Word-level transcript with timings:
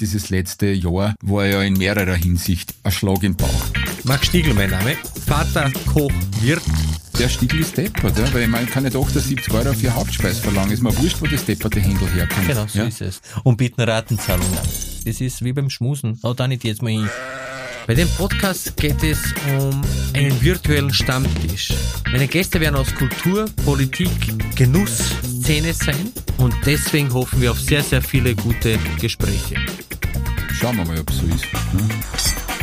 Dieses 0.00 0.30
letzte 0.30 0.66
Jahr 0.66 1.16
war 1.22 1.46
ja 1.46 1.62
in 1.62 1.74
mehrerer 1.74 2.14
Hinsicht 2.14 2.72
ein 2.84 2.92
Schlag 2.92 3.24
im 3.24 3.34
Bauch. 3.34 3.64
Max 4.04 4.28
Stiegel, 4.28 4.54
mein 4.54 4.70
Name. 4.70 4.96
Vater, 5.26 5.72
Koch, 5.92 6.12
Wirt. 6.40 6.62
Der 7.18 7.28
Stiegel 7.28 7.60
ist 7.60 7.76
deppert, 7.76 8.16
ja? 8.16 8.32
weil 8.32 8.42
ich 8.42 8.48
meine, 8.48 8.64
ich 8.64 8.70
kann 8.70 8.84
nicht 8.84 8.94
78 8.94 9.52
Euro 9.52 9.72
für 9.72 9.92
Hauptspeis 9.92 10.38
verlangen. 10.38 10.70
Ist 10.70 10.84
mir 10.84 10.96
wurscht, 10.96 11.20
wo 11.20 11.26
das 11.26 11.44
depperte 11.44 11.80
Händel 11.80 12.08
herkommt. 12.10 12.46
Genau, 12.46 12.66
so 12.68 12.78
ja? 12.78 12.84
ist 12.84 13.00
es. 13.00 13.20
Und 13.42 13.56
bieten 13.56 13.80
Ratenzahlungen 13.80 14.56
an. 14.56 14.68
Das 15.04 15.20
ist 15.20 15.42
wie 15.42 15.52
beim 15.52 15.68
Schmusen. 15.68 16.20
Haut 16.22 16.38
da 16.38 16.46
nicht 16.46 16.62
jetzt 16.62 16.80
mal 16.80 16.90
hin. 16.90 17.08
Bei 17.88 17.94
dem 17.94 18.08
Podcast 18.10 18.76
geht 18.76 19.02
es 19.02 19.18
um 19.58 19.82
einen 20.12 20.40
virtuellen 20.42 20.92
Stammtisch. 20.92 21.72
Meine 22.12 22.28
Gäste 22.28 22.60
werden 22.60 22.76
aus 22.76 22.94
Kultur, 22.94 23.46
Politik, 23.64 24.10
Genuss, 24.54 25.14
Szene 25.48 25.72
sein 25.72 26.12
und 26.36 26.54
deswegen 26.66 27.10
hoffen 27.14 27.40
wir 27.40 27.52
auf 27.52 27.58
sehr, 27.58 27.82
sehr 27.82 28.02
viele 28.02 28.36
gute 28.36 28.78
Gespräche. 29.00 29.54
Schauen 30.52 30.76
wir 30.76 30.84
mal, 30.84 31.00
ob 31.00 31.08
es 31.08 31.16
so 31.16 31.26
ist. 31.26 31.46
Ne? 31.72 31.88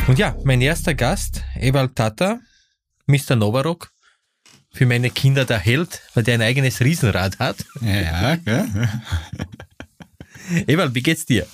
Und 0.06 0.20
ja, 0.20 0.36
mein 0.44 0.60
erster 0.60 0.94
Gast, 0.94 1.42
Ewald 1.56 1.96
Tata, 1.96 2.38
Mr. 3.08 3.34
Novarok, 3.34 3.90
für 4.70 4.86
meine 4.86 5.10
Kinder 5.10 5.44
der 5.44 5.58
Held, 5.58 6.00
weil 6.14 6.22
der 6.22 6.34
ein 6.34 6.42
eigenes 6.42 6.80
Riesenrad 6.80 7.40
hat. 7.40 7.56
Ja, 7.80 8.38
ja. 8.46 8.66
Ewald, 10.68 10.94
wie 10.94 11.02
geht's 11.02 11.26
dir? 11.26 11.44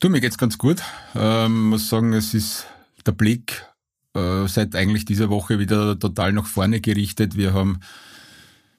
Du, 0.00 0.08
mir 0.08 0.20
geht's 0.20 0.38
ganz 0.38 0.58
gut. 0.58 0.82
Ähm, 1.14 1.68
muss 1.68 1.88
sagen, 1.88 2.14
es 2.14 2.34
ist 2.34 2.66
der 3.06 3.12
Blick 3.12 3.64
äh, 4.16 4.48
seit 4.48 4.74
eigentlich 4.74 5.04
dieser 5.04 5.30
Woche 5.30 5.60
wieder 5.60 5.96
total 5.96 6.32
nach 6.32 6.46
vorne 6.46 6.80
gerichtet. 6.80 7.36
Wir 7.36 7.54
haben 7.54 7.78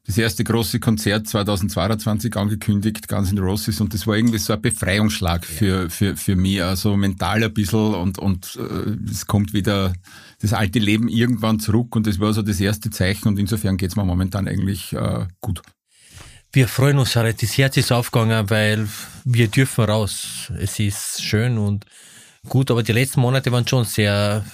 das 0.06 0.18
erste 0.18 0.44
große 0.44 0.80
Konzert 0.80 1.28
2022 1.28 2.36
angekündigt, 2.36 3.08
Guns 3.08 3.32
N' 3.32 3.38
Roses, 3.38 3.80
und 3.80 3.94
das 3.94 4.06
war 4.06 4.18
irgendwie 4.18 4.38
so 4.38 4.54
ein 4.54 4.62
Befreiungsschlag 4.62 5.46
für, 5.46 5.90
für, 5.90 6.18
für 6.18 6.36
mich, 6.36 6.62
also 6.62 6.98
mental 6.98 7.44
ein 7.44 7.54
bisschen 7.54 7.96
und, 7.96 8.20
und 8.20 8.58
äh, 8.58 9.10
es 9.10 9.26
kommt 9.28 9.54
wieder 9.54 9.94
das 10.42 10.52
alte 10.52 10.80
Leben 10.80 11.08
irgendwann 11.08 11.60
zurück 11.60 11.96
und 11.96 12.06
das 12.06 12.20
war 12.20 12.34
so 12.34 12.42
das 12.42 12.60
erste 12.60 12.90
Zeichen 12.90 13.30
und 13.30 13.40
insofern 13.40 13.78
geht's 13.78 13.96
mir 13.96 14.04
momentan 14.04 14.48
eigentlich 14.48 14.92
äh, 14.92 15.26
gut. 15.40 15.62
Wir 16.52 16.68
freuen 16.68 17.00
uns, 17.00 17.16
Harald. 17.16 17.42
Das 17.42 17.58
Herz 17.58 17.78
ist 17.78 17.92
aufgegangen, 17.92 18.48
weil 18.50 18.88
wir 19.24 19.48
dürfen 19.48 19.86
raus. 19.86 20.52
Es 20.60 20.80
ist 20.80 21.24
schön 21.24 21.58
und 21.58 21.86
gut, 22.48 22.70
aber 22.70 22.84
die 22.84 22.92
letzten 22.92 23.22
Monate 23.22 23.52
waren 23.52 23.68
schon 23.68 23.86
sehr 23.86 24.46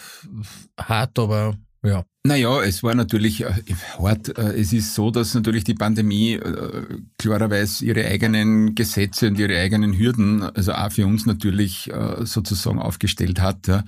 hart, 0.77 1.19
aber 1.19 1.57
ja. 1.83 2.03
Naja, 2.23 2.61
es 2.61 2.83
war 2.83 2.93
natürlich 2.95 3.41
äh, 3.41 3.53
hart. 3.97 4.37
Äh, 4.37 4.59
es 4.59 4.73
ist 4.73 4.93
so, 4.93 5.11
dass 5.11 5.33
natürlich 5.33 5.63
die 5.63 5.73
Pandemie 5.75 6.33
äh, 6.33 6.85
klarerweise 7.17 7.85
ihre 7.85 8.05
eigenen 8.05 8.75
Gesetze 8.75 9.27
und 9.27 9.39
ihre 9.39 9.57
eigenen 9.57 9.97
Hürden, 9.97 10.43
also 10.43 10.73
auch 10.73 10.91
für 10.91 11.07
uns 11.07 11.25
natürlich 11.25 11.89
äh, 11.91 12.25
sozusagen 12.25 12.79
aufgestellt 12.79 13.39
hat. 13.39 13.67
Äh, 13.67 13.81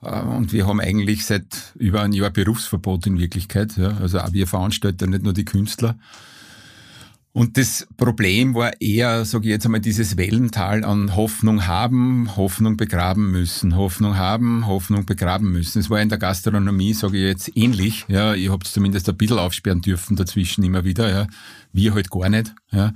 Und 0.00 0.52
wir 0.52 0.66
haben 0.66 0.80
eigentlich 0.80 1.24
seit 1.26 1.74
über 1.76 2.02
ein 2.02 2.12
Jahr 2.12 2.30
Berufsverbot 2.30 3.06
in 3.06 3.18
Wirklichkeit. 3.18 3.78
Also 3.78 4.20
auch 4.20 4.32
wir 4.32 4.46
Veranstalter, 4.46 5.06
nicht 5.06 5.22
nur 5.22 5.32
die 5.32 5.44
Künstler. 5.44 5.96
Und 7.38 7.56
das 7.56 7.86
Problem 7.96 8.56
war 8.56 8.80
eher, 8.80 9.24
sage 9.24 9.44
ich 9.44 9.50
jetzt 9.50 9.64
einmal, 9.64 9.80
dieses 9.80 10.16
Wellental 10.16 10.82
an 10.82 11.14
Hoffnung 11.14 11.68
haben, 11.68 12.34
Hoffnung 12.34 12.76
begraben 12.76 13.30
müssen, 13.30 13.76
Hoffnung 13.76 14.16
haben, 14.16 14.66
Hoffnung 14.66 15.06
begraben 15.06 15.52
müssen. 15.52 15.78
Es 15.78 15.88
war 15.88 16.00
in 16.00 16.08
der 16.08 16.18
Gastronomie, 16.18 16.94
sage 16.94 17.16
ich 17.16 17.22
jetzt, 17.22 17.56
ähnlich. 17.56 18.06
Ja, 18.08 18.34
ihr 18.34 18.50
habt 18.50 18.66
zumindest 18.66 19.08
ein 19.08 19.16
bisschen 19.16 19.38
aufsperren 19.38 19.82
dürfen 19.82 20.16
dazwischen 20.16 20.64
immer 20.64 20.82
wieder. 20.82 21.08
Ja, 21.08 21.26
wir 21.72 21.94
halt 21.94 22.10
gar 22.10 22.28
nicht. 22.28 22.52
Ja. 22.72 22.92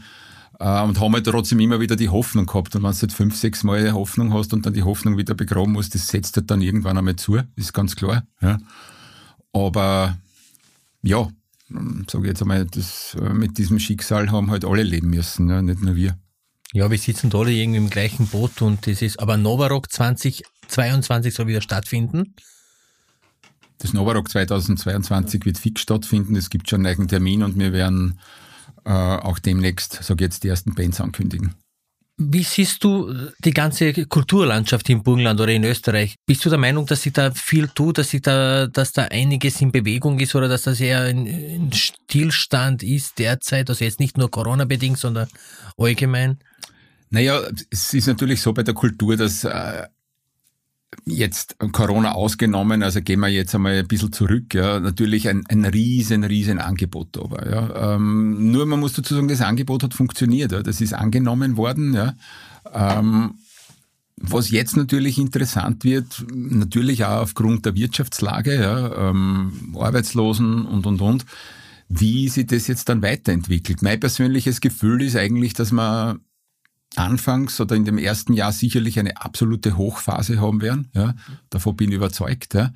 Äh, 0.58 0.82
Und 0.82 0.98
haben 0.98 1.12
halt 1.14 1.24
trotzdem 1.24 1.60
immer 1.60 1.78
wieder 1.78 1.94
die 1.94 2.08
Hoffnung 2.08 2.46
gehabt. 2.46 2.74
Und 2.74 2.82
wenn 2.82 2.90
du 2.90 3.00
halt 3.00 3.12
fünf, 3.12 3.36
sechs 3.36 3.62
Mal 3.62 3.92
Hoffnung 3.92 4.32
hast 4.34 4.52
und 4.52 4.66
dann 4.66 4.74
die 4.74 4.82
Hoffnung 4.82 5.18
wieder 5.18 5.34
begraben 5.34 5.74
musst, 5.74 5.94
das 5.94 6.08
setzt 6.08 6.36
halt 6.36 6.50
dann 6.50 6.62
irgendwann 6.62 6.98
einmal 6.98 7.14
zu, 7.14 7.38
ist 7.54 7.74
ganz 7.74 7.94
klar. 7.94 8.24
Ja. 8.40 8.58
Aber 9.52 10.18
ja, 11.04 11.28
sage 12.10 12.28
jetzt 12.28 12.42
einmal, 12.42 12.64
das, 12.66 13.16
äh, 13.20 13.32
mit 13.32 13.58
diesem 13.58 13.78
Schicksal 13.78 14.30
haben 14.30 14.50
halt 14.50 14.64
alle 14.64 14.82
leben 14.82 15.10
müssen, 15.10 15.48
ja, 15.48 15.62
nicht 15.62 15.82
nur 15.82 15.96
wir. 15.96 16.16
Ja, 16.72 16.90
wir 16.90 16.98
sitzen 16.98 17.28
da 17.28 17.38
alle 17.38 17.52
irgendwie 17.52 17.78
im 17.78 17.90
gleichen 17.90 18.26
Boot 18.26 18.62
und 18.62 18.86
das 18.86 19.02
ist, 19.02 19.20
aber 19.20 19.36
Novarock 19.36 19.92
2022 19.92 21.34
soll 21.34 21.46
wieder 21.46 21.60
stattfinden. 21.60 22.34
Das 23.78 23.92
Novarock 23.92 24.30
2022 24.30 25.44
wird 25.44 25.58
fix 25.58 25.82
stattfinden. 25.82 26.36
Es 26.36 26.50
gibt 26.50 26.70
schon 26.70 26.80
einen 26.80 26.86
eigenen 26.86 27.08
Termin 27.08 27.42
und 27.42 27.58
wir 27.58 27.72
werden 27.72 28.20
äh, 28.84 28.90
auch 28.90 29.38
demnächst, 29.38 30.02
sage 30.02 30.24
ich 30.24 30.28
jetzt, 30.28 30.44
die 30.44 30.48
ersten 30.48 30.74
Bands 30.74 31.00
ankündigen. 31.00 31.54
Wie 32.30 32.42
siehst 32.42 32.84
du 32.84 33.12
die 33.44 33.52
ganze 33.52 33.92
Kulturlandschaft 34.06 34.88
im 34.90 35.02
Burgenland 35.02 35.40
oder 35.40 35.52
in 35.52 35.64
Österreich? 35.64 36.16
Bist 36.26 36.44
du 36.44 36.50
der 36.50 36.58
Meinung, 36.58 36.86
dass 36.86 37.02
sich 37.02 37.12
da 37.12 37.30
viel 37.32 37.68
tut, 37.68 37.98
dass 37.98 38.10
sich 38.10 38.22
da, 38.22 38.66
dass 38.66 38.92
da 38.92 39.04
einiges 39.04 39.60
in 39.60 39.72
Bewegung 39.72 40.20
ist 40.20 40.34
oder 40.34 40.48
dass 40.48 40.62
das 40.62 40.80
eher 40.80 41.02
ein, 41.02 41.26
ein 41.26 41.72
Stillstand 41.72 42.82
ist 42.82 43.18
derzeit? 43.18 43.70
Also 43.70 43.84
jetzt 43.84 44.00
nicht 44.00 44.18
nur 44.18 44.30
Corona-bedingt, 44.30 44.98
sondern 44.98 45.28
allgemein? 45.76 46.38
Naja, 47.10 47.42
es 47.70 47.92
ist 47.92 48.06
natürlich 48.06 48.40
so 48.40 48.52
bei 48.52 48.62
der 48.62 48.74
Kultur, 48.74 49.16
dass 49.16 49.44
äh, 49.44 49.86
jetzt 51.04 51.56
Corona 51.72 52.12
ausgenommen, 52.12 52.82
also 52.82 53.00
gehen 53.00 53.20
wir 53.20 53.28
jetzt 53.28 53.54
einmal 53.54 53.78
ein 53.78 53.88
bisschen 53.88 54.12
zurück, 54.12 54.54
ja, 54.54 54.80
natürlich 54.80 55.28
ein, 55.28 55.44
ein 55.48 55.64
riesen, 55.64 56.24
riesen 56.24 56.58
Angebot 56.58 57.08
da 57.12 57.30
war. 57.30 57.50
Ja. 57.50 57.94
Ähm, 57.94 58.52
nur 58.52 58.66
man 58.66 58.80
muss 58.80 58.92
dazu 58.92 59.14
sagen, 59.14 59.28
das 59.28 59.40
Angebot 59.40 59.82
hat 59.82 59.94
funktioniert, 59.94 60.52
ja. 60.52 60.62
das 60.62 60.80
ist 60.80 60.94
angenommen 60.94 61.56
worden. 61.56 61.94
Ja. 61.94 62.14
Ähm, 62.72 63.34
was 64.16 64.50
jetzt 64.50 64.76
natürlich 64.76 65.18
interessant 65.18 65.82
wird, 65.82 66.24
natürlich 66.32 67.04
auch 67.04 67.22
aufgrund 67.22 67.66
der 67.66 67.74
Wirtschaftslage, 67.74 68.54
ja, 68.54 69.10
ähm, 69.10 69.74
Arbeitslosen 69.76 70.64
und, 70.64 70.86
und, 70.86 71.00
und, 71.00 71.26
wie 71.88 72.28
sich 72.28 72.46
das 72.46 72.68
jetzt 72.68 72.88
dann 72.88 73.02
weiterentwickelt. 73.02 73.82
Mein 73.82 73.98
persönliches 73.98 74.60
Gefühl 74.60 75.02
ist 75.02 75.16
eigentlich, 75.16 75.54
dass 75.54 75.72
man 75.72 76.20
anfangs 76.96 77.60
oder 77.60 77.76
in 77.76 77.84
dem 77.84 77.98
ersten 77.98 78.32
Jahr 78.32 78.52
sicherlich 78.52 78.98
eine 78.98 79.16
absolute 79.16 79.76
Hochphase 79.76 80.40
haben 80.40 80.60
werden. 80.60 80.88
Ja, 80.94 81.14
davon 81.50 81.76
bin 81.76 81.90
ich 81.90 81.96
überzeugt. 81.96 82.54
Ja. 82.54 82.72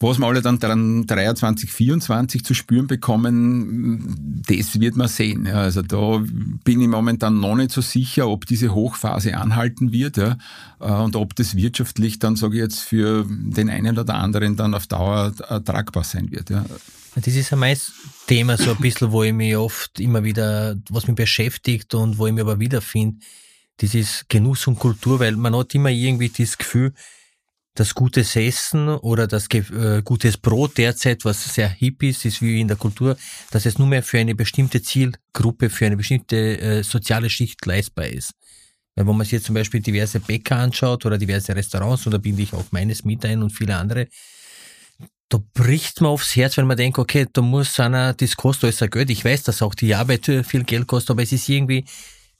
Was 0.00 0.18
wir 0.18 0.26
alle 0.26 0.42
dann 0.42 0.58
dran 0.58 1.06
23, 1.06 1.72
24 1.72 2.44
zu 2.44 2.52
spüren 2.52 2.88
bekommen, 2.88 4.42
das 4.46 4.78
wird 4.78 4.96
man 4.96 5.08
sehen. 5.08 5.46
Ja. 5.46 5.60
Also 5.60 5.82
da 5.82 6.22
bin 6.64 6.80
ich 6.80 6.88
momentan 6.88 7.40
noch 7.40 7.54
nicht 7.54 7.70
so 7.70 7.80
sicher, 7.80 8.28
ob 8.28 8.44
diese 8.44 8.74
Hochphase 8.74 9.36
anhalten 9.38 9.92
wird 9.92 10.18
ja, 10.18 10.36
und 10.78 11.16
ob 11.16 11.34
das 11.36 11.54
wirtschaftlich 11.54 12.18
dann, 12.18 12.36
sage 12.36 12.56
ich 12.56 12.62
jetzt, 12.62 12.80
für 12.80 13.24
den 13.28 13.70
einen 13.70 13.96
oder 13.98 14.16
anderen 14.16 14.56
dann 14.56 14.74
auf 14.74 14.88
Dauer 14.88 15.32
tragbar 15.64 16.04
sein 16.04 16.30
wird. 16.30 16.50
Ja. 16.50 16.66
Das 17.16 17.28
ist 17.28 17.50
ja 17.50 17.56
mein 17.56 17.78
Thema 18.26 18.56
so 18.56 18.72
ein 18.72 18.78
bisschen, 18.78 19.12
wo 19.12 19.22
ich 19.22 19.32
mich 19.32 19.56
oft 19.56 20.00
immer 20.00 20.24
wieder, 20.24 20.76
was 20.90 21.06
mich 21.06 21.14
beschäftigt 21.14 21.94
und 21.94 22.18
wo 22.18 22.26
ich 22.26 22.32
mich 22.32 22.42
aber 22.42 22.58
wiederfinde. 22.58 23.24
Das 23.76 23.94
ist 23.94 24.28
Genuss 24.28 24.66
und 24.66 24.78
Kultur, 24.78 25.20
weil 25.20 25.36
man 25.36 25.56
hat 25.56 25.74
immer 25.74 25.90
irgendwie 25.90 26.28
das 26.28 26.58
Gefühl, 26.58 26.92
das 27.74 27.94
gutes 27.94 28.36
Essen 28.36 28.88
oder 28.88 29.26
das 29.26 29.48
äh, 29.50 30.02
gutes 30.02 30.36
Brot 30.36 30.78
derzeit, 30.78 31.24
was 31.24 31.54
sehr 31.54 31.68
hip 31.68 32.02
ist, 32.02 32.24
ist 32.24 32.40
wie 32.40 32.60
in 32.60 32.68
der 32.68 32.76
Kultur, 32.76 33.16
dass 33.50 33.66
es 33.66 33.78
nur 33.78 33.88
mehr 33.88 34.02
für 34.02 34.18
eine 34.18 34.34
bestimmte 34.34 34.80
Zielgruppe, 34.80 35.70
für 35.70 35.86
eine 35.86 35.96
bestimmte 35.96 36.60
äh, 36.60 36.82
soziale 36.84 37.28
Schicht 37.30 37.64
leistbar 37.66 38.06
ist. 38.06 38.32
Weil 38.94 39.06
wenn 39.06 39.16
man 39.16 39.24
sich 39.24 39.32
jetzt 39.32 39.46
zum 39.46 39.56
Beispiel 39.56 39.80
diverse 39.80 40.20
Bäcker 40.20 40.56
anschaut 40.56 41.04
oder 41.04 41.18
diverse 41.18 41.54
Restaurants, 41.54 42.06
und 42.06 42.12
da 42.12 42.18
binde 42.18 42.42
ich 42.42 42.52
auch 42.52 42.64
meines 42.70 43.04
mit 43.04 43.24
ein 43.24 43.42
und 43.42 43.50
viele 43.50 43.76
andere, 43.76 44.06
da 45.34 45.42
bricht 45.52 46.00
man 46.00 46.12
aufs 46.12 46.36
Herz, 46.36 46.56
wenn 46.56 46.68
man 46.68 46.76
denkt, 46.76 46.96
okay, 46.96 47.26
da 47.32 47.42
muss 47.42 47.80
einer, 47.80 48.14
das 48.14 48.36
kostet 48.36 48.64
alles 48.64 48.82
ein 48.82 48.90
Geld. 48.90 49.10
Ich 49.10 49.24
weiß, 49.24 49.42
dass 49.42 49.62
auch 49.62 49.74
die 49.74 49.92
Arbeit 49.92 50.26
viel 50.26 50.62
Geld 50.62 50.86
kostet, 50.86 51.10
aber 51.10 51.24
es 51.24 51.32
ist 51.32 51.48
irgendwie 51.48 51.84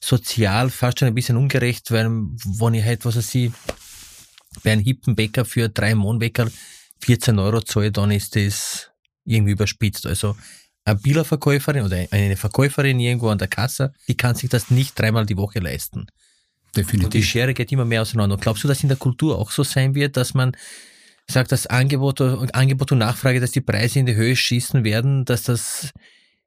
sozial 0.00 0.70
fast 0.70 1.00
schon 1.00 1.08
ein 1.08 1.14
bisschen 1.14 1.36
ungerecht, 1.36 1.90
weil, 1.90 2.06
wenn 2.06 2.74
ich 2.74 2.84
halt, 2.84 3.04
was 3.04 3.16
weiß 3.16 3.34
ich, 3.34 3.50
bei 4.62 4.70
einem 4.70 4.82
hippen 4.82 5.16
Bäcker 5.16 5.44
für 5.44 5.68
drei 5.68 5.96
Mohnbäcker 5.96 6.48
14 7.00 7.36
Euro 7.40 7.62
zahle, 7.62 7.90
dann 7.90 8.12
ist 8.12 8.36
das 8.36 8.90
irgendwie 9.24 9.52
überspitzt. 9.52 10.06
Also, 10.06 10.36
eine 10.84 10.96
Billerverkäuferin 10.96 11.84
oder 11.84 12.06
eine 12.12 12.36
Verkäuferin 12.36 13.00
irgendwo 13.00 13.28
an 13.28 13.38
der 13.38 13.48
Kasse, 13.48 13.92
die 14.06 14.16
kann 14.16 14.36
sich 14.36 14.50
das 14.50 14.70
nicht 14.70 14.96
dreimal 14.96 15.26
die 15.26 15.36
Woche 15.36 15.58
leisten. 15.58 16.06
Definitiv. 16.76 17.06
Und 17.06 17.14
die 17.14 17.24
Schere 17.24 17.54
geht 17.54 17.72
immer 17.72 17.86
mehr 17.86 18.02
auseinander. 18.02 18.34
Und 18.34 18.40
glaubst 18.40 18.62
du, 18.62 18.68
dass 18.68 18.84
in 18.84 18.88
der 18.88 18.98
Kultur 18.98 19.36
auch 19.36 19.50
so 19.50 19.64
sein 19.64 19.96
wird, 19.96 20.16
dass 20.16 20.34
man 20.34 20.52
sagt, 21.30 21.52
dass 21.52 21.66
Angebot, 21.66 22.20
Angebot 22.20 22.92
und 22.92 22.98
Nachfrage, 22.98 23.40
dass 23.40 23.52
die 23.52 23.60
Preise 23.60 23.98
in 23.98 24.06
die 24.06 24.14
Höhe 24.14 24.36
schießen 24.36 24.84
werden, 24.84 25.24
dass 25.24 25.44
das 25.44 25.92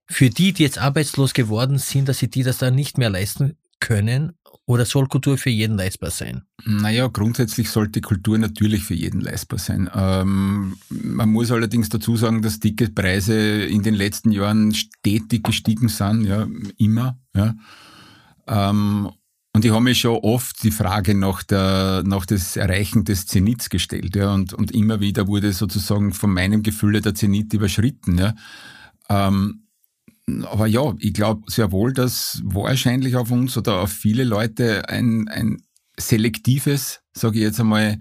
für 0.06 0.30
die, 0.30 0.54
die 0.54 0.64
jetzt 0.64 0.78
arbeitslos 0.78 1.34
geworden 1.34 1.78
sind, 1.78 2.08
dass 2.08 2.20
sie 2.20 2.30
die 2.30 2.44
das 2.44 2.58
dann 2.58 2.76
nicht 2.76 2.98
mehr 2.98 3.10
leisten 3.10 3.58
können? 3.80 4.34
Oder 4.66 4.86
soll 4.86 5.08
Kultur 5.08 5.38
für 5.38 5.50
jeden 5.50 5.78
leistbar 5.78 6.12
sein? 6.12 6.44
Naja, 6.66 7.08
grundsätzlich 7.08 7.70
sollte 7.70 8.02
Kultur 8.02 8.38
natürlich 8.38 8.84
für 8.84 8.96
jeden 8.96 9.22
leistbar 9.22 9.60
sein. 9.60 9.90
Ähm, 9.94 10.76
man 10.90 11.30
muss 11.30 11.52
allerdings 11.52 11.88
dazu 11.88 12.18
sagen, 12.18 12.42
dass 12.42 12.60
Ticketpreise 12.60 13.64
in 13.64 13.82
den 13.82 13.94
letzten 13.94 14.32
Jahren 14.32 14.74
stetig 14.74 15.44
gestiegen 15.44 15.88
sind, 15.88 16.26
ja, 16.26 16.48
immer. 16.78 17.18
Ja. 17.34 17.56
Ähm, 18.48 19.10
Und 19.58 19.66
ich 19.66 19.72
habe 19.72 19.84
mich 19.84 20.02
schon 20.02 20.18
oft 20.18 20.62
die 20.62 20.70
Frage 20.70 21.16
nach, 21.16 21.42
der, 21.42 22.04
nach 22.06 22.28
des 22.28 22.58
Erreichen 22.58 23.06
des 23.06 23.26
Zenits 23.26 23.72
gestellt. 23.72 24.16
Ja, 24.16 24.32
und, 24.32 24.54
und 24.54 24.70
immer 24.70 25.00
wieder 25.00 25.26
wurde 25.26 25.52
sozusagen 25.52 26.14
von 26.14 26.32
meinem 26.32 26.62
Gefühl 26.62 27.02
der 27.02 27.16
Zenit 27.16 27.52
überschritten. 27.54 28.20
Ja. 28.20 28.36
Ähm, 29.10 29.64
aber 30.44 30.68
ja, 30.68 30.94
ich 31.00 31.12
glaube 31.12 31.50
sehr 31.50 31.72
wohl, 31.72 31.92
dass 31.92 32.40
wahrscheinlich 32.44 33.16
auf 33.16 33.32
uns 33.32 33.58
oder 33.58 33.80
auf 33.80 33.92
viele 33.92 34.26
Leute 34.26 34.90
ein, 34.90 35.28
ein 35.28 35.58
selektives, 35.98 37.02
sage 37.14 37.38
ich 37.38 37.42
jetzt 37.42 37.60
einmal, 37.60 37.98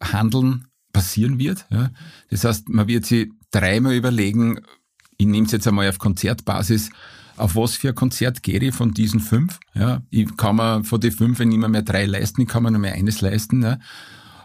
Handeln 0.00 0.66
passieren 0.92 1.38
wird. 1.38 1.66
Ja. 1.70 1.90
Das 2.30 2.42
heißt, 2.42 2.68
man 2.68 2.88
wird 2.88 3.06
sich 3.06 3.30
dreimal 3.52 3.94
überlegen, 3.94 4.58
ich 5.18 5.26
nehme 5.26 5.46
es 5.46 5.52
jetzt 5.52 5.68
einmal 5.68 5.88
auf 5.88 5.98
Konzertbasis, 5.98 6.90
auf 7.36 7.56
was 7.56 7.76
für 7.76 7.88
ein 7.88 7.94
Konzert 7.94 8.42
gehe 8.42 8.58
ich 8.58 8.74
von 8.74 8.92
diesen 8.92 9.20
fünf. 9.20 9.58
Ja. 9.74 10.02
Ich 10.10 10.36
kann 10.36 10.56
mir 10.56 10.84
von 10.84 11.00
den 11.00 11.12
fünf 11.12 11.38
nicht 11.38 11.58
mehr, 11.58 11.68
mehr 11.68 11.82
drei 11.82 12.06
leisten, 12.06 12.42
ich 12.42 12.48
kann 12.48 12.62
mir 12.62 12.70
nur 12.70 12.80
mehr 12.80 12.94
eines 12.94 13.20
leisten. 13.20 13.62
Ja. 13.62 13.78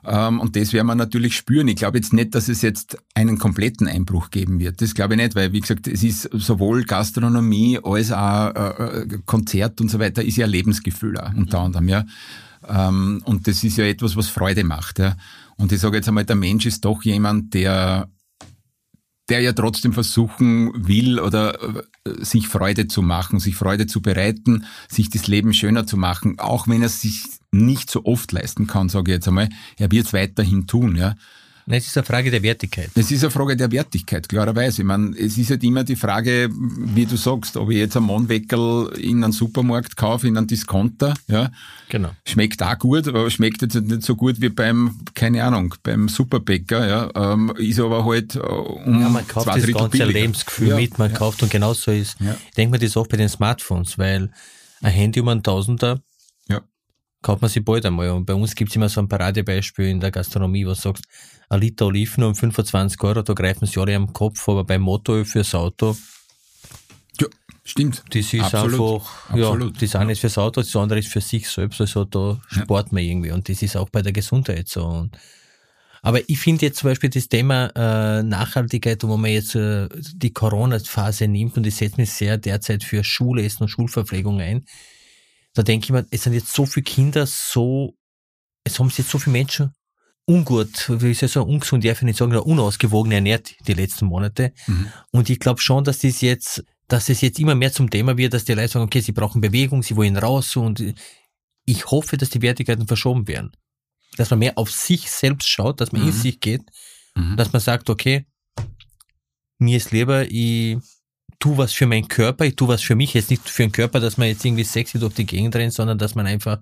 Ähm, 0.04 0.40
und 0.40 0.56
das 0.56 0.74
werden 0.74 0.88
wir 0.88 0.96
natürlich 0.96 1.36
spüren. 1.36 1.68
Ich 1.68 1.76
glaube 1.76 2.00
jetzt 2.00 2.14
nicht, 2.14 2.34
dass 2.34 2.50
es 2.50 2.62
jetzt 2.62 2.98
einen 3.14 3.38
kompletten 3.38 3.88
Einbruch 3.88 4.32
geben 4.32 4.60
wird. 4.60 4.82
Das 4.82 4.96
glaube 4.96 5.14
ich 5.14 5.22
nicht, 5.22 5.36
weil, 5.36 5.54
wie 5.54 5.60
gesagt, 5.60 5.88
es 5.88 6.04
ist 6.04 6.30
sowohl 6.34 6.84
Gastronomie 6.86 7.80
als 7.84 8.12
auch 8.12 8.56
äh, 8.56 9.02
äh 9.02 9.20
Konzert 9.26 9.80
und 9.80 9.90
so 9.90 10.00
weiter, 10.00 10.24
ist 10.24 10.38
ja 10.38 10.48
Lebensgefühl 10.48 11.18
auch, 11.18 11.34
unter 11.34 11.60
mhm. 11.60 11.66
anderem. 11.66 11.90
Ja. 11.90 12.06
Ähm, 12.68 13.22
und 13.26 13.48
das 13.48 13.64
ist 13.64 13.78
ja 13.78 13.86
etwas, 13.86 14.16
was 14.16 14.28
Freude 14.28 14.64
macht. 14.64 15.00
Ja. 15.00 15.16
Und 15.58 15.72
ich 15.72 15.80
sage 15.80 15.98
jetzt 15.98 16.08
einmal, 16.08 16.26
der 16.26 16.36
Mensch 16.36 16.66
ist 16.66 16.84
doch 16.84 17.04
jemand, 17.04 17.54
der 17.54 18.10
der 19.32 19.40
ja 19.40 19.54
trotzdem 19.54 19.94
versuchen 19.94 20.88
will 20.88 21.20
oder 21.20 21.58
äh, 21.64 21.84
sich 22.20 22.50
Freude 22.50 22.88
zu 22.88 23.02
machen, 23.02 23.40
sich 23.40 23.56
Freude 23.56 23.88
zu 23.88 24.02
bereiten, 24.02 24.66
sich 24.90 25.10
das 25.10 25.28
Leben 25.28 25.54
schöner 25.54 25.88
zu 25.88 25.96
machen, 25.96 26.38
auch 26.38 26.68
wenn 26.68 26.82
er 26.82 26.90
sich 26.90 27.24
nicht 27.52 27.90
so 27.90 28.04
oft 28.04 28.34
leisten 28.34 28.68
kann, 28.68 28.90
sage 28.90 29.12
ich 29.12 29.16
jetzt 29.16 29.28
einmal. 29.30 29.48
Er 29.78 29.90
wird 29.90 30.08
es 30.08 30.14
weiterhin 30.14 30.68
tun, 30.68 30.98
ja. 30.98 31.16
Es 31.68 31.88
ist 31.88 31.98
eine 31.98 32.06
Frage 32.06 32.32
der 32.32 32.44
Wertigkeit. 32.44 32.90
Es 32.96 33.12
ist 33.12 33.24
eine 33.24 33.32
Frage 33.32 33.56
der 33.56 33.72
Wertigkeit, 33.72 34.28
klarerweise. 34.28 34.82
Ich 34.82 34.88
meine, 34.88 35.16
es 35.18 35.38
ist 35.38 35.50
halt 35.50 35.64
immer 35.64 35.84
die 35.84 35.96
Frage, 35.96 36.50
wie 36.52 37.06
du 37.06 37.16
sagst, 37.16 37.58
ob 37.58 37.70
ich 37.72 37.78
jetzt 37.78 37.96
einen 37.98 38.08
Mannweckel 38.08 38.92
in 39.00 39.24
einem 39.24 39.34
Supermarkt 39.34 39.96
kaufe, 39.96 40.28
in 40.28 40.38
einem 40.38 40.48
Discounter, 40.48 41.14
ja. 41.28 41.52
Genau. 41.90 42.12
Schmeckt 42.26 42.62
auch 42.64 42.78
gut, 42.80 43.08
aber 43.08 43.30
schmeckt 43.30 43.62
jetzt 43.62 43.76
nicht 43.76 44.04
so 44.04 44.16
gut 44.16 44.42
wie 44.42 44.50
beim, 44.50 45.00
keine 45.14 45.44
Ahnung, 45.44 45.76
beim 45.84 46.10
Superbäcker, 46.10 46.88
ja. 46.88 47.34
Ähm, 47.34 47.54
ist 47.58 47.80
aber 47.80 48.06
halt 48.06 48.36
äh, 48.36 48.40
um 48.40 49.02
Ja, 49.02 49.10
man 49.10 49.28
kauft 49.28 49.48
zwei 49.48 49.60
das 49.60 49.72
ganze 49.72 49.90
billiger. 49.90 50.20
Lebensgefühl 50.20 50.68
ja, 50.70 50.76
mit, 50.76 50.98
man 50.98 51.12
ja. 51.12 51.18
kauft 51.18 51.44
und 51.44 51.52
genauso 51.52 51.92
ist. 51.92 52.18
Ja. 52.20 52.36
Ich 52.50 52.56
denke 52.56 52.72
mir 52.72 52.80
das 52.80 52.98
auch 52.98 53.08
bei 53.08 53.18
den 53.18 53.30
Smartphones, 53.30 53.98
weil 53.98 54.32
ein 54.82 54.92
Handy 54.92 55.20
um 55.20 55.28
einen 55.28 55.44
Tausender 55.44 56.02
kauft 57.22 57.42
man 57.42 57.50
sie 57.50 57.60
bald 57.60 57.86
einmal. 57.86 58.10
Und 58.10 58.26
bei 58.26 58.34
uns 58.34 58.56
gibt's 58.56 58.76
immer 58.76 58.90
so 58.90 59.02
ein 59.02 59.08
Paradebeispiel 59.08 59.86
in 59.86 60.00
der 60.00 60.12
Gastronomie, 60.12 60.66
wo 60.66 60.70
du 60.70 60.76
sagst, 60.76 61.06
ein 61.50 61.60
Liter 61.60 61.88
Oliven 61.88 62.24
um 62.24 62.36
25 62.36 63.02
Euro, 63.04 63.22
da 63.22 63.34
greifen 63.34 63.66
sie 63.66 63.80
alle 63.80 63.96
am 63.96 64.12
Kopf, 64.14 64.48
aber 64.48 64.64
beim 64.64 64.82
Motoröl 64.82 65.26
fürs 65.26 65.54
Auto. 65.54 65.98
Ja, 67.20 67.28
stimmt. 67.64 68.04
Das 68.10 68.34
ist 68.34 68.42
Absolut. 68.42 69.02
einfach, 69.02 69.36
ja, 69.36 69.48
Absolut. 69.50 69.82
das 69.82 69.96
eine 69.96 70.14
ist 70.14 70.20
fürs 70.20 70.38
Auto, 70.38 70.62
das 70.62 70.76
andere 70.76 71.00
ist 71.00 71.10
für 71.10 71.22
sich 71.22 71.50
selbst, 71.50 71.82
also 71.82 72.06
da 72.06 72.40
spart 72.48 72.88
ja. 72.88 72.94
man 72.94 73.04
irgendwie. 73.04 73.32
Und 73.32 73.50
das 73.50 73.62
ist 73.62 73.76
auch 73.76 73.90
bei 73.90 74.02
der 74.02 74.14
Gesundheit 74.14 74.70
so. 74.70 74.86
Und 74.86 75.18
aber 76.04 76.28
ich 76.28 76.40
finde 76.40 76.66
jetzt 76.66 76.80
zum 76.80 76.90
Beispiel 76.90 77.12
das 77.12 77.30
Thema 77.30 77.68
äh, 77.76 78.24
Nachhaltigkeit, 78.24 79.04
wo 79.04 79.18
man 79.18 79.30
jetzt 79.30 79.54
äh, 79.54 79.88
die 80.16 80.34
Corona-Phase 80.34 81.28
nimmt 81.28 81.58
und 81.58 81.68
ich 81.68 81.76
setze 81.76 81.98
mich 82.02 82.12
sehr 82.12 82.40
derzeit 82.40 82.84
für 82.84 83.04
Schulessen 83.04 83.64
und 83.64 83.70
Schulverpflegung 83.70 84.42
ein 84.42 84.66
da 85.54 85.64
denke 85.64 85.86
ich 85.86 85.92
mir, 85.92 86.06
es 86.12 86.24
sind 86.24 86.34
jetzt 86.34 86.54
so 86.54 86.66
viele 86.66 86.84
Kinder 86.84 87.26
so, 87.26 87.96
es 88.64 88.80
haben 88.80 88.90
sich 88.90 89.00
jetzt 89.00 89.12
so 89.12 89.20
viele 89.20 89.34
Menschen 89.34 89.74
ungut, 90.26 90.90
wie 91.02 91.12
ich 91.12 91.20
so 91.20 91.44
ungesund, 91.44 91.84
darf 91.84 91.98
ich 91.98 92.04
nicht 92.04 92.18
sagen, 92.18 92.36
unausgewogen 92.36 93.12
ernährt 93.12 93.56
die 93.68 93.74
letzten 93.74 94.06
Monate. 94.06 94.54
Mhm. 94.68 94.92
Und 95.12 95.30
ich 95.30 95.40
glaube 95.40 95.62
schon, 95.62 95.84
dass 95.84 96.00
das 96.00 96.22
jetzt, 96.22 96.64
dass 96.88 97.10
es 97.10 97.22
jetzt 97.22 97.40
immer 97.40 97.56
mehr 97.56 97.74
zum 97.74 97.90
Thema 97.90 98.18
wird, 98.18 98.34
dass 98.34 98.46
die 98.46 98.54
Leute 98.54 98.70
sagen, 98.70 98.86
okay, 98.86 99.02
sie 99.02 99.12
brauchen 99.12 99.42
Bewegung, 99.42 99.84
sie 99.84 99.96
wollen 99.96 100.18
raus 100.18 100.56
und 100.56 100.84
ich 101.66 101.86
hoffe, 101.92 102.18
dass 102.18 102.30
die 102.30 102.42
Wertigkeiten 102.42 102.88
verschoben 102.88 103.28
werden. 103.28 103.52
Dass 104.18 104.30
man 104.30 104.40
mehr 104.40 104.58
auf 104.58 104.72
sich 104.72 105.10
selbst 105.10 105.50
schaut, 105.50 105.82
dass 105.82 105.92
man 105.92 106.02
mhm. 106.02 106.10
in 106.10 106.14
sich 106.14 106.40
geht, 106.40 106.64
mhm. 107.16 107.38
dass 107.38 107.52
man 107.52 107.62
sagt, 107.62 107.90
okay, 107.90 108.26
mir 109.58 109.78
ist 109.78 109.92
lieber, 109.92 110.30
ich 110.30 110.78
tu 111.42 111.58
was 111.58 111.74
für 111.74 111.88
meinen 111.88 112.08
Körper, 112.08 112.46
ich 112.46 112.56
tu 112.56 112.70
was 112.70 112.82
für 112.82 112.96
mich, 112.96 113.14
jetzt 113.14 113.30
nicht 113.30 113.50
für 113.50 113.64
den 113.64 113.74
Körper, 113.74 114.00
dass 114.00 114.18
man 114.18 114.30
jetzt 114.30 114.46
irgendwie 114.46 114.64
sexy 114.64 115.00
durch 115.00 115.16
die 115.16 115.26
Gegend 115.26 115.56
rennt, 115.56 115.74
sondern 115.74 115.98
dass 115.98 116.16
man 116.16 116.26
einfach 116.26 116.60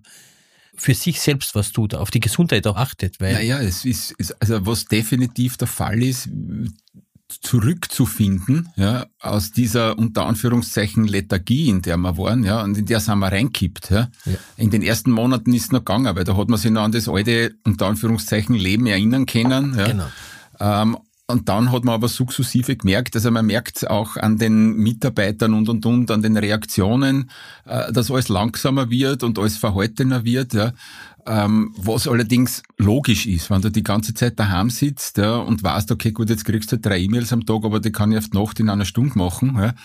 für 0.76 0.96
sich 0.96 1.20
selbst 1.20 1.54
was 1.54 1.72
tut, 1.72 1.94
auf 1.94 2.10
die 2.10 2.22
Gesundheit 2.22 2.66
auch 2.66 2.78
achtet. 2.78 3.20
Weil 3.20 3.34
naja, 3.34 3.60
es 3.60 3.86
ist, 3.86 4.16
also 4.40 4.66
was 4.66 4.86
definitiv 4.86 5.58
der 5.58 5.68
Fall 5.68 6.02
ist, 6.02 6.30
zurückzufinden, 7.42 8.70
ja, 8.76 9.06
aus 9.20 9.52
dieser 9.52 10.00
unter 10.00 10.26
Anführungszeichen 10.26 11.08
Lethargie, 11.08 11.70
in 11.70 11.84
der 11.84 11.98
wir 11.98 12.18
waren, 12.18 12.44
ja, 12.44 12.64
und 12.64 12.76
in 12.76 12.86
der 12.86 13.00
sind 13.00 13.20
wir 13.20 13.32
reinkippt, 13.32 13.92
ja. 13.92 14.10
ja. 14.26 14.34
In 14.58 14.72
den 14.72 14.82
ersten 14.82 15.12
Monaten 15.12 15.54
ist 15.54 15.66
es 15.66 15.72
noch 15.72 15.80
gegangen, 15.80 16.16
weil 16.16 16.24
da 16.24 16.36
hat 16.36 16.50
man 16.50 16.58
sich 16.58 16.72
noch 16.72 16.82
an 16.82 16.92
das 16.92 17.08
alte, 17.08 17.54
unter 17.66 17.86
Anführungszeichen, 17.86 18.56
Leben 18.56 18.88
erinnern 18.88 19.28
können, 19.28 19.78
ja. 19.78 19.88
Genau. 19.88 20.08
Ähm, 20.60 20.98
und 21.30 21.48
dann 21.48 21.72
hat 21.72 21.84
man 21.84 21.94
aber 21.94 22.08
sukzessive 22.08 22.76
gemerkt, 22.76 23.16
also 23.16 23.30
man 23.30 23.46
merkt 23.46 23.88
auch 23.88 24.18
an 24.18 24.38
den 24.38 24.74
Mitarbeitern 24.78 25.54
und 25.54 25.70
und 25.70 25.86
und, 25.86 26.10
an 26.10 26.24
den 26.24 26.36
Reaktionen, 26.36 27.30
äh, 27.66 27.94
dass 27.94 28.10
alles 28.10 28.30
langsamer 28.30 28.90
wird 28.90 29.22
und 29.22 29.38
alles 29.38 29.58
verhaltener 29.58 30.26
wird, 30.26 30.54
ja. 30.54 30.74
Ähm, 31.28 31.76
was 31.78 32.08
allerdings 32.08 32.64
logisch 32.78 33.28
ist, 33.28 33.52
wenn 33.52 33.62
du 33.62 33.70
die 33.70 33.84
ganze 33.84 34.16
Zeit 34.16 34.40
daheim 34.40 34.72
sitzt 34.72 35.20
ja, 35.20 35.36
und 35.36 35.62
weißt, 35.62 35.92
okay, 35.92 36.12
gut, 36.12 36.32
jetzt 36.32 36.46
kriegst 36.46 36.72
du 36.72 36.80
drei 36.80 37.00
E-Mails 37.00 37.32
am 37.32 37.46
Tag, 37.46 37.64
aber 37.64 37.80
die 37.80 37.92
kann 37.92 38.12
ich 38.12 38.18
auf 38.18 38.30
die 38.30 38.38
Nacht 38.38 38.60
in 38.60 38.70
einer 38.70 38.86
Stunde 38.86 39.18
machen, 39.18 39.56
ja. 39.56 39.76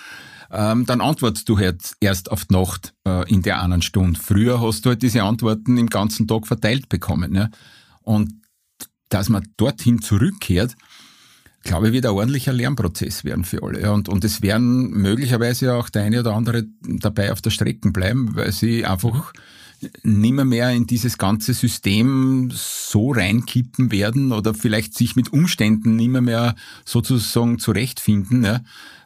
Ähm, 0.51 0.87
dann 0.87 1.03
antwortest 1.03 1.49
du 1.49 1.59
halt 1.59 1.95
erst 2.01 2.31
auf 2.31 2.47
die 2.47 2.55
Nacht 2.55 2.95
äh, 3.07 3.29
in 3.31 3.43
der 3.43 3.61
anderen 3.61 3.83
Stunde. 3.83 4.19
Früher 4.19 4.63
hast 4.63 4.87
du 4.87 4.91
halt 4.91 5.03
diese 5.03 5.25
Antworten 5.25 5.77
im 5.77 5.91
ganzen 5.91 6.27
Tag 6.27 6.47
verteilt 6.47 6.89
bekommen. 6.89 7.35
Ja. 7.35 7.51
Und 8.03 8.33
dass 9.09 9.29
man 9.29 9.47
dorthin 9.57 10.01
zurückkehrt, 10.01 10.77
glaube 11.65 11.89
ich, 11.89 11.93
wird 11.93 12.07
ein 12.07 12.13
ordentlicher 12.13 12.53
Lernprozess 12.53 13.25
werden 13.25 13.45
für 13.45 13.63
alle. 13.63 13.93
Und, 13.93 14.09
und 14.09 14.25
es 14.25 14.43
werden 14.43 14.91
möglicherweise 14.91 15.75
auch 15.75 15.89
der 15.89 16.03
eine 16.03 16.21
oder 16.21 16.35
andere 16.35 16.65
dabei 16.83 17.33
auf 17.33 17.41
der 17.41 17.51
Strecke 17.51 17.91
bleiben, 17.91 18.37
weil 18.37 18.53
sie 18.53 18.85
einfach 18.85 19.33
nimmer 20.03 20.45
mehr 20.45 20.71
in 20.71 20.87
dieses 20.87 21.19
ganze 21.19 21.55
System 21.55 22.51
so 22.53 23.13
reinkippen 23.13 23.91
werden 23.91 24.33
oder 24.33 24.55
vielleicht 24.55 24.95
sich 24.95 25.17
mit 25.17 25.33
Umständen 25.33 25.97
nimmer 25.97 26.21
mehr 26.21 26.55
sozusagen 26.85 27.59
zurechtfinden, 27.59 28.45
ja, 28.45 28.61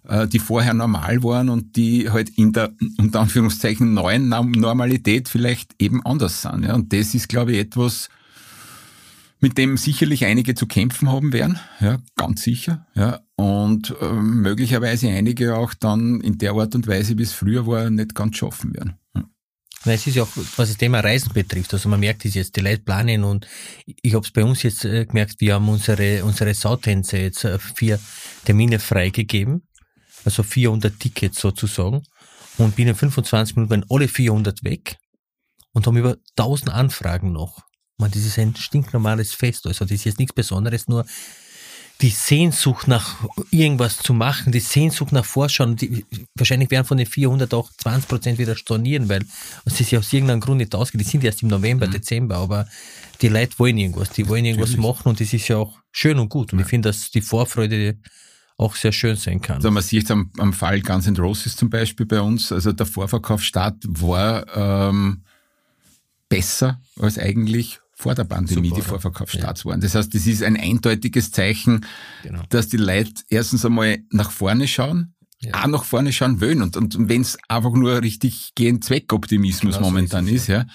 äh, 0.07 0.29
die 0.29 0.39
vorher 0.39 0.75
normal 0.75 1.23
waren 1.23 1.49
und 1.49 1.77
die 1.77 2.11
halt 2.11 2.31
in 2.31 2.53
der 2.53 2.73
unter 2.99 3.21
Anführungszeichen 3.21 3.95
neuen 3.95 4.29
Normalität 4.29 5.29
vielleicht 5.29 5.75
eben 5.79 6.05
anders 6.05 6.43
sind. 6.43 6.65
Ja. 6.65 6.75
Und 6.75 6.93
das 6.93 7.15
ist, 7.15 7.29
glaube 7.29 7.53
ich, 7.53 7.59
etwas, 7.59 8.09
mit 9.41 9.57
dem 9.59 9.77
sicherlich 9.77 10.25
einige 10.25 10.55
zu 10.55 10.67
kämpfen 10.67 11.11
haben 11.11 11.33
werden, 11.33 11.59
ja, 11.81 11.99
ganz 12.17 12.43
sicher, 12.43 12.87
ja, 12.95 13.21
und 13.37 13.95
äh, 14.01 14.13
möglicherweise 14.13 15.09
einige 15.09 15.57
auch 15.57 15.75
dann 15.75 16.21
in 16.21 16.39
der 16.39 16.53
Art 16.53 16.75
und 16.75 16.87
Weise, 16.87 17.19
wie 17.19 17.23
es 17.23 17.33
früher 17.33 17.67
war, 17.67 17.91
nicht 17.91 18.15
ganz 18.15 18.37
schaffen 18.37 18.75
werden. 18.75 18.95
Na, 19.85 19.93
es 19.93 20.07
ist 20.07 20.17
ja 20.17 20.25
auch, 20.25 20.37
was 20.57 20.69
das 20.69 20.77
Thema 20.77 21.01
Reisen 21.01 21.33
betrifft, 21.33 21.73
also 21.73 21.89
man 21.89 22.01
merkt 22.01 22.25
es 22.25 22.35
jetzt, 22.35 22.57
die 22.57 22.61
Leute 22.61 22.83
planen 22.83 23.23
und 23.23 23.47
ich 23.87 24.15
habe 24.15 24.25
es 24.25 24.33
bei 24.33 24.43
uns 24.43 24.63
jetzt 24.63 24.85
äh, 24.85 25.07
gemerkt, 25.07 25.37
wir 25.39 25.55
haben 25.55 25.69
unsere, 25.69 26.25
unsere 26.25 26.53
Sautänze 26.55 27.19
jetzt 27.19 27.45
äh, 27.45 27.59
vier 27.59 28.01
Termine 28.45 28.81
freigegeben, 28.81 29.63
also 30.25 30.43
400 30.43 30.99
Tickets 30.99 31.41
sozusagen. 31.41 32.03
Und 32.59 32.75
binnen 32.75 32.97
25 32.97 33.55
Minuten 33.55 33.71
waren 33.71 33.85
alle 33.89 34.09
400 34.09 34.65
weg 34.65 34.97
und 35.73 35.87
haben 35.87 35.97
über 35.97 36.17
1000 36.37 36.71
Anfragen 36.71 37.33
noch. 37.33 37.63
Man, 37.99 38.11
das 38.11 38.25
ist 38.25 38.39
ein 38.39 38.55
stinknormales 38.57 39.35
Fest. 39.35 39.67
Also 39.67 39.85
das 39.85 39.93
ist 39.93 40.05
jetzt 40.05 40.19
nichts 40.19 40.33
Besonderes, 40.33 40.89
nur 40.89 41.05
die 42.01 42.11
Sehnsucht 42.11 42.87
nach 42.87 43.17
irgendwas 43.51 43.97
zu 43.97 44.15
machen, 44.15 44.53
die 44.53 44.61
Sehnsucht 44.61 45.11
nach 45.11 45.25
Vorschauen, 45.25 45.75
die, 45.75 46.05
wahrscheinlich 46.37 46.71
werden 46.71 46.87
von 46.87 46.97
den 46.97 47.07
400 47.07 47.53
auch 47.55 47.71
20 47.77 48.09
Prozent 48.09 48.39
wieder 48.39 48.55
stornieren, 48.55 49.09
weil 49.09 49.25
es 49.65 49.81
ist 49.81 49.91
ja 49.91 49.99
aus 49.99 50.13
irgendeinem 50.13 50.41
Grund 50.41 50.59
nicht 50.59 50.75
ausgeht. 50.75 51.01
Die 51.01 51.05
sind 51.05 51.25
erst 51.25 51.43
im 51.43 51.49
November, 51.49 51.89
mhm. 51.89 51.93
Dezember, 51.93 52.37
aber 52.37 52.69
die 53.21 53.29
Leute 53.29 53.59
wollen 53.59 53.79
irgendwas, 53.79 54.11
die 54.11 54.29
wollen 54.29 54.45
irgendwas 54.45 54.71
Natürlich. 54.71 54.87
machen 54.87 55.09
und 55.09 55.21
das 55.21 55.33
ist 55.33 55.49
ja 55.49 55.57
auch 55.57 55.77
schön 55.91 56.21
und 56.21 56.29
gut. 56.29 56.53
Und 56.53 56.61
ja. 56.61 56.65
ich 56.65 56.71
finde, 56.71 56.89
dass 56.89 57.11
die 57.11 57.21
Vorfreude 57.21 57.99
auch 58.57 58.77
sehr 58.77 58.93
schön 58.93 59.17
sein 59.17 59.41
kann. 59.41 59.57
Also 59.57 59.71
man 59.71 59.83
sieht 59.83 60.05
es 60.05 60.11
am, 60.13 60.31
am 60.39 60.53
Fall 60.53 60.81
Guns 60.83 61.07
N' 61.09 61.17
Roses 61.17 61.57
zum 61.57 61.69
Beispiel 61.69 62.07
bei 62.07 62.21
uns, 62.21 62.53
also 62.53 62.73
der 62.73 62.87
Vorverkaufsstart 62.87 63.85
war 63.89 64.47
ähm, 64.89 65.25
besser 66.29 66.81
als 67.01 67.19
eigentlich 67.19 67.81
vor 67.99 68.15
der 68.15 68.25
Pandemie 68.25 68.69
Super, 68.69 68.81
die 68.81 68.87
Vorverkaufsstarts 68.87 69.65
ja. 69.65 69.71
waren. 69.71 69.81
Das 69.81 69.97
heißt, 69.97 70.15
das 70.15 70.27
ist 70.27 70.45
ein 70.45 70.57
eindeutiges 70.57 71.33
Zeichen, 71.33 71.85
genau. 72.23 72.43
dass 72.49 72.69
die 72.69 72.77
Leute 72.77 73.11
erstens 73.29 73.65
einmal 73.65 73.99
nach 74.11 74.31
vorne 74.31 74.69
schauen, 74.69 75.15
ja. 75.41 75.53
auch 75.55 75.67
nach 75.67 75.83
vorne 75.83 76.13
schauen 76.13 76.41
wollen. 76.41 76.63
Und, 76.63 76.77
und 76.77 76.97
wenn 77.09 77.23
es 77.23 77.37
einfach 77.49 77.73
nur 77.73 78.01
richtig 78.01 78.53
gehend 78.55 78.85
Zweckoptimismus 78.85 79.77
genau 79.77 79.89
momentan 79.89 80.27
so 80.27 80.31
ist, 80.31 80.43
ist, 80.43 80.49
ja. 80.49 80.67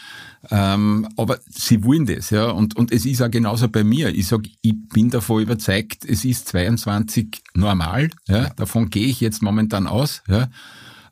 Ähm, 0.51 1.07
aber 1.15 1.39
sie 1.49 1.85
wollen 1.85 2.05
das, 2.05 2.29
ja. 2.29 2.49
Und, 2.49 2.75
und 2.75 2.91
es 2.91 3.05
ist 3.05 3.21
auch 3.21 3.31
genauso 3.31 3.69
bei 3.69 3.85
mir. 3.85 4.09
Ich 4.09 4.27
sag, 4.27 4.41
ich 4.61 4.75
bin 4.89 5.09
davon 5.09 5.43
überzeugt, 5.43 6.03
es 6.03 6.25
ist 6.25 6.49
22 6.49 7.41
normal, 7.53 8.09
ja. 8.27 8.49
Davon 8.49 8.89
gehe 8.89 9.07
ich 9.07 9.21
jetzt 9.21 9.41
momentan 9.41 9.87
aus, 9.87 10.23
ja. 10.27 10.49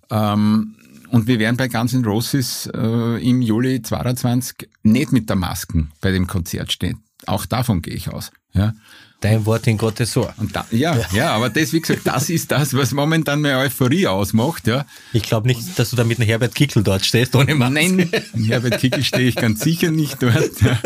Ähm, 0.10 0.76
und 1.12 1.28
wir 1.28 1.40
werden 1.40 1.58
bei 1.58 1.68
Guns 1.68 1.94
N' 1.94 2.06
Roses 2.06 2.70
äh, 2.74 3.30
im 3.30 3.42
Juli 3.42 3.82
22 3.82 4.70
nicht 4.84 5.12
mit 5.12 5.30
der 5.30 5.36
Masken 5.36 5.92
bei 6.02 6.12
dem 6.12 6.28
Konzert 6.28 6.72
stehen. 6.72 7.04
Auch 7.26 7.46
davon 7.46 7.82
gehe 7.82 7.94
ich 7.94 8.10
aus. 8.10 8.32
Ja. 8.54 8.74
Dein 9.20 9.46
Wort 9.46 9.68
in 9.68 9.78
Gottes 9.78 10.18
Ohr. 10.18 10.34
Da, 10.52 10.66
ja, 10.72 10.98
ja, 11.14 11.32
aber 11.34 11.52
das, 11.52 11.74
wie 11.74 11.82
gesagt, 11.82 12.02
das 12.06 12.30
ist 12.32 12.52
das, 12.52 12.74
was 12.74 12.92
momentan 12.92 13.42
meine 13.42 13.60
Euphorie 13.60 14.08
ausmacht. 14.08 14.66
Ja. 14.66 14.86
Ich 15.14 15.22
glaube 15.22 15.48
nicht, 15.48 15.78
dass 15.78 15.92
du 15.92 15.96
da 15.96 16.04
mit 16.04 16.18
einem 16.18 16.28
Herbert 16.28 16.56
Kickel 16.56 16.82
dort 16.82 17.06
stehst, 17.06 17.36
ohne 17.36 17.54
Maske. 17.54 17.74
Nein, 17.74 18.12
Herbert 18.48 18.80
Kickel 18.80 19.04
stehe 19.04 19.28
ich 19.28 19.36
ganz 19.36 19.60
sicher 19.60 19.92
nicht 19.92 20.24
dort. 20.24 20.62
Ja. 20.62 20.80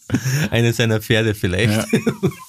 Eine 0.50 0.72
seiner 0.72 1.02
Pferde 1.02 1.34
vielleicht. 1.34 1.86
Ja. 1.92 2.00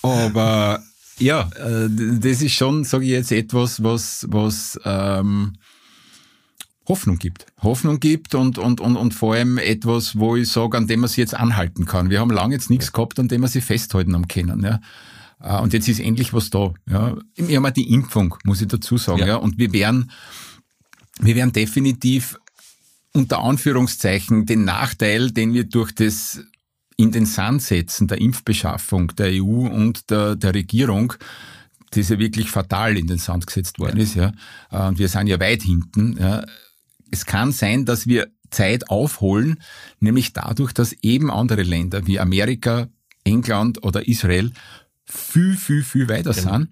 Aber 0.03 0.81
ja, 1.19 1.49
äh, 1.57 1.89
das 1.89 2.41
ist 2.41 2.53
schon, 2.53 2.85
sage 2.85 3.03
ich 3.03 3.11
jetzt, 3.11 3.31
etwas, 3.31 3.83
was, 3.83 4.25
was 4.29 4.79
ähm, 4.85 5.57
Hoffnung 6.87 7.17
gibt. 7.17 7.45
Hoffnung 7.61 7.99
gibt 7.99 8.35
und, 8.35 8.57
und, 8.57 8.81
und, 8.81 8.97
und 8.97 9.13
vor 9.13 9.35
allem 9.35 9.57
etwas, 9.57 10.17
wo 10.17 10.35
ich 10.35 10.49
sage, 10.49 10.77
an 10.77 10.87
dem 10.87 11.01
man 11.01 11.07
sich 11.07 11.17
jetzt 11.17 11.33
anhalten 11.33 11.85
kann. 11.85 12.09
Wir 12.09 12.19
haben 12.19 12.29
lange 12.29 12.55
jetzt 12.55 12.69
nichts 12.69 12.91
gehabt, 12.91 13.19
an 13.19 13.29
dem 13.29 13.41
wir 13.41 13.47
sich 13.47 13.63
festhalten 13.63 14.15
am 14.15 14.27
können. 14.27 14.63
Ja. 14.63 14.81
Äh, 15.41 15.61
und 15.61 15.73
jetzt 15.73 15.87
ist 15.87 15.99
endlich 15.99 16.33
was 16.33 16.49
da. 16.49 16.73
Ja. 16.89 17.15
Wir 17.35 17.57
haben 17.57 17.65
auch 17.65 17.71
die 17.71 17.93
Impfung, 17.93 18.35
muss 18.43 18.61
ich 18.61 18.67
dazu 18.67 18.97
sagen. 18.97 19.19
Ja. 19.19 19.27
ja. 19.27 19.35
Und 19.37 19.57
wir 19.57 19.71
werden, 19.71 20.11
wir 21.19 21.35
werden 21.35 21.53
definitiv 21.53 22.37
unter 23.13 23.39
Anführungszeichen 23.39 24.45
den 24.45 24.65
Nachteil, 24.65 25.31
den 25.31 25.53
wir 25.53 25.63
durch 25.63 25.93
das 25.93 26.41
in 26.97 27.11
den 27.11 27.25
Sand 27.25 27.61
setzen 27.61 28.07
der 28.07 28.19
Impfbeschaffung 28.19 29.15
der 29.15 29.31
EU 29.41 29.67
und 29.67 30.09
der, 30.09 30.35
der 30.35 30.53
Regierung, 30.53 31.13
das 31.91 32.09
ja 32.09 32.19
wirklich 32.19 32.49
fatal 32.49 32.97
in 32.97 33.07
den 33.07 33.19
Sand 33.19 33.47
gesetzt 33.47 33.79
worden 33.79 33.97
ja. 33.97 34.03
ist, 34.03 34.15
ja. 34.15 34.31
Äh, 34.71 34.87
und 34.87 34.99
wir 34.99 35.07
sind 35.07 35.27
ja 35.27 35.39
weit 35.39 35.61
hinten, 35.61 36.17
ja. 36.19 36.43
Es 37.13 37.27
kann 37.27 37.51
sein, 37.51 37.85
dass 37.85 38.07
wir 38.07 38.31
Zeit 38.49 38.89
aufholen, 38.89 39.61
nämlich 39.99 40.33
dadurch, 40.33 40.73
dass 40.73 40.93
eben 41.03 41.29
andere 41.29 41.61
Länder 41.61 42.07
wie 42.07 42.19
Amerika, 42.19 42.87
England 43.23 43.83
oder 43.83 44.07
Israel 44.07 44.51
viel, 45.05 45.55
viel, 45.55 45.83
viel 45.83 46.09
weiter 46.09 46.33
genau. 46.33 46.53
sind. 46.53 46.69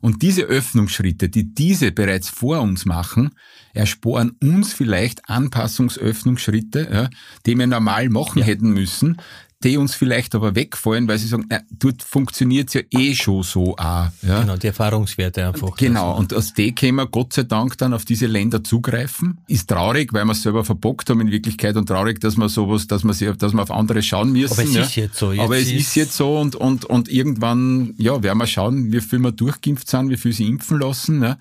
Und 0.00 0.22
diese 0.22 0.44
Öffnungsschritte, 0.44 1.28
die 1.28 1.54
diese 1.54 1.92
bereits 1.92 2.30
vor 2.30 2.60
uns 2.62 2.86
machen, 2.86 3.32
ersporen 3.74 4.30
uns 4.42 4.72
vielleicht 4.72 5.28
Anpassungsöffnungsschritte, 5.28 6.88
ja, 6.90 7.10
die 7.44 7.58
wir 7.58 7.66
normal 7.66 8.08
machen 8.08 8.38
ja. 8.38 8.46
hätten 8.46 8.70
müssen, 8.72 9.18
die 9.64 9.76
uns 9.76 9.94
vielleicht 9.94 10.34
aber 10.34 10.54
wegfallen, 10.54 11.08
weil 11.08 11.18
sie 11.18 11.28
sagen, 11.28 11.46
na, 11.48 11.60
dort 11.70 12.02
funktioniert's 12.02 12.74
ja 12.74 12.82
eh 12.90 13.14
schon 13.14 13.42
so 13.42 13.76
auch. 13.76 14.08
Ja. 14.22 14.40
Genau, 14.40 14.56
die 14.56 14.68
Erfahrungswerte 14.68 15.46
einfach. 15.46 15.76
Genau, 15.76 16.16
und 16.16 16.34
aus 16.34 16.52
dem 16.54 16.74
können 16.74 16.96
wir 16.96 17.06
Gott 17.06 17.32
sei 17.32 17.44
Dank 17.44 17.78
dann 17.78 17.94
auf 17.94 18.04
diese 18.04 18.26
Länder 18.26 18.62
zugreifen. 18.64 19.38
Ist 19.46 19.68
traurig, 19.68 20.12
weil 20.12 20.24
wir 20.24 20.32
es 20.32 20.42
selber 20.42 20.64
verbockt 20.64 21.10
haben 21.10 21.20
in 21.20 21.30
Wirklichkeit 21.30 21.76
und 21.76 21.86
traurig, 21.86 22.20
dass 22.20 22.36
wir 22.36 22.48
sowas, 22.48 22.86
dass 22.86 23.04
wir, 23.04 23.14
sie, 23.14 23.32
dass 23.36 23.52
wir 23.52 23.62
auf 23.62 23.70
andere 23.70 24.02
schauen 24.02 24.32
müssen. 24.32 24.52
Aber 24.52 24.64
es 24.64 24.74
ja. 24.74 24.82
ist 24.82 24.96
jetzt 24.96 25.16
so. 25.16 25.32
Jetzt 25.32 25.42
aber 25.42 25.56
es 25.56 25.68
ist, 25.68 25.80
ist 25.80 25.94
jetzt 25.94 26.16
so 26.16 26.38
und, 26.38 26.54
und, 26.54 26.84
und 26.84 27.08
irgendwann, 27.08 27.94
ja, 27.98 28.22
werden 28.22 28.38
wir 28.38 28.46
schauen, 28.46 28.92
wie 28.92 29.00
viel 29.00 29.18
wir 29.20 29.32
durchgeimpft 29.32 29.88
sind, 29.88 30.10
wie 30.10 30.16
viel 30.16 30.32
sie 30.32 30.46
impfen 30.46 30.78
lassen. 30.78 31.22
Ja. 31.22 31.36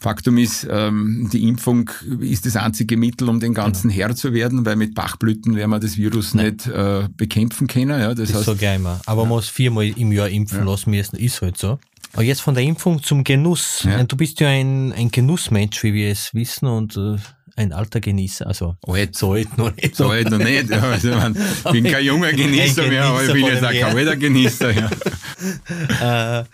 Faktum 0.00 0.38
ist, 0.38 0.66
ähm, 0.70 1.28
die 1.30 1.46
Impfung 1.46 1.90
ist 2.20 2.46
das 2.46 2.56
einzige 2.56 2.96
Mittel, 2.96 3.28
um 3.28 3.38
den 3.38 3.52
ganzen 3.52 3.90
genau. 3.90 4.08
Herr 4.08 4.16
zu 4.16 4.32
werden, 4.32 4.64
weil 4.64 4.76
mit 4.76 4.94
Bachblüten 4.94 5.56
werden 5.56 5.70
wir 5.70 5.78
das 5.78 5.98
Virus 5.98 6.32
Nein. 6.32 6.46
nicht 6.46 6.66
äh, 6.68 7.06
bekämpfen 7.18 7.66
können. 7.66 8.00
Ja, 8.00 8.14
das, 8.14 8.28
das 8.28 8.38
heißt, 8.38 8.46
sage 8.46 8.66
ich 8.66 8.76
immer. 8.76 8.98
Aber 9.04 9.22
ja. 9.22 9.28
man 9.28 9.36
muss 9.36 9.50
viermal 9.50 9.86
im 9.86 10.10
Jahr 10.10 10.30
impfen 10.30 10.60
ja. 10.60 10.64
lassen 10.64 10.90
müssen, 10.90 11.16
ist 11.16 11.42
halt 11.42 11.58
so. 11.58 11.78
Aber 12.14 12.22
jetzt 12.22 12.40
von 12.40 12.54
der 12.54 12.64
Impfung 12.64 13.02
zum 13.02 13.24
Genuss. 13.24 13.84
Ja. 13.84 14.02
Du 14.04 14.16
bist 14.16 14.40
ja 14.40 14.48
ein, 14.48 14.92
ein 14.94 15.10
Genussmensch, 15.10 15.82
wie 15.84 15.92
wir 15.92 16.10
es 16.10 16.32
wissen, 16.32 16.66
und 16.66 16.96
äh, 16.96 17.16
ein 17.56 17.74
alter 17.74 18.00
Genießer. 18.00 18.46
Also 18.46 18.76
alt. 18.86 19.14
so 19.14 19.32
alt 19.32 19.58
noch 19.58 19.76
nicht. 19.76 19.96
So 19.96 20.08
alt 20.08 20.30
noch 20.30 20.38
nicht. 20.38 20.70
Ja, 20.70 20.80
also, 20.92 21.12
ich 21.12 21.72
bin 21.72 21.84
kein 21.84 22.04
junger 22.06 22.32
Genießer, 22.32 22.88
mehr, 22.88 23.04
aber 23.04 23.22
ich 23.22 23.32
bin 23.34 23.44
jetzt 23.44 23.62
auch 23.62 23.70
kein 23.70 23.96
alter 23.96 24.16
Genießer. 24.16 24.70
Ja. 24.72 26.40
äh, 26.40 26.44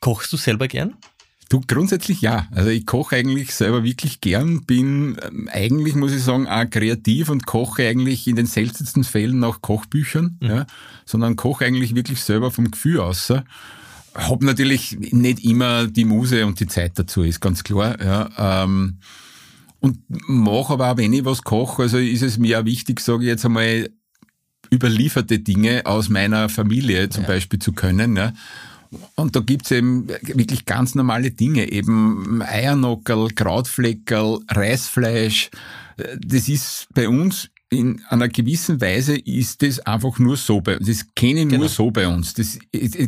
kochst 0.00 0.30
du 0.32 0.36
selber 0.36 0.68
gern? 0.68 0.94
Du, 1.48 1.62
grundsätzlich 1.66 2.20
ja. 2.20 2.46
Also 2.50 2.68
ich 2.68 2.84
koche 2.84 3.16
eigentlich 3.16 3.54
selber 3.54 3.82
wirklich 3.82 4.20
gern, 4.20 4.64
bin 4.64 5.16
ähm, 5.22 5.48
eigentlich, 5.50 5.94
muss 5.94 6.12
ich 6.12 6.22
sagen, 6.22 6.46
auch 6.46 6.68
kreativ 6.68 7.30
und 7.30 7.46
koche 7.46 7.88
eigentlich 7.88 8.26
in 8.26 8.36
den 8.36 8.46
seltensten 8.46 9.02
Fällen 9.02 9.38
nach 9.38 9.62
Kochbüchern, 9.62 10.36
mhm. 10.40 10.48
ja, 10.48 10.66
sondern 11.06 11.36
koche 11.36 11.64
eigentlich 11.64 11.94
wirklich 11.94 12.20
selber 12.20 12.50
vom 12.50 12.70
Gefühl 12.70 13.00
aus. 13.00 13.32
Hab 14.14 14.42
natürlich 14.42 14.98
nicht 14.98 15.42
immer 15.44 15.86
die 15.86 16.04
Muse 16.04 16.44
und 16.44 16.60
die 16.60 16.66
Zeit 16.66 16.98
dazu, 16.98 17.22
ist 17.22 17.40
ganz 17.40 17.64
klar. 17.64 17.96
Ja, 18.02 18.64
ähm, 18.64 18.98
und 19.80 19.98
mache 20.08 20.74
aber 20.74 20.92
auch, 20.92 20.96
wenn 20.98 21.12
ich 21.12 21.24
was 21.24 21.42
koche, 21.42 21.82
also 21.82 21.98
ist 21.98 22.22
es 22.22 22.36
mir 22.36 22.60
auch 22.60 22.64
wichtig, 22.64 23.00
sage 23.00 23.22
ich 23.22 23.28
jetzt 23.28 23.46
einmal, 23.46 23.88
überlieferte 24.72 25.38
Dinge 25.38 25.86
aus 25.86 26.10
meiner 26.10 26.48
Familie 26.48 27.08
zum 27.08 27.22
ja. 27.22 27.28
Beispiel 27.28 27.58
zu 27.58 27.72
können. 27.72 28.16
Ja. 28.16 28.32
Und 29.16 29.36
da 29.36 29.40
gibt's 29.40 29.70
eben 29.70 30.08
wirklich 30.08 30.64
ganz 30.64 30.94
normale 30.94 31.30
Dinge, 31.30 31.70
eben 31.70 32.42
Eiernockerl, 32.42 33.30
Krautfleckerl, 33.30 34.40
Reisfleisch. 34.48 35.50
Das 36.20 36.48
ist 36.48 36.88
bei 36.94 37.08
uns 37.08 37.50
in 37.70 38.02
einer 38.08 38.28
gewissen 38.28 38.80
Weise 38.80 39.16
ist 39.16 39.62
das 39.62 39.78
einfach 39.80 40.18
nur 40.18 40.36
so 40.36 40.60
bei 40.60 40.78
uns. 40.78 40.86
Das 40.86 41.06
kenne 41.14 41.40
ich 41.40 41.48
genau. 41.48 41.60
nur 41.60 41.68
so 41.68 41.90
bei 41.90 42.08
uns. 42.08 42.32
Das, 42.32 42.58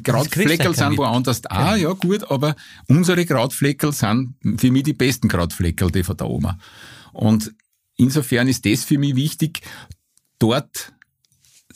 Krautfleckerl 0.02 0.74
sind 0.74 0.98
woanders 0.98 1.40
genau. 1.40 1.54
ah, 1.54 1.76
ja 1.76 1.92
gut, 1.92 2.30
aber 2.30 2.54
unsere 2.86 3.24
Krautfleckerl 3.24 3.92
sind 3.92 4.34
für 4.58 4.70
mich 4.70 4.82
die 4.82 4.92
besten 4.92 5.28
Krautfleckerl, 5.28 5.90
die 5.90 6.02
von 6.02 6.16
der 6.16 6.28
Oma. 6.28 6.58
Und 7.12 7.54
insofern 7.96 8.48
ist 8.48 8.66
das 8.66 8.84
für 8.84 8.98
mich 8.98 9.16
wichtig, 9.16 9.62
dort 10.38 10.92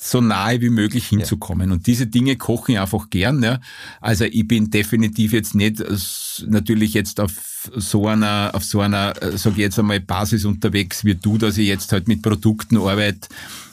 so 0.07 0.21
nahe 0.21 0.61
wie 0.61 0.69
möglich 0.69 1.07
hinzukommen. 1.07 1.69
Ja. 1.69 1.75
Und 1.75 1.87
diese 1.87 2.07
Dinge 2.07 2.37
koche 2.37 2.73
ich 2.73 2.79
einfach 2.79 3.09
gern. 3.09 3.43
Ja. 3.43 3.59
Also 4.03 4.25
ich 4.25 4.47
bin 4.47 4.71
definitiv 4.71 5.33
jetzt 5.33 5.55
nicht 5.55 5.83
natürlich 6.47 6.93
jetzt 6.93 7.21
auf 7.21 7.33
so 7.75 8.07
einer, 8.07 8.51
auf 8.53 8.65
so 8.65 8.81
einer, 8.81 9.15
äh, 9.23 9.39
sage 9.39 9.57
ich 9.57 9.63
jetzt 9.63 9.79
einmal, 9.79 10.01
Basis 10.01 10.45
unterwegs 10.45 11.07
wie 11.07 11.15
du, 11.15 11.39
dass 11.39 11.57
ich 11.57 11.67
jetzt 11.67 11.91
halt 11.93 12.07
mit 12.07 12.21
Produkten 12.21 12.77
arbeite 12.77 13.29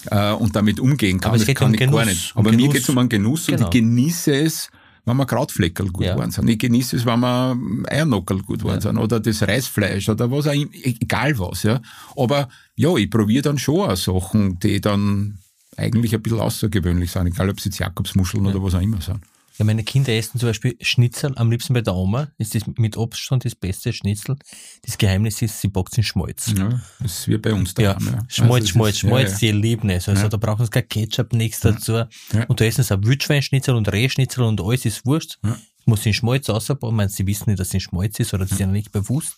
äh, 0.06 0.32
und 0.32 0.56
damit 0.56 0.80
umgehen 0.80 1.20
kann. 1.20 1.32
Aber 1.32 1.44
das 1.44 1.54
kann 1.54 1.68
um 1.68 1.74
ich 1.74 1.80
Genuss, 1.80 1.96
gar 1.98 2.06
nicht. 2.06 2.32
Aber 2.36 2.50
um 2.50 2.56
mir 2.56 2.70
geht 2.70 2.84
es 2.84 2.90
um 2.90 2.98
einen 2.98 3.10
Genuss 3.10 3.48
genau. 3.48 3.58
und 3.58 3.76
ich 3.76 3.82
genieße 3.82 4.34
es, 4.34 4.70
wenn 5.04 5.18
wir 5.18 5.26
Krautfleckerl 5.26 5.90
gut 5.90 6.06
ja. 6.06 6.18
waren 6.18 6.32
sind. 6.32 6.48
Ich 6.48 6.60
genieße 6.60 6.96
es, 6.96 7.06
wenn 7.06 7.20
wir 7.20 7.58
Eiernockerl 7.90 8.42
gut 8.44 8.64
waren 8.64 8.76
ja. 8.76 8.82
sind 8.82 8.98
oder 8.98 9.20
das 9.20 9.42
Reisfleisch 9.42 10.08
oder 10.08 10.32
was 10.32 10.48
auch 10.48 10.54
immer, 10.54 10.72
egal 10.82 11.38
was. 11.40 11.64
Ja. 11.64 11.82
Aber 12.16 12.48
ja, 12.78 12.96
ich 12.96 13.10
probiere 13.10 13.42
dann 13.42 13.58
schon 13.58 13.90
auch 13.90 13.98
Sachen, 13.98 14.60
die 14.60 14.80
dann 14.80 15.41
eigentlich 15.78 16.14
ein 16.14 16.22
bisschen 16.22 16.40
außergewöhnlich 16.40 17.12
sind, 17.12 17.28
egal 17.28 17.50
ob 17.50 17.58
es 17.58 17.66
jetzt 17.66 17.80
Jakobsmuscheln 17.80 18.46
ja. 18.46 18.52
oder 18.52 18.64
was 18.64 18.76
auch 18.76 18.82
immer 18.82 19.02
sind. 19.02 19.22
Ja, 19.58 19.66
meine 19.66 19.84
Kinder 19.84 20.12
essen 20.14 20.40
zum 20.40 20.50
Beispiel 20.50 20.76
Schnitzel, 20.82 21.34
am 21.36 21.52
liebsten 21.52 21.74
bei 21.74 21.82
der 21.82 21.94
Oma, 21.94 22.30
ist 22.38 22.56
das 22.56 22.64
mit 22.78 22.98
Abstand 22.98 23.46
das 23.46 23.54
beste 23.54 23.94
Schnitzel. 23.94 24.38
Das 24.82 24.98
Geheimnis 24.98 25.42
ist, 25.42 25.62
sie 25.62 25.68
backt 25.68 25.96
in 25.98 26.04
Schmalz. 26.04 26.52
Ja, 26.58 26.82
das 27.00 27.20
ist 27.20 27.28
wie 27.28 27.38
bei 27.38 27.54
uns 27.54 27.74
da. 27.74 27.84
Ja, 27.84 27.98
ja. 28.00 28.26
Schmalz, 28.28 28.64
also 28.64 28.68
Schmalz, 28.68 28.98
Schmalz, 29.00 29.38
die 29.38 29.52
lieben 29.52 29.90
es. 29.90 30.10
Also 30.10 30.30
da 30.30 30.38
brauchen 30.38 30.66
sie 30.66 30.72
kein 30.72 30.88
Ketchup, 30.88 31.34
nichts 31.34 31.60
dazu. 31.60 32.06
Und 32.48 32.60
da 32.60 32.66
essen 32.66 32.84
sie 32.84 32.96
auch 32.96 33.04
Wildschweinschnitzel 33.04 33.76
und 33.76 33.92
Rehschnitzel 33.92 34.44
und 34.46 34.60
alles 34.62 34.86
ist 34.86 35.06
wurscht. 35.06 35.38
Ja. 35.44 35.58
Muss 35.86 36.06
in 36.06 36.14
Schmalz 36.14 36.50
ausbauen. 36.50 36.94
Ich 36.94 36.98
meine, 36.98 37.10
sie 37.10 37.28
wissen 37.28 37.50
nicht, 37.50 37.60
dass 37.60 37.68
es 37.68 37.74
in 37.76 37.82
Schmalz 37.82 38.20
ist 38.20 38.34
oder 38.34 38.48
sie 38.48 38.56
sind 38.56 38.72
nicht 38.72 38.92
bewusst. 38.92 39.36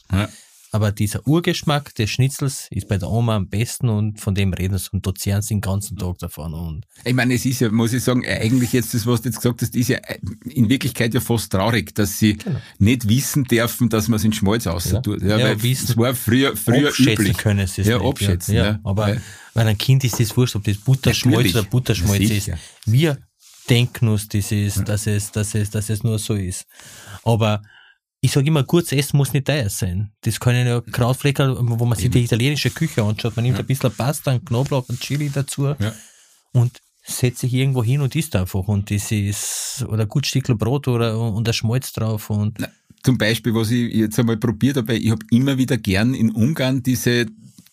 Aber 0.73 0.91
dieser 0.91 1.27
Urgeschmack 1.27 1.93
des 1.93 2.09
Schnitzels 2.09 2.67
ist 2.71 2.87
bei 2.87 2.97
der 2.97 3.07
Oma 3.07 3.35
am 3.35 3.47
besten 3.47 3.89
und 3.89 4.19
von 4.19 4.33
dem 4.33 4.53
reden 4.53 4.75
sie 4.79 4.89
und 4.91 5.05
dozieren 5.05 5.43
sie 5.43 5.53
den 5.53 5.61
ganzen 5.61 5.97
Tag 5.97 6.17
davon. 6.17 6.55
Und 6.55 6.87
ich 7.05 7.13
meine, 7.13 7.35
es 7.35 7.45
ist 7.45 7.59
ja, 7.59 7.69
muss 7.69 7.93
ich 7.93 8.03
sagen, 8.03 8.25
eigentlich 8.25 8.73
jetzt 8.73 8.91
das, 8.95 9.05
was 9.05 9.21
du 9.21 9.29
jetzt 9.29 9.35
gesagt 9.35 9.61
hast, 9.61 9.75
ist 9.75 9.89
ja 9.89 9.99
in 10.45 10.69
Wirklichkeit 10.69 11.13
ja 11.13 11.19
fast 11.19 11.51
traurig, 11.51 11.93
dass 11.93 12.17
sie 12.17 12.37
genau. 12.37 12.59
nicht 12.79 13.07
wissen 13.07 13.43
dürfen, 13.43 13.87
dass 13.89 14.07
man 14.07 14.17
es 14.17 14.23
in 14.23 14.33
Schmalz 14.33 14.65
außer 14.65 14.95
ja. 14.95 15.01
tut. 15.01 15.21
Ja, 15.21 15.37
ja 15.37 15.45
weil 15.45 15.61
wissen, 15.61 15.91
es 15.91 15.95
war 15.95 16.15
früher, 16.15 16.57
früher 16.57 16.91
üblich. 16.97 17.37
können 17.37 17.67
sie 17.67 17.81
es 17.81 17.87
Ja, 17.87 17.99
nicht, 17.99 18.07
abschätzen. 18.07 18.55
Ja. 18.55 18.65
ja. 18.65 18.79
Aber 18.83 19.03
weil, 19.03 19.21
weil 19.53 19.67
ein 19.67 19.77
Kind 19.77 20.03
ist 20.03 20.19
das 20.19 20.35
wurscht, 20.35 20.55
ob 20.55 20.63
das 20.63 20.77
Butterschmalz 20.77 21.51
oder 21.51 21.65
Butterschmalz 21.65 22.31
ist. 22.31 22.49
Wir 22.87 23.19
denken 23.69 24.07
uns, 24.07 24.27
das 24.27 24.51
ist, 24.51 24.89
dass 24.89 25.05
es, 25.05 25.31
dass 25.31 25.53
es, 25.53 25.69
dass 25.69 25.91
es 25.91 26.03
nur 26.03 26.17
so 26.17 26.33
ist. 26.33 26.65
Aber 27.23 27.61
ich 28.23 28.31
sage 28.31 28.47
immer, 28.47 28.63
gutes 28.63 28.93
Essen 28.93 29.17
muss 29.17 29.33
nicht 29.33 29.47
teuer 29.47 29.69
sein. 29.69 30.13
Das 30.21 30.39
können 30.39 30.65
ja 30.65 30.79
Krautflecker, 30.79 31.57
wo 31.59 31.83
man 31.83 31.97
sich 31.97 32.09
die 32.09 32.23
italienische 32.23 32.69
Küche 32.69 33.03
anschaut. 33.03 33.35
Man 33.35 33.43
nimmt 33.43 33.57
ja. 33.57 33.63
ein 33.63 33.67
bisschen 33.67 33.91
Pasta, 33.91 34.31
einen 34.31 34.45
Knoblauch, 34.45 34.87
einen 34.87 34.97
Chili 34.97 35.29
dazu 35.29 35.75
ja. 35.77 35.93
und 36.53 36.79
setzt 37.03 37.39
sich 37.39 37.53
irgendwo 37.53 37.83
hin 37.83 37.99
und 37.99 38.15
isst 38.15 38.33
einfach. 38.37 38.65
Und 38.69 38.91
das 38.91 39.11
ist, 39.11 39.85
oder 39.89 40.05
gut 40.05 40.25
Stückel 40.25 40.55
Brot 40.55 40.87
oder, 40.87 41.19
und 41.19 41.45
ein 41.45 41.53
Schmalz 41.53 41.91
drauf 41.91 42.29
und. 42.29 42.59
Na, 42.59 42.69
zum 43.03 43.17
Beispiel, 43.17 43.53
was 43.53 43.71
ich 43.71 43.93
jetzt 43.93 44.17
einmal 44.17 44.37
probiert 44.37 44.77
habe, 44.77 44.95
ich 44.95 45.11
habe 45.11 45.25
immer 45.29 45.57
wieder 45.57 45.77
gern 45.77 46.13
in 46.13 46.31
Ungarn 46.31 46.81
diese 46.81 47.25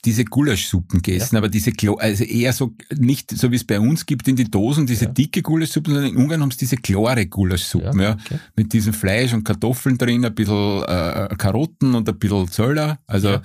diese 0.05 0.25
Gulaschsuppen 0.25 1.03
gegessen, 1.03 1.35
ja. 1.35 1.41
aber 1.41 1.49
diese, 1.49 1.73
also 1.99 2.25
eher 2.25 2.53
so, 2.53 2.75
nicht 2.97 3.31
so 3.37 3.51
wie 3.51 3.57
es 3.57 3.65
bei 3.65 3.79
uns 3.79 4.07
gibt 4.07 4.29
in 4.29 4.37
die 4.37 4.51
Dosen, 4.51 4.87
diese 4.87 5.07
ja. 5.07 5.11
dicke 5.11 5.43
Gulaschsuppen, 5.43 5.93
sondern 5.93 6.13
in 6.13 6.17
Ungarn 6.17 6.41
haben 6.41 6.51
sie 6.51 6.59
diese 6.59 6.77
klare 6.77 7.27
Gulaschsuppen, 7.27 8.01
ja, 8.01 8.13
okay. 8.13 8.39
mit 8.57 8.73
diesem 8.73 8.93
Fleisch 8.93 9.33
und 9.35 9.45
Kartoffeln 9.45 9.99
drin, 9.99 10.25
ein 10.25 10.35
bisschen 10.35 10.83
äh, 10.85 11.35
Karotten 11.37 11.95
und 11.95 12.09
ein 12.09 12.19
bisschen 12.19 12.49
Zöller, 12.49 12.99
also, 13.07 13.41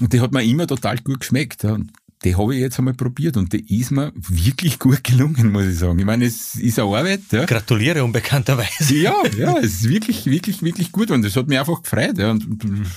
und 0.00 0.12
die 0.12 0.20
hat 0.20 0.32
mir 0.32 0.42
immer 0.42 0.66
total 0.66 0.98
gut 0.98 1.20
geschmeckt. 1.20 1.62
Ja. 1.62 1.72
Und 1.74 1.92
die 2.24 2.36
habe 2.36 2.54
ich 2.54 2.60
jetzt 2.60 2.78
einmal 2.78 2.94
probiert 2.94 3.36
und 3.36 3.52
die 3.52 3.78
ist 3.78 3.90
mir 3.90 4.12
wirklich 4.14 4.78
gut 4.78 5.04
gelungen, 5.04 5.52
muss 5.52 5.66
ich 5.66 5.78
sagen. 5.78 5.98
Ich 5.98 6.04
meine, 6.04 6.24
es 6.24 6.54
ist 6.54 6.78
eine 6.78 6.88
Arbeit. 6.88 7.20
Ja. 7.30 7.44
Gratuliere 7.44 8.02
unbekannterweise. 8.02 8.94
Ja, 8.94 9.14
ja, 9.36 9.58
es 9.58 9.82
ist 9.82 9.88
wirklich, 9.88 10.26
wirklich, 10.26 10.62
wirklich 10.62 10.90
gut 10.90 11.10
und 11.10 11.24
es 11.24 11.36
hat 11.36 11.48
mich 11.48 11.58
einfach 11.58 11.82
gefreut. 11.82 12.18
Ja. 12.18 12.30
Und, 12.30 12.46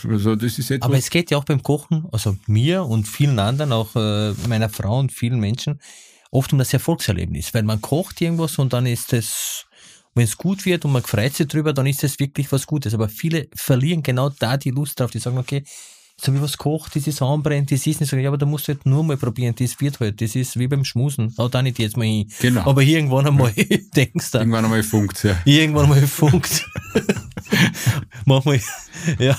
also 0.09 0.35
das 0.35 0.57
ist 0.57 0.71
Aber 0.81 0.97
es 0.97 1.09
geht 1.09 1.31
ja 1.31 1.37
auch 1.37 1.43
beim 1.43 1.61
Kochen, 1.61 2.05
also 2.11 2.37
mir 2.47 2.83
und 2.83 3.07
vielen 3.07 3.39
anderen, 3.39 3.73
auch 3.73 3.95
äh, 3.95 4.33
meiner 4.47 4.69
Frau 4.69 4.99
und 4.99 5.11
vielen 5.11 5.39
Menschen, 5.39 5.79
oft 6.31 6.53
um 6.53 6.59
das 6.59 6.73
Erfolgserlebnis, 6.73 7.53
weil 7.53 7.63
man 7.63 7.81
kocht 7.81 8.21
irgendwas 8.21 8.57
und 8.57 8.73
dann 8.73 8.85
ist 8.85 9.13
es 9.13 9.65
wenn 10.17 10.23
es 10.23 10.35
gut 10.35 10.65
wird 10.65 10.83
und 10.83 10.93
man 10.93 11.03
freut 11.03 11.35
sich 11.35 11.47
drüber, 11.47 11.73
dann 11.73 11.85
ist 11.85 12.03
es 12.03 12.19
wirklich 12.19 12.51
was 12.51 12.65
Gutes. 12.65 12.95
Aber 12.95 13.07
viele 13.07 13.49
verlieren 13.53 14.01
genau 14.01 14.29
da 14.29 14.57
die 14.57 14.71
Lust 14.71 14.99
drauf. 14.99 15.11
Die 15.11 15.19
sagen, 15.19 15.37
okay, 15.37 15.63
so 16.19 16.33
wie 16.33 16.41
was 16.41 16.57
kocht, 16.57 16.95
das 16.95 17.05
ist 17.05 17.21
anbrennt, 17.21 17.71
das 17.71 17.85
ist 17.85 17.99
nicht 17.99 18.09
so, 18.09 18.17
ja, 18.17 18.29
aber 18.29 18.39
da 18.39 18.47
musst 18.47 18.67
du 18.67 18.73
halt 18.73 18.85
nur 18.87 19.03
mal 19.03 19.17
probieren, 19.17 19.53
das 19.57 19.79
wird 19.79 19.99
halt, 19.99 20.19
das 20.19 20.35
ist 20.35 20.57
wie 20.57 20.67
beim 20.67 20.83
Schmusen, 20.83 21.33
hau 21.37 21.47
da 21.47 21.61
nicht 21.61 21.77
jetzt 21.77 21.95
mal 21.95 22.05
hin. 22.05 22.31
Genau. 22.39 22.61
Aber 22.67 22.81
irgendwann 22.81 23.27
einmal 23.27 23.53
denkst 23.95 24.31
du. 24.31 24.39
Irgendwann 24.39 24.65
einmal 24.65 24.81
funkt, 24.81 25.23
ja. 25.23 25.39
Irgendwann 25.45 25.83
einmal 25.85 26.07
funkt. 26.07 26.67
Manchmal, 28.25 28.59
ja, 29.19 29.37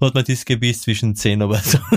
hat 0.00 0.14
man 0.14 0.24
das 0.24 0.44
Gebiss 0.44 0.82
zwischen 0.82 1.14
Zehen, 1.14 1.40
aber 1.40 1.58
so 1.60 1.78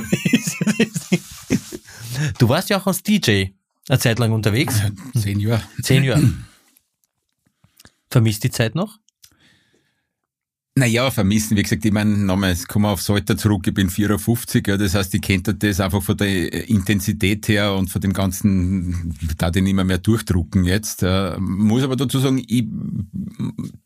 Du 2.38 2.48
warst 2.50 2.69
ja 2.69 2.79
auch 2.79 2.86
als 2.86 3.01
DJ 3.01 3.46
eine 3.88 4.00
Zeit 4.00 4.19
lang 4.19 4.31
unterwegs. 4.34 4.81
Zehn 5.17 5.39
Jahre. 5.39 5.63
Zehn 5.81 6.03
Jahre. 6.03 6.31
Vermisst 8.12 8.43
die 8.43 8.51
Zeit 8.51 8.75
noch? 8.75 9.00
Naja, 10.80 11.12
vermissen, 11.12 11.58
wie 11.58 11.64
gesagt, 11.64 11.84
ich 11.84 11.92
meine, 11.92 12.18
nochmal, 12.18 12.52
jetzt 12.52 12.70
kommen 12.70 12.86
wir 12.86 12.92
aufs 12.92 13.10
Alter 13.10 13.36
zurück, 13.36 13.68
ich 13.68 13.74
bin 13.74 13.90
54, 13.90 14.66
ja, 14.66 14.78
das 14.78 14.96
heißt, 14.96 15.14
ich 15.14 15.22
kenne 15.22 15.44
das 15.44 15.82
einfach 15.82 16.02
von 16.02 16.16
der 16.16 16.70
Intensität 16.70 17.50
her 17.50 17.74
und 17.74 17.90
von 17.90 18.00
dem 18.00 18.14
ganzen, 18.14 19.14
da 19.38 19.52
den 19.52 19.68
immer 19.68 19.84
mehr 19.84 19.98
durchdrucken 19.98 20.64
jetzt. 20.64 21.04
Äh, 21.04 21.38
muss 21.38 21.84
aber 21.84 21.98
dazu 21.98 22.20
sagen, 22.20 22.42
ich 22.48 22.66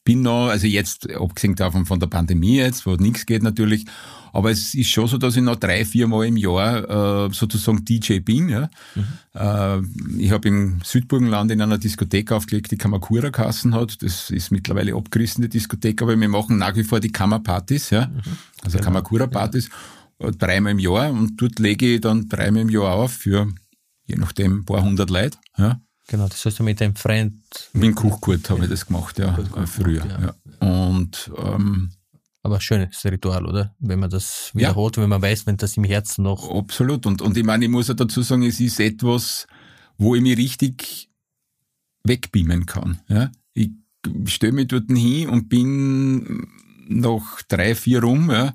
bin 0.04 0.22
noch, 0.22 0.50
also 0.50 0.68
jetzt, 0.68 1.10
abgesehen 1.12 1.56
davon 1.56 1.88
von 1.88 2.00
der 2.00 2.08
Pandemie 2.08 2.58
jetzt, 2.58 2.86
wo 2.86 2.96
nichts 2.96 3.26
geht 3.26 3.42
natürlich, 3.42 3.86
aber 4.34 4.50
es 4.50 4.74
ist 4.74 4.90
schon 4.90 5.08
so, 5.08 5.20
dass 5.20 5.36
ich 5.36 5.44
noch 5.44 5.58
drei, 5.58 5.86
vier 5.86 6.08
Mal 6.08 6.26
im 6.26 6.38
Jahr 6.38 7.28
äh, 7.28 7.34
sozusagen 7.34 7.86
DJ 7.86 8.20
bin. 8.20 8.50
Ja. 8.50 8.68
Mhm. 8.96 9.04
Äh, 9.36 10.24
ich 10.24 10.32
habe 10.32 10.48
im 10.48 10.82
Südburgenland 10.84 11.52
in 11.52 11.62
einer 11.62 11.78
Diskothek 11.78 12.32
aufgelegt, 12.32 12.72
die 12.72 12.78
Kamakura 12.78 13.30
Kassen 13.30 13.76
hat. 13.76 14.02
Das 14.02 14.32
ist 14.32 14.52
mittlerweile 14.52 14.96
abgerissene 14.96 15.50
Diskothek, 15.50 16.02
aber 16.02 16.20
wir 16.20 16.28
machen 16.28 16.58
nach 16.58 16.76
wie 16.76 16.83
vor 16.84 17.00
die 17.00 17.12
Kammerpartys, 17.12 17.90
ja. 17.90 18.08
Mhm. 18.08 18.22
also 18.64 18.78
genau. 18.78 18.86
Kamakura-Partys, 18.86 19.70
ja. 20.20 20.32
dreimal 20.32 20.74
im 20.74 20.80
Jahr 20.80 21.12
und 21.12 21.42
dort 21.42 21.60
lege 21.60 21.96
ich 21.96 22.02
dann 22.02 22.28
dreimal 22.30 22.62
im 22.64 22.70
Jahr 22.70 22.94
auf 22.94 23.14
für 23.14 23.48
je 24.06 24.16
nachdem 24.16 24.60
ein 24.60 24.66
paar 24.66 24.84
hundert 24.84 25.10
Leute. 25.10 25.38
Ja. 25.58 25.82
Genau, 26.08 26.28
das 26.28 26.44
hast 26.46 26.60
du 26.60 26.64
mit 26.64 26.82
deinem 26.82 26.96
Freund. 26.96 27.36
Mit 27.72 27.84
dem 27.84 27.96
Kuchgurt 27.96 28.50
habe 28.50 28.64
ich 28.64 28.70
das 28.70 28.86
gemacht, 28.86 29.18
ja, 29.20 29.38
früher. 29.66 30.06
Ja. 30.06 30.36
ja. 30.60 30.68
Und 30.68 31.32
ähm, 31.38 31.92
aber 32.44 32.60
schönes 32.60 33.04
Ritual, 33.06 33.46
oder? 33.46 33.74
Wenn 33.80 34.00
man 34.00 34.10
das 34.10 34.52
wiederholt, 34.54 34.98
ja. 34.98 35.04
wenn 35.04 35.10
man 35.10 35.22
weiß, 35.22 35.48
wenn 35.48 35.56
das 35.56 35.78
im 35.78 35.86
Herzen 35.86 36.24
noch. 36.24 36.54
Absolut. 36.54 37.06
Und, 37.06 37.22
und 37.22 37.38
ich 37.38 37.46
meine, 37.46 37.64
ich 37.64 37.72
muss 37.72 37.88
ja 37.88 37.94
dazu 37.94 38.22
sagen, 38.22 38.44
es 38.44 38.60
ist 38.60 38.82
etwas, 38.82 39.48
wo 39.98 40.14
ich 40.14 40.22
mich 40.22 40.38
richtig 40.38 41.10
wegbeamen 42.04 42.66
kann. 42.66 43.00
Ja? 43.08 43.32
Ich 43.54 43.72
stelle 44.26 44.52
mich 44.52 44.68
dort 44.68 44.92
hin 44.92 45.30
und 45.30 45.48
bin 45.48 46.46
noch 46.88 47.42
drei, 47.48 47.76
vier 47.76 48.02
rum, 48.02 48.32
ja, 48.32 48.54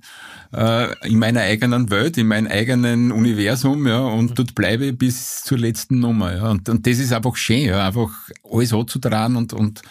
äh, 0.53 1.09
in 1.09 1.19
meiner 1.19 1.41
eigenen 1.41 1.91
Welt, 1.91 2.17
in 2.19 2.29
meinem 2.29 2.47
eigenen 2.47 3.13
Universum, 3.13 3.87
ja, 3.87 4.01
und 4.01 4.31
mhm. 4.31 4.35
dort 4.35 4.55
bleibe 4.55 4.87
ich 4.87 4.99
bis 4.99 5.43
zur 5.45 5.59
letzten 5.59 6.01
Nummer, 6.01 6.35
ja. 6.35 6.51
Und, 6.51 6.69
und 6.69 6.87
das 6.87 6.99
ist 6.99 7.13
einfach 7.13 7.37
schön, 7.37 7.67
ja, 7.67 7.87
einfach 7.87 8.11
alles 8.51 8.73
anzutragen 8.73 9.37
und, 9.37 9.53
und 9.53 9.83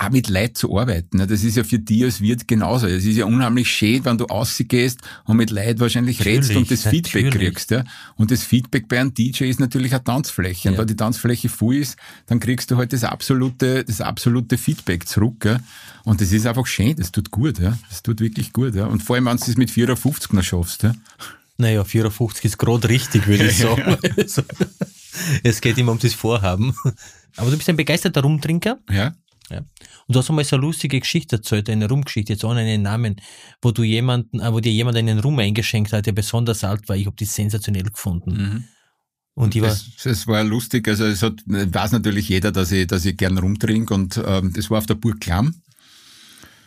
auch 0.00 0.10
mit 0.10 0.28
Leid 0.28 0.56
zu 0.56 0.78
arbeiten. 0.78 1.18
Das 1.18 1.44
ist 1.44 1.56
ja 1.56 1.64
für 1.64 1.78
dich 1.78 2.04
als 2.04 2.20
Wirt 2.20 2.48
genauso. 2.48 2.86
Es 2.86 3.04
ist 3.04 3.16
ja 3.16 3.26
unheimlich 3.26 3.70
schön, 3.70 4.04
wenn 4.04 4.16
du 4.16 4.24
rausgehst 4.24 4.98
und 5.24 5.36
mit 5.36 5.50
Leid 5.50 5.78
wahrscheinlich 5.78 6.18
natürlich, 6.18 6.38
redst 6.38 6.56
und 6.56 6.70
das 6.70 6.84
natürlich. 6.84 7.12
Feedback 7.12 7.32
kriegst. 7.32 7.70
Ja? 7.70 7.84
Und 8.16 8.30
das 8.30 8.42
Feedback 8.42 8.88
bei 8.88 9.00
einem 9.00 9.12
DJ 9.12 9.44
ist 9.44 9.60
natürlich 9.60 9.92
eine 9.92 10.02
Tanzfläche. 10.02 10.68
Und 10.68 10.74
ja. 10.74 10.80
wenn 10.80 10.86
die 10.86 10.96
Tanzfläche 10.96 11.48
voll 11.48 11.76
ist, 11.76 11.96
dann 12.26 12.40
kriegst 12.40 12.70
du 12.70 12.76
halt 12.76 12.92
das 12.92 13.04
absolute, 13.04 13.84
das 13.84 14.00
absolute 14.00 14.56
Feedback 14.56 15.06
zurück. 15.06 15.44
Ja? 15.44 15.60
Und 16.04 16.20
das 16.20 16.32
ist 16.32 16.46
einfach 16.46 16.66
schön, 16.66 16.96
das 16.96 17.12
tut 17.12 17.30
gut. 17.30 17.58
Ja? 17.58 17.76
Das 17.88 18.02
tut 18.02 18.20
wirklich 18.20 18.52
gut. 18.52 18.74
Ja? 18.74 18.86
Und 18.86 19.02
vor 19.02 19.16
allem, 19.16 19.26
wenn 19.26 19.36
du 19.36 19.50
es 19.50 19.56
mit 19.56 19.70
54 19.70 20.32
noch 20.32 20.42
schaffst. 20.42 20.82
Ja? 20.82 20.94
Naja, 21.58 21.84
54 21.84 22.46
ist 22.46 22.58
gerade 22.58 22.88
richtig, 22.88 23.26
würde 23.26 23.46
ich 23.48 23.58
sagen. 23.58 23.98
Also, 24.16 24.42
es 25.42 25.60
geht 25.60 25.76
immer 25.76 25.92
um 25.92 25.98
das 25.98 26.14
Vorhaben. 26.14 26.74
Aber 27.36 27.50
du 27.50 27.56
bist 27.56 27.68
ein 27.68 27.76
begeisterter 27.76 28.22
Rumtrinker. 28.22 28.78
Ja. 28.90 29.12
Ja. 29.50 29.58
Und 29.58 30.14
du 30.14 30.18
hast 30.18 30.30
einmal 30.30 30.44
so 30.44 30.56
eine 30.56 30.64
lustige 30.64 31.00
Geschichte 31.00 31.36
erzählt, 31.36 31.68
eine 31.68 31.88
Rumgeschichte, 31.88 32.32
jetzt 32.32 32.44
ohne 32.44 32.60
einen 32.60 32.82
Namen, 32.82 33.16
wo 33.60 33.72
du 33.72 33.82
jemanden, 33.82 34.40
äh, 34.40 34.52
wo 34.52 34.60
dir 34.60 34.72
jemand 34.72 34.96
einen 34.96 35.18
Rum 35.18 35.38
eingeschenkt 35.38 35.92
hat, 35.92 36.06
der 36.06 36.12
besonders 36.12 36.64
alt 36.64 36.88
war. 36.88 36.96
Ich 36.96 37.06
habe 37.06 37.16
die 37.16 37.24
sensationell 37.24 37.84
gefunden. 37.84 38.30
Mhm. 38.30 38.64
Und 39.34 39.54
ich 39.54 39.62
war. 39.62 39.70
Es, 39.70 40.04
es 40.04 40.26
war 40.26 40.44
lustig, 40.44 40.86
also 40.88 41.04
es 41.04 41.22
hat, 41.22 41.34
weiß 41.46 41.92
natürlich 41.92 42.28
jeder, 42.28 42.52
dass 42.52 42.72
ich, 42.72 42.86
dass 42.86 43.04
ich 43.04 43.16
gern 43.16 43.38
rumtrinke 43.38 43.94
und 43.94 44.20
ähm, 44.24 44.52
das 44.52 44.70
war 44.70 44.78
auf 44.78 44.86
der 44.86 44.94
Burg 44.94 45.20
Klamm. 45.20 45.54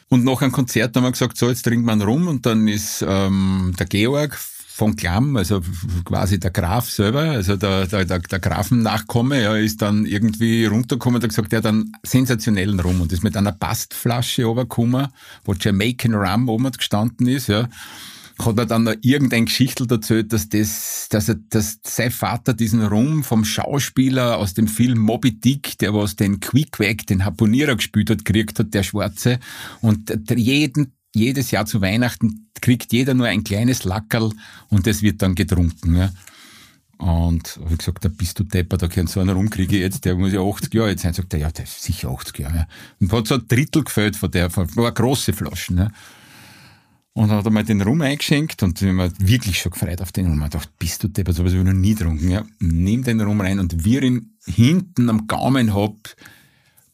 Und 0.10 0.24
nach 0.24 0.42
einem 0.42 0.52
Konzert 0.52 0.96
haben 0.96 1.04
wir 1.04 1.12
gesagt, 1.12 1.38
so, 1.38 1.50
jetzt 1.50 1.64
trinkt 1.64 1.86
man 1.86 2.02
rum 2.02 2.28
und 2.28 2.46
dann 2.46 2.68
ist 2.68 3.04
ähm, 3.08 3.74
der 3.80 3.88
Georg 3.88 4.40
von 4.76 4.96
Klamm, 4.96 5.38
also 5.38 5.62
quasi 6.04 6.40
der 6.40 6.50
Graf 6.50 6.90
selber, 6.90 7.22
also 7.22 7.56
der, 7.56 7.86
der, 7.86 8.06
der, 8.06 8.20
der 8.20 8.40
Grafennachkomme, 8.40 9.44
ja, 9.44 9.56
ist 9.56 9.84
dann 9.84 10.08
irgendwie 10.08 10.66
runtergekommen 10.66 11.18
und 11.18 11.24
hat 11.24 11.30
gesagt, 11.30 11.54
er 11.54 11.58
hat 11.58 11.68
einen 11.68 11.92
sensationellen 12.02 12.80
Rum. 12.80 13.00
Und 13.00 13.14
ist 13.14 13.24
mit 13.24 13.38
einer 13.38 13.52
Bastflasche 13.52 14.46
runtergekommen, 14.46 15.10
wo 15.46 15.54
Jamaican 15.54 16.16
Rum 16.16 16.50
oben 16.50 16.72
gestanden 16.72 17.28
ist, 17.28 17.48
ja. 17.48 17.70
Hat 18.40 18.58
er 18.58 18.66
dann 18.66 18.86
noch 18.86 18.96
irgendein 19.04 19.46
Geschichtel 19.46 19.86
erzählt, 19.92 20.34
dass 20.34 20.50
das, 20.50 21.08
dass 21.12 21.30
er, 21.30 21.36
dass 21.36 21.78
sein 21.84 22.10
Vater 22.10 22.56
diesen 22.56 22.84
Rum 22.84 23.24
vom 23.24 23.46
Schauspieler 23.46 24.38
aus 24.40 24.56
dem 24.56 24.68
Film 24.68 24.98
Moby 24.98 25.40
Dick, 25.40 25.78
der 25.78 25.94
was 25.94 26.16
den 26.16 26.40
Quickwack, 26.40 27.06
den 27.06 27.26
Harponierer 27.26 27.76
gespielt 27.76 28.10
hat, 28.10 28.26
gekriegt 28.26 28.58
hat, 28.58 28.74
der 28.74 28.82
Schwarze, 28.82 29.40
und 29.82 30.12
jeden 30.36 30.94
jedes 31.14 31.52
Jahr 31.52 31.66
zu 31.66 31.82
Weihnachten 31.82 32.50
kriegt 32.62 32.94
jeder 32.94 33.14
nur 33.14 33.28
ein 33.28 33.44
kleines 33.44 33.84
Lackerl 33.84 34.32
und 34.70 34.88
das 34.88 35.02
wird 35.02 35.22
dann 35.22 35.36
getrunken. 35.36 35.96
Ja. 35.96 36.12
Und 36.98 37.58
habe 37.58 37.74
ich 37.74 37.80
gesagt, 37.80 38.06
da 38.06 38.10
bist 38.10 38.40
du 38.40 38.44
Depper, 38.44 38.78
da 38.78 38.88
können 38.88 39.08
so 39.08 39.20
einer 39.20 39.34
rumkriege 39.34 39.78
jetzt, 39.78 40.06
der 40.06 40.16
muss 40.16 40.32
ja 40.32 40.42
80 40.42 40.74
Jahre 40.74 40.92
jetzt 40.92 41.02
sein. 41.02 41.14
Sagt 41.14 41.34
er, 41.34 41.40
ja, 41.40 41.52
der 41.52 41.66
ist 41.66 41.84
sicher 41.84 42.10
80 42.10 42.40
Jahre. 42.40 42.56
Ja. 42.56 42.68
Und 43.00 43.12
hat 43.12 43.28
so 43.28 43.36
ein 43.36 43.48
Drittel 43.48 43.84
gefällt 43.84 44.16
von 44.16 44.32
der, 44.32 44.50
von, 44.50 44.74
war 44.76 44.92
große 44.92 45.34
Flaschen. 45.34 45.78
Ja. 45.78 45.92
Und 47.12 47.30
dann 47.30 47.40
hat 47.40 47.46
er 47.46 47.52
mir 47.52 47.64
den 47.64 47.82
Rum 47.82 48.02
eingeschenkt 48.02 48.64
und 48.64 48.82
ich 48.82 48.88
habe 48.88 48.94
mir 48.94 49.12
wirklich 49.20 49.60
schon 49.60 49.72
gefreut 49.72 50.02
auf 50.02 50.12
den 50.12 50.28
Rum. 50.28 50.42
Ich 50.44 50.50
dachte, 50.50 50.70
bist 50.80 51.04
du 51.04 51.10
Depper, 51.10 51.34
sowas 51.34 51.52
habe 51.52 51.60
ich 51.60 51.66
noch 51.66 51.74
nie 51.74 51.94
getrunken. 51.94 52.30
Ja. 52.30 52.44
Nimm 52.60 53.04
den 53.04 53.22
Rum 53.22 53.42
rein 53.42 53.60
und 53.60 53.74
ich 53.74 53.86
ihn 53.86 54.38
hinten 54.46 55.10
am 55.10 55.28
Gaumen 55.28 55.76
hab, 55.76 55.98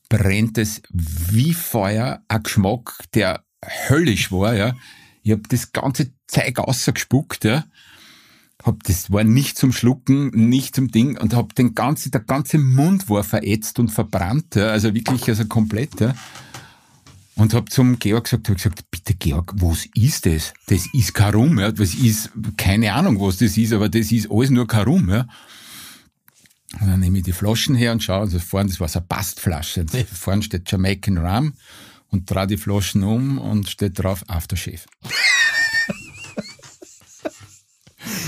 brennt 0.09 0.57
es 0.57 0.81
wie 0.91 1.53
Feuer, 1.53 2.21
ein 2.27 2.43
Geschmack, 2.43 2.95
der 3.13 3.43
höllisch 3.65 4.31
war, 4.31 4.55
ja. 4.55 4.75
Ich 5.21 5.31
habe 5.31 5.43
das 5.47 5.71
ganze 5.71 6.11
Zeug 6.27 6.59
ausgespuckt, 6.59 7.43
ja. 7.43 7.65
Hab, 8.63 8.83
das 8.83 9.11
war 9.11 9.23
nicht 9.23 9.57
zum 9.57 9.71
Schlucken, 9.71 10.31
nicht 10.31 10.75
zum 10.75 10.91
Ding 10.91 11.17
und 11.17 11.33
hab 11.33 11.55
den 11.55 11.75
ganzen, 11.75 12.11
der 12.11 12.21
ganze 12.21 12.57
Mund 12.57 13.09
war 13.09 13.23
verätzt 13.23 13.79
und 13.79 13.89
verbrannt, 13.89 14.55
ja. 14.55 14.67
also 14.67 14.93
wirklich 14.93 15.27
also 15.29 15.45
komplett. 15.45 15.99
Ja. 16.01 16.13
Und 17.35 17.53
hab 17.53 17.71
zum 17.71 17.99
Georg 17.99 18.25
gesagt, 18.25 18.49
hab 18.49 18.57
gesagt, 18.57 18.91
bitte 18.91 19.13
Georg, 19.13 19.53
was 19.55 19.87
ist 19.95 20.25
das? 20.25 20.53
Das 20.67 20.93
ist 20.93 21.13
Karum, 21.13 21.57
ja. 21.57 21.71
Das 21.71 21.93
ist, 21.93 22.31
keine 22.57 22.91
Ahnung, 22.93 23.19
was 23.21 23.37
das 23.37 23.57
ist, 23.57 23.71
aber 23.71 23.87
das 23.87 24.11
ist 24.11 24.29
alles 24.29 24.49
nur 24.49 24.67
Karum, 24.67 25.09
ja. 25.09 25.25
Und 26.81 26.87
dann 26.87 26.99
nehme 26.99 27.19
ich 27.19 27.23
die 27.23 27.31
Flaschen 27.31 27.75
her 27.75 27.93
und 27.93 28.03
schaue, 28.03 28.19
also 28.19 28.39
vorne, 28.39 28.69
das 28.69 28.79
war 28.79 28.89
so 28.89 28.99
eine 28.99 29.07
Bastflasche. 29.07 29.85
Vorne 30.11 30.43
steht 30.43 30.69
Jamaican 30.69 31.17
Rum 31.17 31.53
und 32.11 32.29
drehe 32.29 32.47
die 32.47 32.57
Flaschen 32.57 33.03
um 33.03 33.37
und 33.37 33.69
steht 33.69 33.97
drauf 34.01 34.23
Aftershave. 34.27 34.81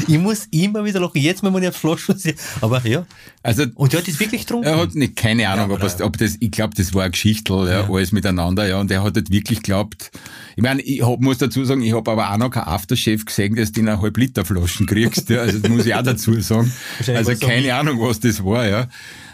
ich 0.08 0.18
muss 0.20 0.48
immer 0.52 0.84
wieder 0.84 1.00
lachen. 1.00 1.22
Jetzt 1.22 1.42
mal, 1.44 1.54
wenn 1.54 1.64
ich 1.64 1.70
auf 1.70 1.78
Flaschen 1.78 2.18
sehe. 2.18 2.36
Aber 2.60 2.86
ja. 2.86 3.06
Also, 3.42 3.66
und 3.76 3.94
er 3.94 4.00
hat 4.00 4.08
das 4.08 4.20
wirklich 4.20 4.42
getrunken? 4.42 4.68
Er 4.68 4.78
hat 4.78 4.94
nicht, 4.96 5.16
keine 5.16 5.48
Ahnung, 5.50 5.70
Ja, 5.70 5.76
ob, 5.78 5.84
es, 5.84 6.02
ob 6.02 6.18
das, 6.18 6.36
ich 6.40 6.52
glaube, 6.52 6.74
das 6.76 6.94
war 6.94 7.06
ein 7.06 7.12
Geschichtel, 7.12 7.68
ja, 7.68 7.82
Ja. 7.82 7.90
alles 7.90 8.12
miteinander, 8.12 8.68
ja, 8.68 8.80
und 8.80 8.92
er 8.92 9.04
hat 9.04 9.16
halt 9.16 9.32
wirklich 9.32 9.62
glaubt, 9.64 10.12
ich 10.56 10.62
meine, 10.64 10.82
ich 10.82 11.02
hab, 11.02 11.20
muss 11.22 11.38
dazu 11.38 11.64
sagen, 11.66 11.82
ich 11.82 11.94
habe 11.94 12.12
aber 12.12 12.32
auch 12.32 12.38
noch 12.38 12.50
kein 12.52 12.64
Afterchef 12.64 13.26
gesehen, 13.26 13.56
dass 13.56 13.72
du 13.72 13.80
in 13.80 13.90
eine 13.90 14.02
halb 14.02 14.18
Liter 14.18 14.44
Flaschen 14.46 14.86
kriegst, 14.86 15.30
ja, 15.30 15.42
also 15.42 15.58
das 15.60 15.70
muss 15.72 15.86
ich 15.86 15.96
auch 15.96 16.04
dazu 16.04 16.40
sagen. 16.42 16.72
Also 17.08 17.34
so 17.34 17.40
keine 17.48 17.64
wie- 17.66 17.72
Ahnung, 17.72 18.00
was 18.02 18.20
das 18.20 18.44
war, 18.44 18.68
ja. 18.68 18.88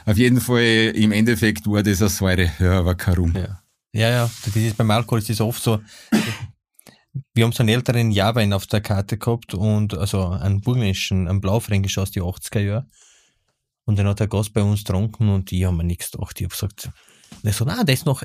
Auf 0.05 0.17
jeden 0.17 0.39
Fall, 0.39 0.61
im 0.95 1.11
Endeffekt 1.11 1.67
war 1.67 1.83
das 1.83 1.99
eine 2.01 2.09
Säure, 2.09 2.51
ja, 2.59 2.79
aber 2.79 2.95
kein 2.95 3.15
Rum. 3.15 3.33
Ja. 3.35 3.59
Ja, 3.97 4.11
ja, 4.11 4.29
das 4.45 4.55
ist 4.55 4.77
beim 4.77 4.91
Alkohol 4.91 5.17
ist 5.17 5.31
es 5.31 5.41
oft 5.41 5.63
so. 5.63 5.79
Wir 7.33 7.43
haben 7.43 7.51
so 7.51 7.63
einen 7.63 7.69
älteren 7.69 8.11
Jahrwein 8.11 8.53
auf 8.53 8.67
der 8.67 8.79
Karte 8.79 9.17
gehabt 9.17 9.55
und 9.55 9.97
also 9.97 10.27
einen 10.27 10.61
burgenländischen, 10.61 11.27
einen 11.27 11.41
blaufränkisch 11.41 11.97
aus 11.97 12.11
die 12.11 12.21
80er 12.21 12.59
Jahren. 12.59 12.91
Und 13.85 13.97
den 13.97 14.05
hat 14.05 14.19
der 14.19 14.27
Gast 14.27 14.53
bei 14.53 14.61
uns 14.61 14.83
getrunken 14.83 15.29
und 15.29 15.51
ich 15.51 15.63
habe 15.63 15.75
mir 15.75 15.83
nichts 15.83 16.11
gedacht. 16.11 16.39
Ich 16.39 16.43
habe 16.43 16.53
gesagt, 16.53 16.91
und 17.31 17.45
er 17.45 17.53
so, 17.53 17.65
na, 17.65 17.83
der 17.83 17.95
ist 17.95 18.05
noch, 18.05 18.21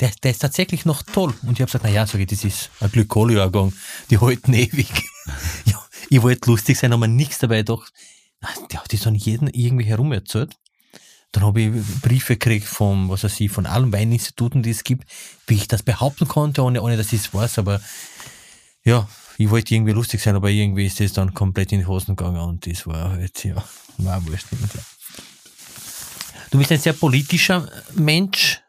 der, 0.00 0.10
der 0.24 0.32
ist 0.32 0.40
tatsächlich 0.40 0.86
noch 0.86 1.04
toll. 1.04 1.32
Und 1.42 1.52
ich 1.52 1.60
habe 1.60 1.66
gesagt, 1.66 1.84
na 1.84 1.90
ja, 1.90 2.02
ich, 2.02 2.26
das 2.26 2.42
ist 2.42 2.70
ein 2.80 2.90
Glykoljahrgang, 2.90 3.72
die 4.10 4.18
halten 4.18 4.52
ewig. 4.54 4.90
ja, 5.66 5.80
ich 6.10 6.20
wollte 6.20 6.50
lustig 6.50 6.76
sein, 6.78 6.92
aber 6.92 7.06
nichts 7.06 7.38
dabei 7.38 7.58
gedacht. 7.58 7.92
Na, 8.40 8.48
Der 8.72 8.80
hat 8.82 8.92
das 8.92 9.06
an 9.06 9.14
jeden 9.14 9.46
irgendwie 9.46 9.84
herum 9.84 10.10
erzählt. 10.10 10.56
Dann 11.32 11.44
habe 11.44 11.62
ich 11.62 11.70
Briefe 12.02 12.34
gekriegt 12.36 12.66
von, 12.66 13.08
was 13.08 13.24
weiß 13.24 13.40
ich, 13.40 13.50
von 13.50 13.64
allen 13.66 13.92
Weininstituten, 13.92 14.62
die 14.62 14.70
es 14.70 14.84
gibt, 14.84 15.08
wie 15.46 15.54
ich 15.54 15.66
das 15.66 15.82
behaupten 15.82 16.28
konnte, 16.28 16.62
ohne, 16.62 16.82
ohne 16.82 16.96
dass 16.98 17.12
ich 17.12 17.20
es 17.20 17.32
weiß. 17.34 17.58
Aber 17.58 17.80
ja, 18.84 19.08
ich 19.38 19.48
wollte 19.48 19.74
irgendwie 19.74 19.92
lustig 19.92 20.20
sein, 20.22 20.36
aber 20.36 20.50
irgendwie 20.50 20.84
ist 20.86 21.00
das 21.00 21.14
dann 21.14 21.32
komplett 21.32 21.72
in 21.72 21.80
die 21.80 21.86
Hosen 21.86 22.16
gegangen 22.16 22.40
und 22.40 22.66
das 22.66 22.86
war 22.86 23.10
halt, 23.12 23.44
ja, 23.44 23.64
war 23.98 24.24
wurscht. 24.26 24.46
Du 26.50 26.58
bist 26.58 26.70
ein 26.70 26.78
sehr 26.78 26.92
politischer 26.92 27.66
Mensch. 27.94 28.60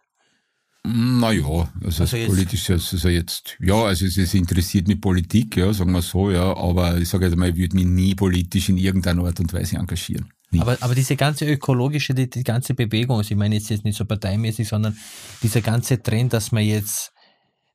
Naja, 0.86 1.70
also, 1.84 2.04
Also 2.04 2.18
jetzt- 2.18 2.28
politisch, 2.30 2.70
also 2.70 3.08
jetzt, 3.10 3.58
ja, 3.60 3.76
also 3.84 4.06
es, 4.06 4.18
es 4.18 4.34
interessiert 4.34 4.88
mich 4.88 5.00
Politik, 5.00 5.56
ja, 5.58 5.72
sagen 5.74 5.92
wir 5.94 6.02
so, 6.02 6.30
ja, 6.32 6.56
aber 6.56 6.98
ich 6.98 7.08
sage 7.10 7.26
jetzt 7.26 7.38
mal, 7.38 7.50
ich 7.50 7.56
würde 7.56 7.76
mich 7.76 7.86
nie 7.86 8.16
politisch 8.16 8.70
in 8.70 8.78
irgendeiner 8.78 9.24
Art 9.26 9.40
und 9.40 9.52
Weise 9.54 9.78
engagieren. 9.78 10.30
Aber, 10.62 10.78
aber 10.82 10.96
diese 10.96 11.16
ganze 11.16 11.46
ökologische, 11.46 12.14
die, 12.14 12.30
die 12.30 12.44
ganze 12.44 12.74
Bewegung, 12.74 13.18
also 13.18 13.32
ich 13.32 13.38
meine 13.38 13.56
jetzt, 13.56 13.70
jetzt 13.70 13.86
nicht 13.86 13.98
so 13.98 14.06
parteimäßig, 14.06 14.68
sondern 14.68 14.98
dieser 15.42 15.62
ganze 15.62 16.02
Trend, 16.02 16.34
dass 16.34 16.52
man 16.52 16.64
jetzt, 16.64 17.12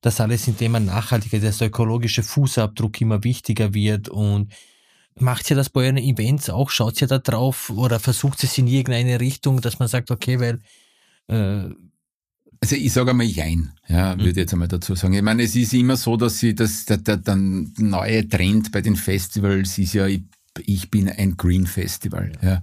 dass 0.01 0.21
alles 0.21 0.47
im 0.49 0.57
Thema 0.57 0.79
Nachhaltigkeit, 0.81 1.43
dass 1.43 1.59
der 1.59 1.69
ökologische 1.69 2.23
Fußabdruck 2.23 3.01
immer 3.01 3.25
wichtiger 3.25 3.75
wird 3.75 4.09
und 4.09 4.53
macht 5.17 5.51
ihr 5.51 5.57
das 5.57 5.71
bei 5.71 5.83
euren 5.83 5.97
Events 5.97 6.49
auch? 6.51 6.71
Schaut 6.71 7.01
ihr 7.01 7.09
da 7.09 7.19
drauf 7.19 7.71
oder 7.71 7.99
versucht 7.99 8.45
es 8.45 8.57
in 8.59 8.69
irgendeine 8.69 9.19
Richtung, 9.21 9.61
dass 9.61 9.79
man 9.81 9.89
sagt, 9.89 10.11
okay, 10.11 10.39
weil 10.39 10.61
äh, 11.27 11.71
Also 12.61 12.75
ich 12.77 12.93
sage 12.93 13.11
einmal 13.11 13.27
Jein, 13.27 13.73
ja, 13.89 14.17
würde 14.17 14.31
ich 14.31 14.35
Mhm. 14.37 14.41
jetzt 14.41 14.53
einmal 14.53 14.69
dazu 14.69 14.95
sagen. 14.95 15.15
Ich 15.15 15.23
meine, 15.23 15.43
es 15.45 15.55
ist 15.55 15.73
immer 15.75 15.97
so, 15.97 16.17
dass 16.17 16.39
sie 16.39 16.55
das, 16.55 16.85
der, 16.87 16.99
der, 16.99 17.17
der 17.19 17.37
neue 17.37 18.29
Trend 18.29 18.73
bei 18.73 18.81
den 18.81 18.97
Festivals 18.97 19.79
ist 19.79 19.93
ja, 19.95 20.07
ich, 20.07 20.23
ich 20.65 20.91
bin 20.91 21.09
ein 21.09 21.37
Green 21.37 21.67
Festival, 21.67 22.33
ja. 22.43 22.63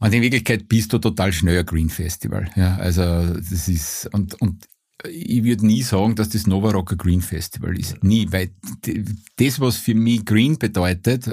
Und 0.00 0.14
in 0.14 0.22
Wirklichkeit 0.22 0.68
bist 0.68 0.92
du 0.92 0.98
total 0.98 1.32
schnell 1.32 1.58
ein 1.58 1.66
Green 1.66 1.90
Festival, 1.90 2.50
ja. 2.54 2.76
Also 2.76 3.02
das 3.02 3.68
ist 3.68 4.08
und 4.12 4.40
und 4.40 4.68
ich 5.06 5.44
würde 5.44 5.64
nie 5.64 5.82
sagen, 5.82 6.16
dass 6.16 6.30
das 6.30 6.48
Nova 6.48 6.70
Rock 6.70 6.92
ein 6.92 6.98
Green 6.98 7.20
Festival 7.20 7.78
ist. 7.78 8.02
Nie, 8.02 8.26
weil 8.32 8.50
das, 9.36 9.60
was 9.60 9.76
für 9.76 9.94
mich 9.94 10.24
Green 10.24 10.58
bedeutet, 10.58 11.30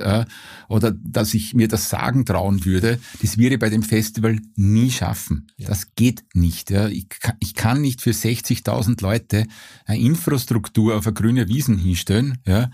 oder 0.69 0.91
dass 0.91 1.33
ich 1.33 1.55
mir 1.55 1.67
das 1.67 1.89
sagen 1.89 2.25
trauen 2.25 2.63
würde, 2.63 2.99
das 3.21 3.37
würde 3.39 3.55
ich 3.55 3.59
bei 3.59 3.69
dem 3.69 3.81
Festival 3.81 4.39
nie 4.55 4.91
schaffen. 4.91 5.47
Das 5.57 5.95
geht 5.95 6.23
nicht. 6.33 6.69
Ja. 6.69 6.89
Ich, 6.89 7.09
kann, 7.09 7.37
ich 7.39 7.55
kann 7.55 7.81
nicht 7.81 8.01
für 8.01 8.11
60.000 8.11 9.01
Leute 9.01 9.47
eine 9.85 9.99
Infrastruktur 9.99 10.95
auf 10.95 11.07
eine 11.07 11.13
grüne 11.15 11.47
Wiesen 11.47 11.77
hinstellen, 11.77 12.37
ja, 12.45 12.69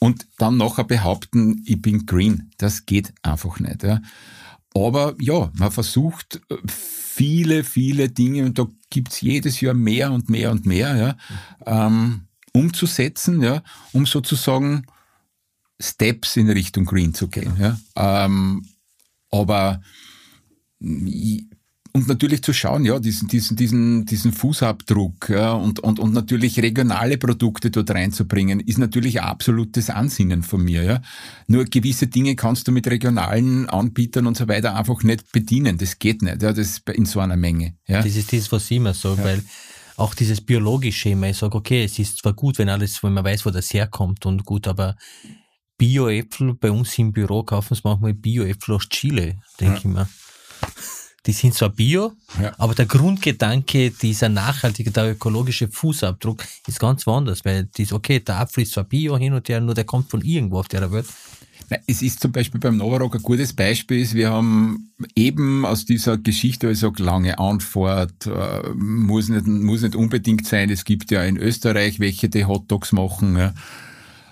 und 0.00 0.26
dann 0.38 0.56
nachher 0.56 0.84
behaupten, 0.84 1.62
ich 1.66 1.80
bin 1.80 2.06
green. 2.06 2.50
Das 2.58 2.86
geht 2.86 3.14
einfach 3.22 3.58
nicht. 3.60 3.82
Ja. 3.82 4.00
Aber 4.74 5.14
ja, 5.20 5.50
man 5.54 5.70
versucht 5.70 6.40
äh, 6.50 6.56
viele, 6.66 7.64
viele 7.64 8.08
Dinge 8.08 8.44
und 8.44 8.58
da 8.58 8.66
gibt's 8.90 9.20
jedes 9.20 9.60
Jahr 9.60 9.74
mehr 9.74 10.12
und 10.12 10.28
mehr 10.28 10.50
und 10.50 10.66
mehr, 10.66 10.96
ja, 10.96 11.16
ähm, 11.66 12.22
umzusetzen, 12.52 13.40
ja, 13.42 13.62
um 13.92 14.06
sozusagen 14.06 14.86
Steps 15.80 16.36
in 16.36 16.50
Richtung 16.50 16.84
Green 16.84 17.14
zu 17.14 17.28
gehen. 17.28 17.56
Ja. 17.58 17.78
Ähm, 17.96 18.66
aber 19.30 19.80
und 21.96 22.08
natürlich 22.08 22.42
zu 22.42 22.52
schauen, 22.52 22.84
ja, 22.84 22.98
diesen, 22.98 23.28
diesen, 23.28 23.56
diesen, 23.56 24.04
diesen 24.04 24.32
Fußabdruck 24.32 25.28
ja, 25.28 25.52
und, 25.52 25.78
und, 25.78 26.00
und 26.00 26.12
natürlich 26.12 26.58
regionale 26.58 27.18
Produkte 27.18 27.70
dort 27.70 27.88
reinzubringen, 27.92 28.58
ist 28.58 28.78
natürlich 28.78 29.20
ein 29.20 29.28
absolutes 29.28 29.90
Ansinnen 29.90 30.42
von 30.42 30.64
mir. 30.64 30.82
Ja. 30.82 31.02
Nur 31.46 31.64
gewisse 31.66 32.08
Dinge 32.08 32.34
kannst 32.34 32.66
du 32.66 32.72
mit 32.72 32.88
regionalen 32.88 33.68
Anbietern 33.68 34.26
und 34.26 34.36
so 34.36 34.48
weiter 34.48 34.74
einfach 34.74 35.04
nicht 35.04 35.30
bedienen. 35.30 35.78
Das 35.78 36.00
geht 36.00 36.22
nicht, 36.22 36.42
ja, 36.42 36.52
das 36.52 36.82
in 36.92 37.06
so 37.06 37.20
einer 37.20 37.36
Menge. 37.36 37.76
Ja. 37.86 38.02
das 38.02 38.16
ist 38.16 38.32
das, 38.32 38.50
was 38.50 38.68
ich 38.72 38.78
immer 38.78 38.92
sage, 38.92 39.22
weil 39.22 39.44
auch 39.96 40.16
dieses 40.16 40.40
biologische 40.40 41.10
immer, 41.10 41.28
ich 41.28 41.36
sage, 41.36 41.56
okay, 41.56 41.84
es 41.84 42.00
ist 42.00 42.18
zwar 42.18 42.32
gut, 42.32 42.58
wenn 42.58 42.70
alles, 42.70 43.04
wenn 43.04 43.12
man 43.12 43.24
weiß, 43.24 43.46
wo 43.46 43.50
das 43.50 43.72
herkommt 43.72 44.26
und 44.26 44.44
gut, 44.44 44.66
aber 44.66 44.96
Bio-Äpfel 45.78 46.54
bei 46.54 46.72
uns 46.72 46.98
im 46.98 47.12
Büro 47.12 47.44
kaufen 47.44 47.76
sie 47.76 47.82
manchmal 47.84 48.14
Bio-Äpfel 48.14 48.74
aus 48.74 48.88
Chile, 48.88 49.36
denke 49.60 49.78
ich 49.78 49.84
mir. 49.84 50.08
Die 51.26 51.32
sind 51.32 51.54
zwar 51.54 51.70
Bio, 51.70 52.12
Ja. 52.40 52.52
aber 52.58 52.74
der 52.74 52.84
Grundgedanke, 52.86 53.90
dieser 53.90 54.28
nachhaltige, 54.28 54.90
der 54.90 55.12
ökologische 55.12 55.68
Fußabdruck 55.68 56.44
ist 56.66 56.78
ganz 56.78 57.06
woanders, 57.06 57.44
weil 57.44 57.68
das, 57.78 57.92
okay, 57.92 58.20
der 58.20 58.40
Apfel 58.40 58.64
ist 58.64 58.72
zwar 58.72 58.84
Bio 58.84 59.16
hin 59.16 59.32
und 59.32 59.48
her, 59.48 59.60
nur 59.60 59.74
der 59.74 59.84
kommt 59.84 60.10
von 60.10 60.20
irgendwo 60.20 60.58
auf 60.58 60.68
der 60.68 60.92
Welt. 60.92 61.06
Nein, 61.70 61.80
Es 61.86 62.02
ist 62.02 62.20
zum 62.20 62.30
Beispiel 62.30 62.60
beim 62.60 62.76
Novarock 62.76 63.14
ein 63.14 63.22
gutes 63.22 63.54
Beispiel, 63.54 64.00
ist, 64.02 64.12
wir 64.14 64.30
haben 64.30 64.92
eben 65.14 65.64
aus 65.64 65.86
dieser 65.86 66.18
Geschichte, 66.18 66.68
also 66.68 66.92
lange 66.98 67.38
Anfahrt, 67.38 68.26
äh, 68.26 68.68
muss 68.74 69.30
nicht, 69.30 69.46
muss 69.46 69.80
nicht 69.80 69.96
unbedingt 69.96 70.46
sein. 70.46 70.68
Es 70.68 70.84
gibt 70.84 71.10
ja 71.10 71.24
in 71.24 71.38
Österreich 71.38 72.00
welche, 72.00 72.28
die 72.28 72.44
Hotdogs 72.44 72.92
machen. 72.92 73.36
Ja. 73.36 73.54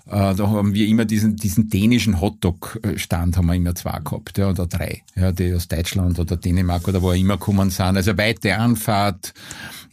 Äh, 0.06 0.34
Da 0.34 0.48
haben 0.48 0.74
wir 0.74 0.86
immer 0.86 1.04
diesen, 1.04 1.36
diesen 1.36 1.68
dänischen 1.68 2.20
Hotdog-Stand 2.20 3.36
haben 3.36 3.46
wir 3.46 3.54
immer 3.54 3.74
zwei 3.74 3.98
gehabt, 4.00 4.38
ja, 4.38 4.50
oder 4.50 4.66
drei, 4.66 5.02
ja, 5.14 5.32
die 5.32 5.54
aus 5.54 5.68
Deutschland 5.68 6.18
oder 6.18 6.36
Dänemark 6.36 6.88
oder 6.88 7.02
wo 7.02 7.10
auch 7.10 7.16
immer 7.16 7.38
kommen 7.38 7.70
sind. 7.70 7.96
Also 7.96 8.16
weite 8.18 8.56
Anfahrt 8.56 9.32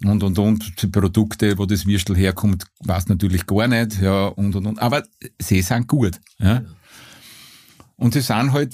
und, 0.03 0.23
und, 0.23 0.39
und, 0.39 0.81
die 0.81 0.87
Produkte, 0.87 1.57
wo 1.57 1.65
das 1.65 1.85
Würstel 1.85 2.15
herkommt, 2.15 2.65
weiß 2.79 3.07
natürlich 3.07 3.45
gar 3.45 3.67
nicht, 3.67 4.01
ja, 4.01 4.27
und, 4.27 4.55
und, 4.55 4.65
und. 4.65 4.79
Aber 4.79 5.03
sie 5.39 5.61
sind 5.61 5.87
gut, 5.87 6.19
ja. 6.39 6.63
Und 7.97 8.13
sie 8.13 8.21
sind 8.21 8.53
halt 8.53 8.73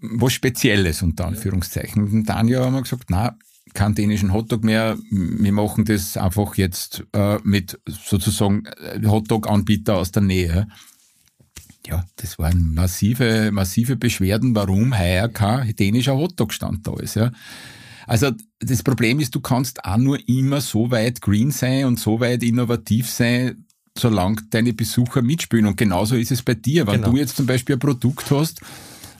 was 0.00 0.32
Spezielles, 0.32 1.00
unter 1.02 1.26
Anführungszeichen. 1.26 2.02
Und 2.02 2.24
dann 2.28 2.52
haben 2.52 2.74
wir 2.74 2.82
gesagt, 2.82 3.04
na, 3.08 3.36
keinen 3.72 3.94
dänischen 3.94 4.32
Hotdog 4.32 4.62
mehr, 4.62 4.96
wir 5.10 5.52
machen 5.52 5.84
das 5.84 6.16
einfach 6.16 6.56
jetzt 6.56 7.04
äh, 7.12 7.38
mit 7.42 7.80
sozusagen 7.86 8.66
äh, 8.66 9.00
Hotdog-Anbieter 9.06 9.96
aus 9.96 10.12
der 10.12 10.22
Nähe. 10.22 10.68
Ja, 11.86 12.04
das 12.16 12.38
waren 12.38 12.72
massive, 12.74 13.50
massive 13.52 13.96
Beschwerden, 13.96 14.54
warum 14.54 14.98
heuer 14.98 15.28
kein 15.28 15.74
dänischer 15.76 16.16
Hotdog-Stand 16.16 16.86
da 16.86 16.94
ist. 16.98 17.16
Ja. 17.16 17.30
Also 18.06 18.30
das 18.60 18.82
Problem 18.82 19.20
ist, 19.20 19.34
du 19.34 19.40
kannst 19.40 19.84
auch 19.84 19.96
nur 19.96 20.18
immer 20.28 20.60
so 20.60 20.90
weit 20.90 21.20
green 21.20 21.50
sein 21.50 21.86
und 21.86 21.98
so 21.98 22.20
weit 22.20 22.42
innovativ 22.42 23.10
sein, 23.10 23.66
solange 23.96 24.42
deine 24.50 24.72
Besucher 24.72 25.22
mitspielen. 25.22 25.66
Und 25.66 25.76
genauso 25.76 26.16
ist 26.16 26.30
es 26.32 26.42
bei 26.42 26.54
dir. 26.54 26.86
Wenn 26.86 27.00
Genau. 27.00 27.12
du 27.12 27.16
jetzt 27.18 27.36
zum 27.36 27.46
Beispiel 27.46 27.76
ein 27.76 27.80
Produkt 27.80 28.30
hast, 28.30 28.60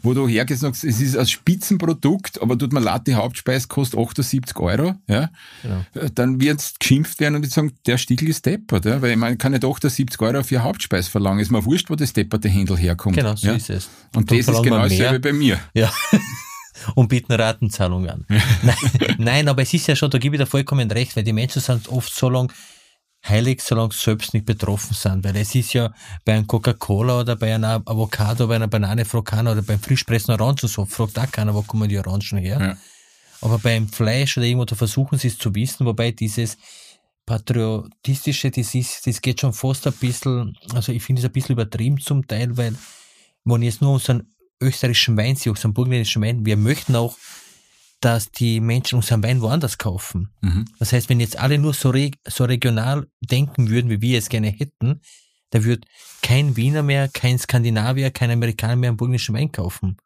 wo 0.04 0.14
du 0.14 0.28
hergehst 0.28 0.62
und 0.62 0.74
sagst, 0.74 0.84
es 0.84 1.00
ist 1.00 1.16
ein 1.16 1.26
Spitzenprodukt, 1.26 2.40
aber 2.40 2.56
tut 2.56 2.72
mir 2.72 2.80
leid, 2.80 3.06
die 3.06 3.14
Hauptspeise 3.14 3.68
kostet 3.68 3.98
78 3.98 4.56
Euro, 4.58 4.94
ja, 5.08 5.30
Genau. 5.62 5.84
äh, 5.94 6.10
dann 6.14 6.40
wird's 6.40 6.74
geschimpft 6.78 7.18
werden 7.20 7.36
und 7.36 7.42
die 7.42 7.48
sagen, 7.48 7.72
der 7.86 7.98
Stiegel 7.98 8.28
ist 8.28 8.46
deppert, 8.46 8.84
ja, 8.84 9.00
weil 9.02 9.12
ich 9.12 9.16
meine, 9.16 9.32
ich 9.32 9.38
kann 9.38 9.52
nicht 9.52 9.64
78 9.64 10.20
Euro 10.20 10.42
für 10.42 10.62
Hauptspeise 10.62 11.10
verlangen, 11.10 11.40
ist 11.40 11.50
mir 11.50 11.64
wurscht, 11.64 11.90
wo 11.90 11.96
das 11.96 12.12
depperte 12.12 12.48
Händel 12.48 12.76
herkommt. 12.76 13.16
Genau, 13.16 13.34
so 13.34 13.48
ja. 13.48 13.54
ist 13.54 13.70
es. 13.70 13.88
Und 14.14 14.30
dann 14.30 14.38
das 14.38 14.48
ist 14.48 14.62
genau 14.62 14.82
dasselbe 14.82 15.20
bei 15.20 15.32
mir. 15.32 15.58
Ja. 15.72 15.92
Und 16.94 17.08
bieten 17.08 17.32
Ratenzahlung 17.32 18.08
an. 18.08 18.26
nein, 18.62 18.76
nein, 19.18 19.48
aber 19.48 19.62
es 19.62 19.72
ist 19.72 19.86
ja 19.86 19.96
schon, 19.96 20.10
da 20.10 20.18
gebe 20.18 20.36
ich 20.36 20.42
dir 20.42 20.46
vollkommen 20.46 20.90
recht, 20.90 21.16
weil 21.16 21.24
die 21.24 21.32
Menschen 21.32 21.62
sind 21.62 21.88
oft 21.88 22.14
so 22.14 22.28
lang 22.28 22.52
heilig, 23.28 23.62
solange 23.62 23.92
sie 23.92 24.00
selbst 24.00 24.34
nicht 24.34 24.46
betroffen 24.46 24.94
sind. 24.94 25.24
Weil 25.24 25.36
es 25.36 25.54
ist 25.54 25.72
ja 25.72 25.92
bei 26.24 26.34
einem 26.34 26.46
Coca-Cola 26.46 27.20
oder 27.20 27.36
bei 27.36 27.54
einer 27.54 27.82
Avocado, 27.84 28.46
bei 28.46 28.56
einer 28.56 28.68
Banane 28.68 29.04
fragt 29.04 29.28
keiner 29.28 29.52
oder 29.52 29.62
beim 29.62 29.80
frischpressen 29.80 30.34
Orangensaft 30.34 30.92
fragt 30.92 31.18
auch 31.18 31.30
keiner, 31.30 31.54
wo 31.54 31.62
kommen 31.62 31.88
die 31.88 31.98
Orangen 31.98 32.38
her. 32.38 32.60
Ja. 32.60 32.76
Aber 33.40 33.58
beim 33.58 33.88
Fleisch 33.88 34.36
oder 34.36 34.46
irgendwo, 34.46 34.64
da 34.64 34.76
versuchen 34.76 35.18
sie 35.18 35.28
es 35.28 35.38
zu 35.38 35.54
wissen, 35.54 35.84
wobei 35.86 36.12
dieses 36.12 36.56
Patriotistische, 37.26 38.50
das 38.50 38.74
ist, 38.74 39.06
das 39.06 39.20
geht 39.20 39.40
schon 39.40 39.52
fast 39.52 39.86
ein 39.86 39.94
bisschen, 39.94 40.56
also 40.74 40.92
ich 40.92 41.02
finde 41.02 41.20
es 41.20 41.26
ein 41.26 41.32
bisschen 41.32 41.54
übertrieben 41.54 41.98
zum 41.98 42.26
Teil, 42.26 42.56
weil 42.56 42.74
wenn 43.44 43.62
jetzt 43.62 43.80
nur 43.80 43.94
unseren 43.94 44.34
österreichischen 44.60 45.16
Wein 45.16 45.36
sehe, 45.36 45.52
unseren 45.52 45.74
burgenländischen 45.74 46.22
Wein, 46.22 46.44
wir 46.44 46.56
möchten 46.56 46.96
auch, 46.96 47.16
dass 48.04 48.30
die 48.30 48.60
Menschen 48.60 48.96
unseren 48.96 49.22
Wein 49.22 49.40
woanders 49.40 49.78
kaufen. 49.78 50.28
Mhm. 50.42 50.66
Das 50.78 50.92
heißt, 50.92 51.08
wenn 51.08 51.20
jetzt 51.20 51.38
alle 51.38 51.56
nur 51.56 51.72
so, 51.72 51.88
reg 51.88 52.18
so 52.28 52.44
regional 52.44 53.06
denken 53.20 53.70
würden, 53.70 53.88
wie 53.88 54.02
wir 54.02 54.18
es 54.18 54.28
gerne 54.28 54.48
hätten, 54.48 55.00
da 55.50 55.64
wird 55.64 55.86
kein 56.20 56.56
Wiener 56.56 56.82
mehr, 56.82 57.08
kein 57.08 57.38
Skandinavier, 57.38 58.10
kein 58.10 58.30
Amerikaner 58.30 58.76
mehr 58.76 58.90
einen 58.90 58.98
burgenländischen 58.98 59.34
Wein 59.34 59.50
kaufen. 59.50 59.96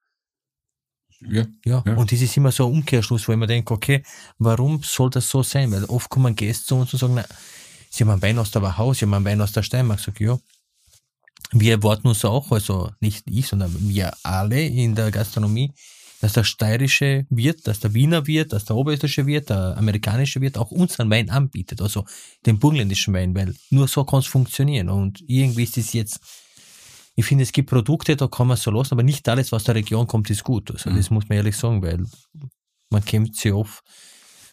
Ja, 1.20 1.46
ja, 1.64 1.82
ja. 1.84 1.94
Und 1.96 2.12
das 2.12 2.20
ist 2.20 2.36
immer 2.36 2.52
so 2.52 2.66
ein 2.66 2.72
Umkehrschluss, 2.72 3.26
wo 3.26 3.32
ich 3.32 3.38
mir 3.38 3.48
denke, 3.48 3.74
okay, 3.74 4.04
warum 4.38 4.80
soll 4.84 5.10
das 5.10 5.28
so 5.28 5.42
sein? 5.42 5.72
Weil 5.72 5.84
oft 5.86 6.08
kommen 6.08 6.36
Gäste 6.36 6.66
zu 6.66 6.76
uns 6.76 6.92
und 6.92 7.00
sagen, 7.00 7.14
na, 7.14 7.24
sie 7.90 8.04
haben 8.04 8.10
einen 8.10 8.22
Wein 8.22 8.38
aus 8.38 8.52
der 8.52 8.62
Wachau, 8.62 8.94
sie 8.94 9.06
haben 9.06 9.14
einen 9.14 9.24
Wein 9.24 9.40
aus 9.40 9.50
der 9.50 9.64
Steiermark. 9.64 9.98
Sag 9.98 10.20
ich, 10.20 10.26
ja. 10.26 10.38
Wir 11.50 11.72
erwarten 11.72 12.06
uns 12.06 12.24
auch, 12.24 12.52
also 12.52 12.92
nicht 13.00 13.24
ich, 13.28 13.48
sondern 13.48 13.74
wir 13.88 14.12
alle 14.22 14.64
in 14.64 14.94
der 14.94 15.10
Gastronomie, 15.10 15.72
dass 16.20 16.32
der 16.32 16.44
steirische 16.44 17.26
Wirt, 17.30 17.66
dass 17.66 17.80
der 17.80 17.94
Wiener 17.94 18.26
Wirt, 18.26 18.52
dass 18.52 18.64
der 18.64 18.76
oberösterreichische 18.76 19.26
Wirt, 19.26 19.50
der 19.50 19.76
amerikanische 19.76 20.40
Wirt 20.40 20.58
auch 20.58 20.70
unseren 20.70 21.10
Wein 21.10 21.30
anbietet, 21.30 21.80
also 21.80 22.04
den 22.44 22.58
burgenländischen 22.58 23.14
Wein, 23.14 23.34
weil 23.34 23.54
nur 23.70 23.86
so 23.86 24.04
kann 24.04 24.20
es 24.20 24.26
funktionieren. 24.26 24.88
Und 24.88 25.22
irgendwie 25.26 25.62
ist 25.62 25.76
es 25.78 25.92
jetzt, 25.92 26.20
ich 27.14 27.24
finde, 27.24 27.44
es 27.44 27.52
gibt 27.52 27.70
Produkte, 27.70 28.16
da 28.16 28.26
kann 28.26 28.48
man 28.48 28.56
so 28.56 28.70
lassen, 28.70 28.94
aber 28.94 29.02
nicht 29.02 29.28
alles, 29.28 29.52
was 29.52 29.62
aus 29.62 29.64
der 29.64 29.76
Region 29.76 30.06
kommt, 30.06 30.28
ist 30.30 30.44
gut. 30.44 30.70
Also 30.70 30.90
mhm. 30.90 30.96
das 30.96 31.10
muss 31.10 31.28
man 31.28 31.38
ehrlich 31.38 31.56
sagen, 31.56 31.82
weil 31.82 32.04
man 32.90 33.04
kennt 33.04 33.36
sie 33.36 33.52
oft, 33.52 33.82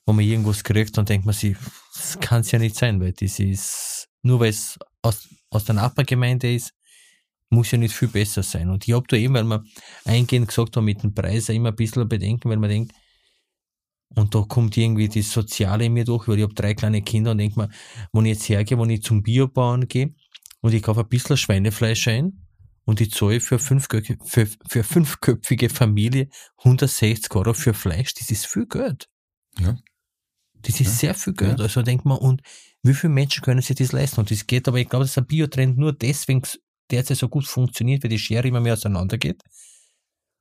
wo 0.05 0.13
man 0.13 0.23
irgendwas 0.23 0.63
kriegt, 0.63 0.95
dann 0.97 1.05
denkt 1.05 1.25
man 1.25 1.33
sich, 1.33 1.57
das 1.95 2.19
kann 2.19 2.41
es 2.41 2.51
ja 2.51 2.59
nicht 2.59 2.75
sein, 2.75 2.99
weil 3.01 3.13
das 3.13 3.39
ist, 3.39 4.07
nur 4.21 4.39
weil 4.39 4.49
es 4.49 4.77
aus, 5.01 5.27
aus 5.49 5.65
der 5.65 5.75
Nachbargemeinde 5.75 6.53
ist, 6.53 6.74
muss 7.49 7.71
ja 7.71 7.77
nicht 7.77 7.93
viel 7.93 8.07
besser 8.07 8.43
sein. 8.43 8.69
Und 8.69 8.87
ich 8.87 8.93
habe 8.93 9.05
da 9.07 9.17
eben, 9.17 9.33
weil 9.33 9.43
wir 9.43 9.63
eingehend 10.05 10.47
gesagt 10.47 10.75
haben, 10.75 10.85
mit 10.85 11.03
dem 11.03 11.13
Preis 11.13 11.49
immer 11.49 11.69
ein 11.69 11.75
bisschen 11.75 12.07
bedenken, 12.07 12.49
weil 12.49 12.57
man 12.57 12.69
denkt, 12.69 12.93
und 14.09 14.33
da 14.33 14.41
kommt 14.41 14.77
irgendwie 14.77 15.09
das 15.09 15.31
Soziale 15.31 15.85
in 15.85 15.93
mir 15.93 16.05
durch, 16.05 16.27
weil 16.27 16.37
ich 16.37 16.43
habe 16.43 16.53
drei 16.53 16.73
kleine 16.73 17.01
Kinder 17.01 17.31
und 17.31 17.39
denke 17.39 17.59
mir, 17.59 17.69
wenn 18.13 18.25
ich 18.25 18.37
jetzt 18.37 18.49
hergehe, 18.49 18.79
wenn 18.79 18.89
ich 18.89 19.03
zum 19.03 19.23
Biobauern 19.23 19.87
gehe 19.87 20.13
und 20.61 20.73
ich 20.73 20.83
kaufe 20.83 21.01
ein 21.01 21.09
bisschen 21.09 21.37
Schweinefleisch 21.37 22.07
ein 22.07 22.45
und 22.85 23.01
ich 23.01 23.11
zahle 23.11 23.39
für, 23.41 23.59
fünf, 23.59 23.87
für, 23.89 24.47
für 24.67 24.83
fünfköpfige 24.83 25.69
Familie 25.69 26.29
160 26.59 27.33
Euro 27.35 27.53
für 27.53 27.73
Fleisch, 27.73 28.13
das 28.13 28.29
ist 28.29 28.45
viel 28.45 28.67
Geld. 28.67 29.09
Ja. 29.59 29.75
Das 30.53 30.79
ist 30.79 30.87
ja. 30.87 30.91
sehr 30.93 31.15
viel 31.15 31.33
Geld. 31.33 31.59
Ja. 31.59 31.65
Also 31.65 31.81
denkt 31.81 32.05
man, 32.05 32.17
und 32.17 32.41
wie 32.83 32.93
viele 32.93 33.13
Menschen 33.13 33.43
können 33.43 33.61
sich 33.61 33.75
das 33.75 33.91
leisten? 33.91 34.19
Und 34.19 34.31
das 34.31 34.47
geht, 34.47 34.67
aber 34.67 34.79
ich 34.79 34.87
glaube, 34.87 35.05
dass 35.05 35.17
ein 35.17 35.25
Biotrend 35.25 35.77
nur 35.77 35.93
deswegen 35.93 36.41
derzeit 36.91 37.17
so 37.17 37.29
gut 37.29 37.45
funktioniert, 37.45 38.03
weil 38.03 38.09
die 38.09 38.19
Schere 38.19 38.47
immer 38.47 38.61
mehr 38.61 38.73
auseinandergeht. 38.73 39.41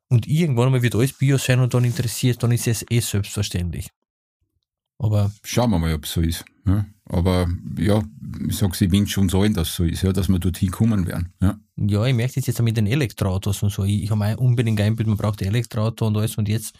Und 0.09 0.27
irgendwann 0.27 0.71
mal 0.71 0.83
wird 0.83 0.95
alles 0.95 1.13
Bio 1.13 1.39
sein 1.39 1.61
und 1.61 1.75
dann 1.75 1.85
interessiert, 1.85 2.43
dann 2.43 2.53
ist 2.53 2.67
es 2.69 2.85
eh 2.91 3.01
selbstverständlich. 3.01 3.89
Aber 4.99 5.33
Schauen 5.43 5.71
wir 5.71 5.79
mal, 5.79 5.95
ob 5.95 6.05
es 6.05 6.13
so 6.13 6.21
ist. 6.21 6.45
Ja. 6.67 6.87
Aber 7.07 7.49
ja, 7.79 8.03
ich 8.49 8.57
sage, 8.57 8.85
ich 8.85 8.91
wünsche 8.91 9.21
uns 9.21 9.35
allen, 9.35 9.53
dass 9.53 9.69
es 9.69 9.77
so 9.77 9.85
ist, 9.85 10.03
ja, 10.03 10.13
dass 10.13 10.29
wir 10.29 10.39
dorthin 10.39 10.71
kommen 10.71 11.07
werden. 11.07 11.33
Ja, 11.41 11.59
ja 11.77 12.07
ich 12.07 12.15
merke 12.15 12.35
das 12.35 12.47
jetzt 12.47 12.61
auch 12.61 12.65
mit 12.65 12.77
den 12.77 12.87
Elektroautos 12.87 13.63
und 13.63 13.71
so. 13.71 13.85
Ich, 13.85 14.05
ich 14.05 14.11
habe 14.11 14.37
unbedingt 14.39 14.81
einbild, 14.81 15.09
man 15.09 15.19
braucht 15.19 15.43
Elektroauto 15.43 16.07
und 16.07 16.17
alles 16.17 16.37
und 16.37 16.49
jetzt 16.49 16.75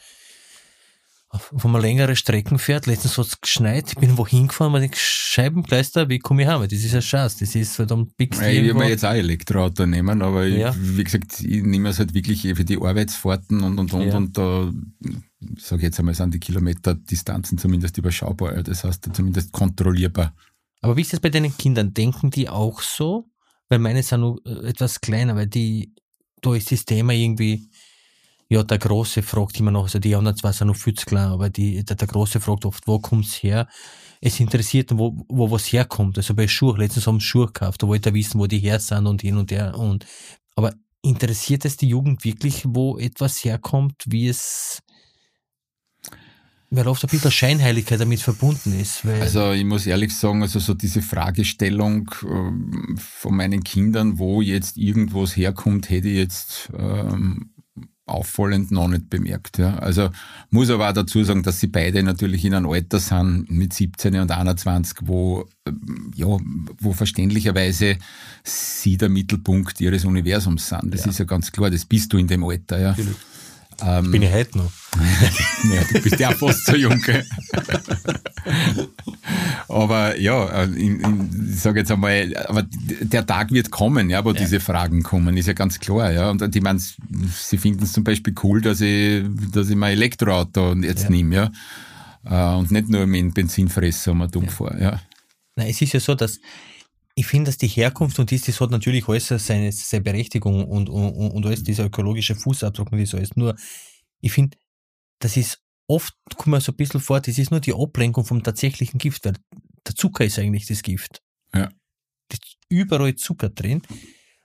wenn 1.51 1.71
man 1.71 1.83
längere 1.83 2.17
Strecken 2.17 2.59
fährt, 2.59 2.87
letztens 2.87 3.19
hat 3.19 3.27
es 3.27 3.41
geschneit, 3.41 3.89
ich 3.89 3.99
bin 3.99 4.17
wohin 4.17 4.49
gefahren, 4.49 4.73
man 4.73 4.81
denkt, 4.81 4.97
Scheibenkleister, 4.97 6.09
wie 6.09 6.19
komme 6.19 6.43
ich 6.43 6.49
heim? 6.49 6.63
Das 6.63 6.73
ist 6.73 6.93
ja 6.93 7.01
Schatz, 7.01 7.39
das 7.39 7.55
ist, 7.55 7.79
dann 7.79 8.09
biegst 8.17 8.41
du 8.41 8.47
Ich 8.47 8.63
würde 8.63 8.75
mir 8.75 8.89
jetzt 8.89 9.05
auch 9.05 9.13
Elektroauto 9.13 9.87
nehmen, 9.87 10.23
aber 10.23 10.47
ja. 10.47 10.71
ich, 10.71 10.97
wie 10.97 11.05
gesagt, 11.05 11.41
ich 11.41 11.63
nehme 11.63 11.89
es 11.89 11.99
halt 11.99 12.15
wirklich 12.15 12.43
für 12.43 12.65
die 12.65 12.81
Arbeitsfahrten 12.81 13.63
und, 13.63 13.79
und, 13.79 13.93
und, 13.93 14.07
ja. 14.07 14.17
und 14.17 14.39
da, 14.39 14.73
sage 15.59 15.81
ich 15.81 15.83
jetzt 15.83 15.99
einmal, 15.99 16.15
sind 16.15 16.35
die 16.35 16.41
Kilometerdistanzen 16.41 17.59
zumindest 17.59 17.99
überschaubar, 17.99 18.63
das 18.63 18.85
heißt 18.85 19.09
zumindest 19.13 19.53
kontrollierbar. 19.53 20.35
Aber 20.83 20.97
wie 20.97 21.01
ist 21.01 21.13
das 21.13 21.21
bei 21.21 21.31
deinen 21.31 21.57
Kindern? 21.57 21.95
Denken 21.95 22.31
die 22.31 22.49
auch 22.49 22.81
so? 22.83 23.31
Weil 23.69 23.79
meine 23.79 24.03
sind 24.03 24.21
nur 24.21 24.41
äh, 24.47 24.69
etwas 24.69 25.01
kleiner, 25.01 25.35
weil 25.35 25.47
die, 25.47 25.95
da 26.43 26.55
ist 26.55 26.71
das 26.71 26.85
Thema 26.85 27.15
irgendwie, 27.15 27.71
ja, 28.55 28.63
der 28.63 28.79
Große 28.79 29.23
fragt 29.23 29.59
immer 29.59 29.73
noch, 29.73 29.83
also 29.83 29.99
die 29.99 30.15
anderen 30.15 30.37
zwei 30.37 30.53
sind 30.53 30.69
noch 30.69 30.77
viel 30.77 30.95
zu 30.95 31.07
klein, 31.07 31.27
aber 31.27 31.51
die, 31.51 31.85
der, 31.85 31.97
der 31.97 32.07
Große 32.07 32.39
fragt 32.39 32.65
oft, 32.65 32.87
wo 32.87 33.01
kommt's 33.01 33.43
her? 33.43 33.67
Es 34.21 34.39
interessiert, 34.39 34.97
wo, 34.97 35.27
wo 35.29 35.51
was 35.51 35.73
herkommt. 35.73 36.17
Also 36.19 36.35
bei 36.35 36.47
Schuhe, 36.47 36.79
letztens 36.79 37.09
haben 37.09 37.19
sie 37.19 37.27
Schuhe 37.27 37.47
gekauft, 37.47 37.83
da 37.83 37.89
wollte 37.89 38.11
er 38.11 38.15
wissen, 38.15 38.39
wo 38.39 38.47
die 38.47 38.61
her 38.61 38.79
sind 38.79 39.09
und 39.09 39.23
hin 39.23 39.37
und 39.37 39.51
her 39.51 39.77
und, 39.77 40.07
aber 40.55 40.73
interessiert 41.03 41.65
es 41.65 41.77
die 41.77 41.89
Jugend 41.89 42.25
wirklich, 42.25 42.63
wo 42.65 42.97
etwas 42.97 43.45
herkommt, 43.45 44.05
wie 44.07 44.29
es, 44.29 44.81
weil 46.71 46.87
oft 46.87 47.03
ein 47.03 47.11
bisschen 47.11 47.33
Scheinheiligkeit 47.33 48.01
damit 48.01 48.21
verbunden 48.21 48.79
ist. 48.81 49.05
also 49.05 49.51
ich 49.51 49.65
muss 49.65 49.85
ehrlich 49.85 50.15
sagen, 50.15 50.43
also 50.43 50.61
so 50.61 50.75
diese 50.75 51.03
Fragestellung 51.03 52.09
äh, 52.23 52.97
von 52.97 53.37
meinen 53.37 53.65
Kindern, 53.65 54.17
wo 54.21 54.43
jetzt 54.43 54.77
irgendwas 54.77 55.37
herkommt, 55.37 55.91
hätte 55.91 56.09
ich 56.09 56.19
jetzt 56.19 56.71
ähm, 56.79 57.51
auffallend 58.07 58.71
noch 58.71 58.89
nicht 58.89 59.09
bemerkt. 59.09 59.59
Ja. 59.59 59.79
Also 59.79 60.11
muss 60.51 60.71
aber 60.71 60.89
auch 60.89 60.93
dazu 60.93 61.25
sagen, 61.25 61.43
dass 61.43 61.61
sie 61.61 61.69
beide 61.69 62.03
natürlich 62.03 62.45
in 62.45 62.55
einem 62.55 62.69
Alter 62.69 62.99
sind, 62.99 63.51
mit 63.51 63.73
17 63.73 64.17
und 64.17 64.31
21, 64.31 64.99
wo, 65.03 65.49
ähm, 65.67 66.13
ja, 66.15 66.27
wo 66.81 66.93
verständlicherweise 66.93 67.97
sie 68.43 68.97
der 68.97 69.09
Mittelpunkt 69.09 69.81
ihres 69.81 70.05
Universums 70.05 70.69
sind. 70.69 70.93
Das 70.93 71.05
ja. 71.05 71.11
ist 71.11 71.19
ja 71.19 71.25
ganz 71.25 71.51
klar, 71.51 71.71
das 71.71 71.85
bist 71.87 72.13
du 72.13 72.19
in 72.19 72.27
dem 72.27 72.45
Alter. 72.45 72.79
Ja. 72.79 72.91
Natürlich. 72.91 73.17
Ähm, 73.83 74.11
bin 74.11 74.23
ich 74.23 74.33
heute 74.33 74.59
noch. 74.59 74.71
ja, 75.75 75.83
du 75.93 76.01
bist 76.03 76.21
ja 76.21 76.31
fast 76.31 76.67
so 76.67 76.77
jung. 76.77 77.03
aber 79.69 80.19
ja, 80.19 80.63
äh, 80.63 80.65
in, 80.65 81.01
in, 81.01 81.51
ich 81.53 81.61
sage 81.61 81.81
jetzt 81.81 81.91
einmal, 81.91 82.35
aber 82.47 82.65
der 83.01 83.27
Tag 83.27 83.51
wird 83.51 83.71
kommen, 83.71 84.11
ja, 84.11 84.25
wo 84.25 84.31
ja. 84.31 84.39
diese 84.39 84.61
Fragen 84.61 85.03
kommen, 85.03 85.37
ist 85.37 85.47
ja 85.47 85.53
ganz 85.53 85.81
klar. 85.81 86.13
Ja. 86.13 86.31
Und 86.31 86.55
die 86.55 86.61
meinen, 86.61 86.79
sie 86.79 87.59
finden 87.59 87.85
es 87.85 87.93
zum 87.93 88.05
Beispiel 88.05 88.35
cool, 88.43 88.61
dass 88.61 88.81
ich, 88.81 89.25
dass 89.53 89.69
ich 89.69 89.77
mein 89.77 89.93
Elektroauto 89.93 90.75
jetzt 90.75 91.05
ja. 91.05 91.11
nehme, 91.11 91.35
ja. 91.35 92.55
Äh, 92.55 92.59
und 92.59 92.71
nicht 92.71 92.89
nur 92.89 93.07
mit 93.07 93.35
Benzinfresser 93.35 94.13
um 94.13 94.31
dumm 94.31 94.45
ja. 94.45 94.51
fahre. 94.51 94.83
Ja. 94.83 95.01
Nein, 95.57 95.69
es 95.69 95.81
ist 95.81 95.93
ja 95.93 96.01
so, 96.01 96.15
dass 96.15 96.41
ich 97.15 97.27
finde, 97.27 97.49
dass 97.49 97.59
die 97.59 97.69
Herkunft 97.69 98.19
und 98.19 98.31
dies, 98.31 98.43
das 98.43 98.61
hat 98.61 98.71
natürlich 98.71 99.09
alles 99.09 99.29
seine, 99.29 99.71
seine 99.71 100.03
Berechtigung 100.03 100.65
und, 100.65 100.89
und, 100.89 101.13
und 101.13 101.47
alles 101.47 101.63
dieser 101.63 101.85
ökologische 101.85 102.35
Fußabdruck 102.35 102.91
und 102.93 103.01
das 103.01 103.15
alles. 103.15 103.37
Nur, 103.37 103.55
ich 104.21 104.33
finde, 104.33 104.57
das 105.21 105.37
ist 105.37 105.61
oft, 105.87 106.15
kommt 106.37 106.49
mir 106.49 106.61
so 106.61 106.73
ein 106.73 106.77
bisschen 106.77 107.01
vor, 107.01 107.21
das 107.21 107.39
ist 107.39 107.51
nur 107.51 107.61
die 107.61 107.75
Ablenkung 107.75 108.25
vom 108.25 108.43
tatsächlichen 108.43 108.99
Gift, 108.99 109.25
weil 109.25 109.35
der 109.87 109.95
Zucker 109.95 110.25
ist 110.25 110.39
eigentlich 110.39 110.67
das 110.67 110.83
Gift. 110.83 111.23
Ja. 111.55 111.71
Das 112.29 112.41
ist 112.43 112.57
überall 112.69 113.15
Zucker 113.15 113.51
drin. 113.51 113.83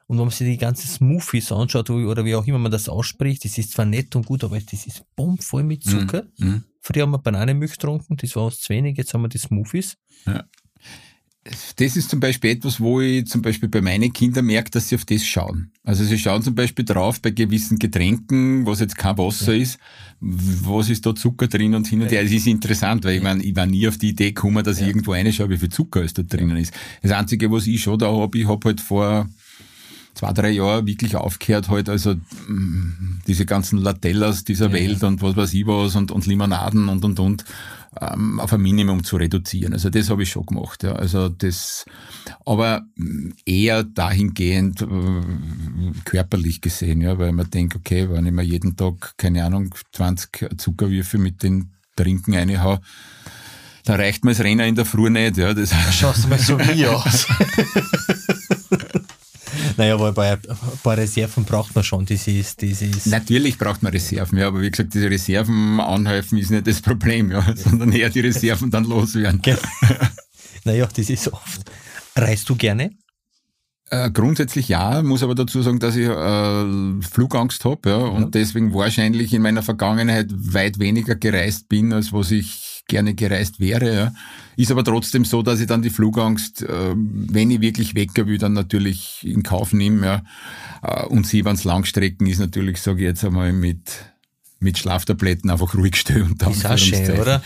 Und 0.06 0.18
wenn 0.18 0.26
man 0.26 0.32
sich 0.32 0.48
die 0.48 0.58
ganzen 0.58 0.90
Smoothies 0.90 1.52
anschaut, 1.52 1.90
oder 1.90 2.26
wie 2.26 2.36
auch 2.36 2.46
immer 2.46 2.58
man 2.58 2.72
das 2.72 2.90
ausspricht, 2.90 3.46
das 3.46 3.58
ist 3.58 3.72
zwar 3.72 3.86
nett 3.86 4.16
und 4.16 4.26
gut, 4.26 4.44
aber 4.44 4.60
das 4.60 4.86
ist 4.86 5.04
bombvoll 5.16 5.64
mit 5.64 5.84
Zucker. 5.84 6.26
Mm, 6.38 6.46
mm. 6.46 6.64
Früher 6.82 7.04
haben 7.04 7.12
wir 7.12 7.20
Bananenmilch 7.20 7.74
getrunken, 7.74 8.18
das 8.18 8.36
war 8.36 8.46
uns 8.46 8.60
zu 8.60 8.74
wenig, 8.74 8.98
jetzt 8.98 9.14
haben 9.14 9.22
wir 9.22 9.30
die 9.30 9.38
Smoothies. 9.38 9.98
Ja 10.26 10.46
das 11.78 11.96
ist 11.96 12.10
zum 12.10 12.20
Beispiel 12.20 12.52
etwas, 12.52 12.80
wo 12.80 13.02
ich 13.02 13.26
zum 13.28 13.42
Beispiel 13.42 13.70
bei 13.70 13.82
meinen 13.82 14.14
Kindern 14.14 14.46
merke, 14.46 14.72
dass 14.72 14.90
sie 14.90 14.96
auf 14.96 15.06
das 15.06 15.26
schauen. 15.26 15.72
Also 15.84 16.04
sie 16.04 16.18
schauen 16.18 16.44
zum 16.44 16.56
Beispiel 16.56 16.86
drauf 16.86 17.22
bei 17.22 17.32
gewissen 17.32 17.80
Getränken, 17.80 18.66
was 18.66 18.80
jetzt 18.80 18.98
kein 18.98 19.18
Wasser 19.18 19.54
ja. 19.54 19.64
ist, 19.64 19.80
was 20.20 20.90
ist 20.90 21.06
da 21.06 21.16
Zucker 21.16 21.48
drin 21.48 21.76
und 21.76 21.88
hin 21.88 22.02
und 22.02 22.12
her. 22.12 22.22
Es 22.22 22.32
ist 22.32 22.48
interessant, 22.48 23.04
weil 23.06 23.18
ich 23.18 23.24
meine, 23.24 23.44
ich 23.44 23.56
war 23.56 23.66
nie 23.66 23.88
auf 23.88 23.98
die 23.98 24.10
Idee 24.10 24.32
gekommen, 24.32 24.64
dass 24.64 24.80
ja. 24.80 24.84
ich 24.84 24.90
irgendwo 24.90 25.14
reinschaue, 25.14 25.50
wie 25.50 25.58
viel 25.58 25.70
Zucker 25.70 26.04
es 26.04 26.14
da 26.14 26.24
drinnen 26.24 26.58
ist. 26.58 26.74
Das 27.02 27.12
Einzige, 27.12 27.52
was 27.52 27.68
ich 27.68 27.82
schon 27.82 27.98
da 27.98 28.12
habe, 28.12 28.38
ich 28.38 28.48
habe 28.48 28.68
halt 28.68 28.82
vor 28.82 29.28
zwei, 30.14 30.34
drei 30.34 30.50
Jahren 30.52 30.86
wirklich 30.86 31.16
aufgehört, 31.16 31.70
halt 31.70 31.88
also 31.88 32.16
mm, 32.16 33.22
diese 33.28 33.46
ganzen 33.46 33.80
Latellas 33.80 34.44
dieser 34.44 34.68
ja. 34.68 34.74
Welt 34.74 35.04
und 35.04 35.22
was 35.22 35.36
weiß 35.36 35.54
ich 35.54 35.66
was 35.66 35.96
und, 35.96 36.12
und 36.12 36.26
Limonaden 36.26 36.90
und 36.90 37.06
und 37.06 37.20
und 37.20 37.46
ähm, 38.02 38.40
auf 38.40 38.54
ein 38.54 38.62
Minimum 38.62 39.04
zu 39.04 39.18
reduzieren. 39.18 39.74
Also 39.74 39.90
das 39.90 40.10
habe 40.10 40.24
ich 40.24 40.30
schon 40.30 40.46
gemacht. 40.46 40.84
Ja. 40.84 40.94
Also 40.94 41.30
das, 41.30 41.86
aber 42.46 42.84
eher 43.46 43.84
dahingehend 43.84 44.82
äh, 44.82 44.86
körperlich 46.06 46.62
gesehen, 46.62 47.02
ja, 47.02 47.18
weil 47.20 47.32
man 47.32 47.50
denkt, 47.50 47.76
okay, 47.76 48.10
wenn 48.10 48.26
ich 48.26 48.32
mir 48.32 48.44
jeden 48.44 48.76
Tag, 48.76 49.16
keine 49.18 49.44
Ahnung, 49.46 49.74
20 49.94 50.58
Zuckerwürfe 50.58 51.18
mit 51.18 51.44
den 51.44 51.72
Trinken 51.96 52.34
reinhau, 52.34 52.80
dann 53.86 54.00
reicht 54.00 54.24
mir 54.24 54.32
das 54.32 54.42
Rennen 54.42 54.68
in 54.68 54.76
der 54.76 54.86
Früh 54.86 55.10
nicht. 55.10 55.38
Ja. 55.38 55.54
Das 55.54 55.72
Schaust 55.94 56.26
du 56.26 56.28
mal 56.30 56.40
so 56.40 56.60
wie 56.60 56.86
aus. 56.86 57.28
Naja, 59.80 59.94
aber 59.94 60.12
bei 60.12 60.34
ein 60.34 60.40
paar 60.84 60.98
Reserven 60.98 61.46
braucht 61.46 61.74
man 61.74 61.86
schon. 61.86 62.06
Das 62.06 62.28
ist, 62.28 62.62
das 62.62 62.82
ist 62.82 63.08
Natürlich 63.08 63.58
braucht 63.58 63.82
man 63.82 63.94
Reserven, 63.94 64.38
ja, 64.38 64.48
aber 64.50 64.60
wie 64.60 64.70
gesagt, 64.70 64.94
diese 64.94 65.10
Reserven 65.10 65.80
anhäufen 65.80 66.38
ist 66.38 66.52
nicht 66.52 66.68
das 66.68 66.82
Problem, 66.82 67.32
ja, 67.32 67.46
sondern 67.56 67.94
eher 67.94 68.10
die 68.10 68.20
Reserven 68.20 68.70
dann 68.72 68.84
loswerden. 68.84 69.42
Genau. 69.42 69.58
naja, 70.66 70.86
das 70.94 71.10
ist 71.10 71.32
oft. 71.32 71.62
Reist 72.14 72.50
du 72.50 72.58
gerne? 72.58 72.92
Äh, 73.90 74.12
grundsätzlich 74.12 74.68
ja, 74.68 75.02
muss 75.02 75.24
aber 75.24 75.34
dazu 75.34 75.62
sagen, 75.62 75.80
dass 75.80 75.96
ich 75.96 76.10
äh, 76.10 77.02
Flugangst 77.02 77.64
habe 77.64 77.90
ja, 77.90 78.00
ja, 78.00 78.06
und 78.06 78.36
deswegen 78.36 78.74
wahrscheinlich 78.74 79.34
in 79.34 79.42
meiner 79.42 79.64
Vergangenheit 79.64 80.28
weit 80.30 80.80
weniger 80.80 81.16
gereist 81.16 81.70
bin, 81.70 81.94
als 81.94 82.12
was 82.12 82.32
ich 82.32 82.69
gerne 82.90 83.14
gereist 83.14 83.62
wäre. 83.62 83.96
Ja. 83.96 84.14
Ist 84.58 84.72
aber 84.72 84.84
trotzdem 84.84 85.24
so, 85.24 85.42
dass 85.42 85.62
ich 85.62 85.68
dann 85.68 85.82
die 85.82 85.90
Flugangst, 85.90 86.64
äh, 86.64 86.94
wenn 86.96 87.50
ich 87.52 87.62
wirklich 87.62 87.96
weg 87.96 88.10
will, 88.16 88.38
dann 88.38 88.54
natürlich 88.54 89.26
in 89.26 89.44
Kauf 89.44 89.72
nehme. 89.72 90.06
Ja. 90.06 91.04
Äh, 91.04 91.06
und 91.06 91.26
sie, 91.26 91.46
wenn 91.46 91.56
es 91.56 91.64
Langstrecken 91.64 92.28
ist, 92.28 92.40
natürlich, 92.40 92.82
sage 92.82 93.00
ich 93.00 93.06
jetzt 93.06 93.24
einmal, 93.24 93.54
mit 93.54 93.80
mit 94.62 94.78
Schlaftabletten 94.78 95.50
einfach 95.50 95.74
ruhig 95.74 95.96
stehen. 95.96 96.24
Und 96.24 96.42
dann 96.42 96.52
ist 96.52 96.66
auch 96.66 96.78
schön, 96.78 97.18
oder? 97.18 97.42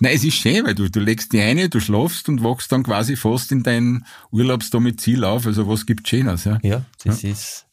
Nein, 0.00 0.14
es 0.14 0.22
ist 0.22 0.34
schön, 0.34 0.66
weil 0.66 0.74
du, 0.74 0.90
du 0.90 1.00
legst 1.00 1.32
die 1.32 1.40
eine, 1.40 1.70
du 1.70 1.80
schlafst 1.80 2.28
und 2.28 2.44
wachst 2.44 2.70
dann 2.72 2.82
quasi 2.82 3.16
fast 3.16 3.52
in 3.52 3.62
dein 3.62 4.04
Urlaubsdomizil 4.30 5.24
auf. 5.24 5.46
Also 5.46 5.66
was 5.66 5.86
gibt 5.86 6.06
Schönes? 6.06 6.44
Ja, 6.44 6.58
ja 6.62 6.84
das 7.04 7.22
ja. 7.22 7.30
ist... 7.30 7.64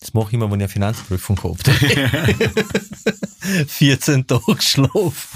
Das 0.00 0.12
mache 0.12 0.28
ich 0.28 0.34
immer, 0.34 0.50
wenn 0.50 0.60
ich 0.60 0.64
eine 0.64 0.68
Finanzprüfung 0.68 1.34
gehabt 1.34 1.66
14 3.66 4.26
Tage 4.26 4.60
Schlaf 4.60 5.28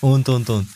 und, 0.00 0.28
und, 0.28 0.50
und. 0.50 0.68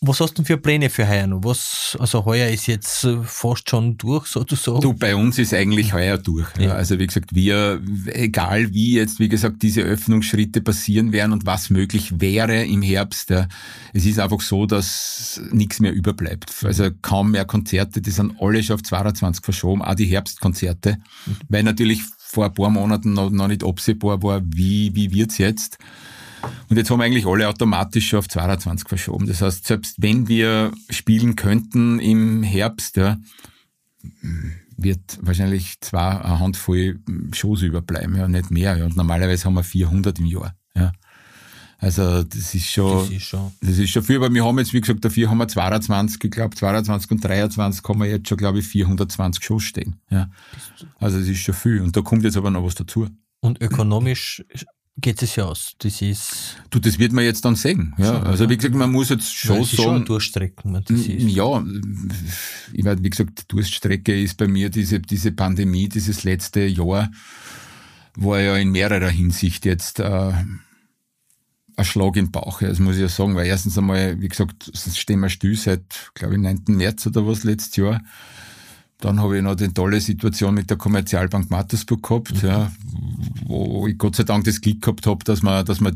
Was 0.00 0.20
hast 0.20 0.38
du 0.38 0.44
für 0.44 0.56
Pläne 0.56 0.88
für 0.88 1.06
heuer 1.06 1.26
noch? 1.26 1.44
Was, 1.44 1.96
also 2.00 2.24
heuer 2.24 2.48
ist 2.48 2.68
jetzt 2.68 3.06
fast 3.24 3.68
schon 3.68 3.98
durch, 3.98 4.26
sozusagen. 4.26 4.80
Du, 4.80 4.94
bei 4.94 5.14
uns 5.14 5.38
ist 5.38 5.52
eigentlich 5.52 5.92
heuer 5.92 6.16
durch. 6.16 6.48
Ja. 6.58 6.72
Also 6.72 6.98
wie 6.98 7.06
gesagt, 7.06 7.34
wir, 7.34 7.82
egal 8.06 8.72
wie 8.72 8.94
jetzt, 8.94 9.18
wie 9.18 9.28
gesagt, 9.28 9.62
diese 9.62 9.82
Öffnungsschritte 9.82 10.62
passieren 10.62 11.12
werden 11.12 11.32
und 11.32 11.44
was 11.44 11.68
möglich 11.68 12.18
wäre 12.20 12.64
im 12.64 12.80
Herbst, 12.80 13.28
ja, 13.28 13.46
es 13.92 14.06
ist 14.06 14.18
einfach 14.18 14.40
so, 14.40 14.64
dass 14.64 15.40
nichts 15.50 15.80
mehr 15.80 15.92
überbleibt. 15.92 16.54
Also 16.64 16.88
kaum 17.02 17.32
mehr 17.32 17.44
Konzerte, 17.44 18.00
die 18.00 18.10
sind 18.10 18.40
alle 18.40 18.62
schon 18.62 18.76
auf 18.76 18.82
22 18.82 19.44
verschoben, 19.44 19.82
auch 19.82 19.94
die 19.94 20.06
Herbstkonzerte, 20.06 20.96
mhm. 21.26 21.36
weil 21.48 21.62
natürlich 21.62 22.02
vor 22.30 22.44
ein 22.44 22.52
paar 22.54 22.68
Monaten 22.68 23.14
noch, 23.14 23.30
noch 23.30 23.48
nicht 23.48 23.64
absehbar 23.64 24.22
war, 24.22 24.42
wie, 24.44 24.94
wie 24.94 25.10
wird's 25.12 25.38
jetzt. 25.38 25.78
Und 26.68 26.76
jetzt 26.76 26.90
haben 26.90 26.98
wir 26.98 27.04
eigentlich 27.04 27.26
alle 27.26 27.48
automatisch 27.48 28.12
auf 28.14 28.28
22 28.28 28.86
verschoben. 28.86 29.26
Das 29.26 29.40
heißt, 29.40 29.66
selbst 29.66 29.96
wenn 29.98 30.28
wir 30.28 30.72
spielen 30.90 31.36
könnten 31.36 31.98
im 31.98 32.42
Herbst, 32.42 32.96
ja, 32.96 33.16
wird 34.76 35.18
wahrscheinlich 35.22 35.80
zwar 35.80 36.24
eine 36.24 36.38
Handvoll 36.38 37.00
Shows 37.32 37.62
überbleiben, 37.62 38.14
ja, 38.14 38.28
nicht 38.28 38.50
mehr. 38.50 38.76
Ja. 38.76 38.84
Und 38.84 38.96
normalerweise 38.96 39.46
haben 39.46 39.54
wir 39.54 39.64
400 39.64 40.18
im 40.18 40.26
Jahr. 40.26 40.54
Ja. 40.74 40.92
Also 41.80 42.24
das 42.24 42.54
ist 42.54 42.66
schon, 42.66 42.98
das 42.98 43.10
ist 43.10 43.22
schon, 43.22 43.52
das 43.60 43.78
ist 43.78 43.90
schon 43.90 44.02
viel, 44.02 44.16
aber 44.16 44.34
wir 44.34 44.44
haben 44.44 44.58
jetzt, 44.58 44.72
wie 44.72 44.80
gesagt, 44.80 45.04
dafür 45.04 45.30
haben 45.30 45.38
wir 45.38 45.46
22, 45.46 46.24
ich 46.24 46.30
glaube 46.30 46.56
22 46.56 47.10
und 47.12 47.24
23 47.24 47.84
haben 47.84 48.00
wir 48.00 48.08
jetzt 48.08 48.28
schon, 48.28 48.36
glaube 48.36 48.58
ich, 48.58 48.66
420 48.66 49.44
Shows 49.44 49.62
stehen. 49.62 49.94
Ja. 50.10 50.28
Also 50.98 51.20
das 51.20 51.28
ist 51.28 51.38
schon 51.38 51.54
viel. 51.54 51.80
Und 51.80 51.96
da 51.96 52.00
kommt 52.00 52.24
jetzt 52.24 52.36
aber 52.36 52.50
noch 52.50 52.64
was 52.64 52.74
dazu. 52.74 53.06
Und 53.40 53.62
ökonomisch 53.62 54.44
geht 55.00 55.22
es 55.22 55.36
ja 55.36 55.44
aus. 55.44 55.74
Das 55.78 56.02
ist. 56.02 56.56
Du, 56.70 56.80
das 56.80 56.98
wird 56.98 57.12
man 57.12 57.22
jetzt 57.22 57.44
dann 57.44 57.54
sehen. 57.54 57.94
Ja, 57.96 58.06
schon, 58.06 58.26
also 58.26 58.50
wie 58.50 58.56
gesagt, 58.56 58.74
man 58.74 58.90
muss 58.90 59.10
jetzt 59.10 59.32
schon 59.32 59.62
sagen. 59.62 59.82
Schon 59.82 60.04
Durchstrecken. 60.04 60.74
Ist. 60.74 61.06
Ja, 61.06 61.64
ich 62.72 62.82
meine, 62.84 63.04
wie 63.04 63.10
gesagt, 63.10 63.52
Durststrecke 63.52 64.20
ist 64.20 64.36
bei 64.36 64.48
mir 64.48 64.68
diese 64.68 64.98
diese 64.98 65.30
Pandemie, 65.30 65.88
dieses 65.88 66.24
letzte 66.24 66.66
Jahr 66.66 67.10
war 68.16 68.40
ja 68.40 68.56
in 68.56 68.70
mehrerer 68.70 69.10
Hinsicht 69.10 69.64
jetzt 69.64 70.00
äh, 70.00 70.32
ein 71.78 71.84
Schlag 71.84 72.16
im 72.16 72.30
Bauch. 72.30 72.60
Das 72.60 72.78
muss 72.78 72.96
ich 72.96 73.02
ja 73.02 73.08
sagen, 73.08 73.36
weil 73.36 73.46
erstens 73.46 73.78
einmal, 73.78 74.20
wie 74.20 74.28
gesagt, 74.28 74.70
stehen 74.74 75.20
wir 75.20 75.28
still 75.28 75.56
seit, 75.56 76.10
glaube 76.14 76.34
ich, 76.34 76.40
9. 76.40 76.64
März 76.68 77.06
oder 77.06 77.26
was 77.26 77.44
letztes 77.44 77.76
Jahr. 77.76 78.00
Dann 79.00 79.20
habe 79.20 79.36
ich 79.36 79.42
noch 79.44 79.54
die 79.54 79.68
tolle 79.68 80.00
Situation 80.00 80.54
mit 80.54 80.70
der 80.70 80.76
Kommerzialbank 80.76 81.50
Mattersburg 81.50 82.02
gehabt, 82.02 82.42
mhm. 82.42 82.48
ja, 82.48 82.72
wo 83.48 83.86
ich 83.86 83.96
Gott 83.96 84.14
sei 84.14 84.24
Dank 84.24 84.44
das 84.44 84.60
Glück 84.60 84.82
gehabt 84.82 85.06
habe, 85.06 85.24
dass 85.24 85.42
wir, 85.42 85.64
dass 85.64 85.80
wir 85.80 85.92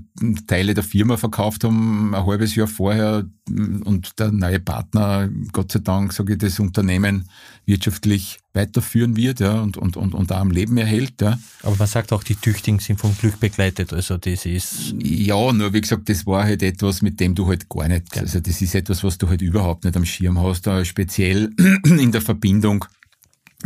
Teile 0.46 0.72
der 0.72 0.82
Firma 0.82 1.18
verkauft 1.18 1.64
haben, 1.64 2.14
ein 2.14 2.26
halbes 2.26 2.54
Jahr 2.54 2.66
vorher 2.66 3.26
und 3.50 4.18
der 4.18 4.32
neue 4.32 4.58
Partner, 4.58 5.28
Gott 5.52 5.70
sei 5.70 5.80
Dank, 5.80 6.14
sage 6.14 6.32
ich, 6.32 6.38
das 6.38 6.58
Unternehmen 6.58 7.28
wirtschaftlich 7.66 8.38
weiterführen 8.54 9.16
wird 9.16 9.40
ja, 9.40 9.60
und, 9.60 9.76
und, 9.76 9.98
und, 9.98 10.14
und 10.14 10.32
auch 10.32 10.38
am 10.38 10.50
Leben 10.50 10.78
erhält. 10.78 11.20
Ja. 11.20 11.38
Aber 11.62 11.76
man 11.76 11.86
sagt 11.86 12.14
auch, 12.14 12.22
die 12.22 12.36
Tüchtigen 12.36 12.78
sind 12.78 12.98
vom 12.98 13.14
Glück 13.18 13.38
begleitet, 13.38 13.92
also 13.92 14.16
das 14.16 14.46
ist... 14.46 14.94
Ja, 15.02 15.52
nur 15.52 15.74
wie 15.74 15.82
gesagt, 15.82 16.08
das 16.08 16.26
war 16.26 16.44
halt 16.44 16.62
etwas, 16.62 17.02
mit 17.02 17.20
dem 17.20 17.34
du 17.34 17.46
halt 17.48 17.68
gar 17.68 17.86
nicht, 17.86 18.16
ja. 18.16 18.22
also 18.22 18.40
das 18.40 18.62
ist 18.62 18.74
etwas, 18.74 19.04
was 19.04 19.18
du 19.18 19.28
halt 19.28 19.42
überhaupt 19.42 19.84
nicht 19.84 19.96
am 19.96 20.06
Schirm 20.06 20.40
hast, 20.40 20.66
speziell 20.84 21.50
in 21.84 22.12
der 22.12 22.22
Verbindung 22.22 22.86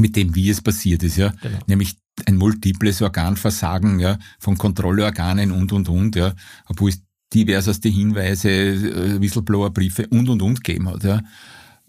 mit 0.00 0.16
dem, 0.16 0.35
wie 0.35 0.50
es 0.50 0.61
passiert 0.61 1.02
ist, 1.02 1.16
ja, 1.16 1.32
genau. 1.42 1.59
nämlich 1.66 1.96
ein 2.24 2.37
multiples 2.37 3.02
Organversagen 3.02 4.00
ja, 4.00 4.18
von 4.38 4.56
Kontrollorganen 4.56 5.52
und, 5.52 5.72
und, 5.72 5.88
und, 5.88 6.16
ja, 6.16 6.35
obwohl 6.66 6.90
es 6.90 7.02
diverseste 7.32 7.88
Hinweise, 7.88 8.50
äh, 8.50 9.20
Whistleblower-Briefe 9.20 10.06
und, 10.09 10.28
und, 10.28 10.42
und 10.42 10.64
gegeben 10.64 10.88
hat, 10.88 11.04
ja. 11.04 11.20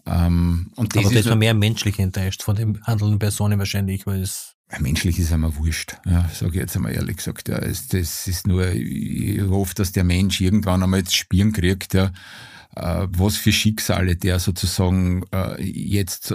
Ähm, 0.06 0.70
und 0.76 0.94
das 0.94 1.06
Aber 1.06 1.14
das 1.14 1.26
war 1.26 1.36
mehr 1.36 1.54
menschlich 1.54 1.98
enttäuscht 1.98 2.42
von 2.42 2.56
den 2.56 2.82
handelnden 2.84 3.18
Personen 3.18 3.58
wahrscheinlich, 3.58 4.06
weil 4.06 4.22
es 4.22 4.54
menschlich 4.78 5.18
ist 5.18 5.32
einmal 5.32 5.56
wurscht, 5.56 5.96
ja, 6.04 6.28
sage 6.28 6.52
ich 6.52 6.60
jetzt 6.60 6.76
einmal 6.76 6.92
ehrlich 6.92 7.16
gesagt. 7.16 7.48
Ja, 7.48 7.58
es, 7.58 7.88
das 7.88 8.26
ist 8.26 8.46
nur, 8.46 8.70
ich 8.70 9.40
hoffe, 9.42 9.74
dass 9.74 9.92
der 9.92 10.04
Mensch 10.04 10.40
irgendwann 10.40 10.82
einmal 10.82 11.02
das 11.02 11.14
Spüren 11.14 11.52
kriegt, 11.52 11.94
ja, 11.94 12.12
äh, 12.76 13.06
was 13.10 13.36
für 13.36 13.52
Schicksale 13.52 14.16
der 14.16 14.38
sozusagen 14.38 15.24
äh, 15.32 15.62
jetzt 15.62 16.34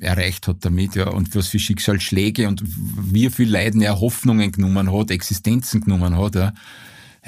erreicht 0.00 0.48
hat 0.48 0.64
damit, 0.64 0.94
ja, 0.94 1.08
und 1.08 1.34
was 1.34 1.48
für 1.48 1.58
Schicksalsschläge 1.58 2.48
und 2.48 2.62
wie 2.64 3.30
viel 3.30 3.50
Leiden 3.50 3.82
er 3.82 4.00
Hoffnungen 4.00 4.52
genommen 4.52 4.92
hat, 4.92 5.10
Existenzen 5.10 5.80
genommen 5.80 6.16
hat, 6.16 6.34
ja. 6.34 6.52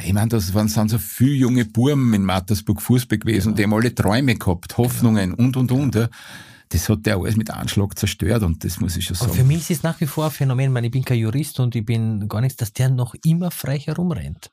Ich 0.03 0.13
meine, 0.13 0.29
das 0.29 0.55
waren, 0.55 0.69
sind 0.69 0.91
so 0.91 0.99
viele 0.99 1.35
junge 1.35 1.65
Burmen 1.65 2.15
in 2.15 2.25
Mattersburg 2.25 2.81
Fußball 2.81 3.19
gewesen 3.19 3.49
und 3.49 3.59
die 3.59 3.65
haben 3.65 3.75
alle 3.75 3.95
Träume 3.95 4.37
gehabt, 4.37 4.77
Hoffnungen 4.79 5.35
und, 5.35 5.57
und, 5.57 5.73
und, 5.73 5.95
ja. 5.95 6.09
Das 6.71 6.89
hat 6.89 7.05
der 7.05 7.17
alles 7.17 7.37
mit 7.37 7.51
Anschlag 7.51 7.99
zerstört 7.99 8.45
und 8.45 8.65
das 8.65 8.79
muss 8.79 8.97
ich 8.97 9.05
schon 9.05 9.17
sagen. 9.17 9.33
Aber 9.33 9.41
für 9.41 9.45
mich 9.45 9.59
ist 9.59 9.71
es 9.71 9.83
nach 9.83 10.01
wie 10.01 10.07
vor 10.07 10.27
ein 10.27 10.31
Phänomen, 10.31 10.67
ich, 10.67 10.71
meine, 10.71 10.87
ich 10.87 10.93
bin 10.93 11.05
kein 11.05 11.19
Jurist 11.19 11.59
und 11.59 11.75
ich 11.75 11.85
bin 11.85 12.29
gar 12.29 12.41
nichts, 12.41 12.57
dass 12.59 12.73
der 12.73 12.91
noch 12.91 13.17
immer 13.25 13.51
frei 13.51 13.79
herumrennt. 13.79 14.53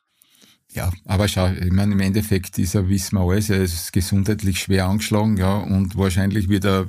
Ja, 0.72 0.92
aber 1.06 1.28
schau, 1.28 1.50
ich 1.50 1.72
meine, 1.72 1.94
im 1.94 2.00
Endeffekt 2.00 2.58
ist 2.58 2.74
er, 2.74 2.88
wissen 2.88 3.16
wir 3.16 3.22
alles, 3.22 3.50
er 3.50 3.62
ist 3.62 3.92
gesundheitlich 3.92 4.60
schwer 4.60 4.86
angeschlagen, 4.86 5.36
ja, 5.36 5.56
und 5.56 5.96
wahrscheinlich 5.96 6.48
wird 6.48 6.64
er 6.64 6.86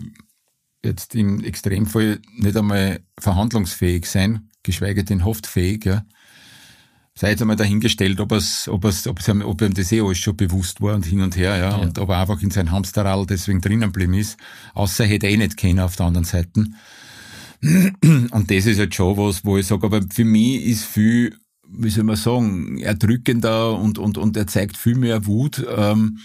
jetzt 0.84 1.15
im 1.15 1.44
Extremfall 1.44 2.20
nicht 2.38 2.56
einmal 2.56 3.02
verhandlungsfähig 3.20 4.06
sein, 4.06 4.50
geschweige 4.63 5.04
denn 5.04 5.26
haftfähig. 5.26 5.86
Ja. 5.86 6.06
Sei 7.15 7.32
jetzt 7.32 7.42
einmal 7.42 7.58
dahingestellt, 7.58 8.20
ob, 8.22 8.32
es, 8.32 8.70
ob, 8.70 8.86
es, 8.86 9.06
ob, 9.06 9.20
es, 9.20 9.28
ob 9.30 9.62
ihm 9.62 9.74
das 9.74 9.92
eh 9.92 10.02
alles 10.02 10.20
schon 10.20 10.38
bewusst 10.38 10.80
war 10.80 10.96
und 10.96 11.06
hin 11.06 11.22
und 11.22 11.36
her, 11.36 11.58
ja, 11.58 11.72
ja. 11.72 11.76
und 11.76 12.00
ob 12.00 12.10
er 12.10 12.20
einfach 12.22 12.42
in 12.42 12.52
sein 12.52 12.72
Hamsterrad 12.72 13.30
deswegen 13.30 13.60
drinnen 13.60 13.92
geblieben 13.92 14.13
ist, 14.13 14.38
außer 14.74 15.04
er 15.04 15.10
hätte 15.10 15.28
er 15.28 15.34
eh 15.34 15.38
nicht 15.38 15.58
kennen 15.58 15.82
auf 15.82 15.98
der 15.98 16.06
anderen 16.06 16.26
Seite. 16.26 16.65
Und 17.62 18.52
das 18.52 18.65
ist 18.65 18.80
halt 18.80 18.96
schon 18.96 19.18
was, 19.18 19.44
wo 19.44 19.58
ich 19.58 19.68
sage, 19.68 19.86
aber 19.86 20.02
für 20.10 20.24
mich 20.24 20.65
ist 20.65 20.86
viel, 20.86 21.36
wie 21.68 21.89
soll 21.89 22.06
man 22.06 22.15
sagen, 22.15 22.78
erdrückender 22.78 23.78
und, 23.78 23.98
und, 23.98 24.18
und 24.18 24.38
er 24.38 24.48
zeigt 24.48 24.78
viel 24.78 24.96
mehr 24.96 25.26
Wut, 25.26 25.65
ähm, 25.76 26.20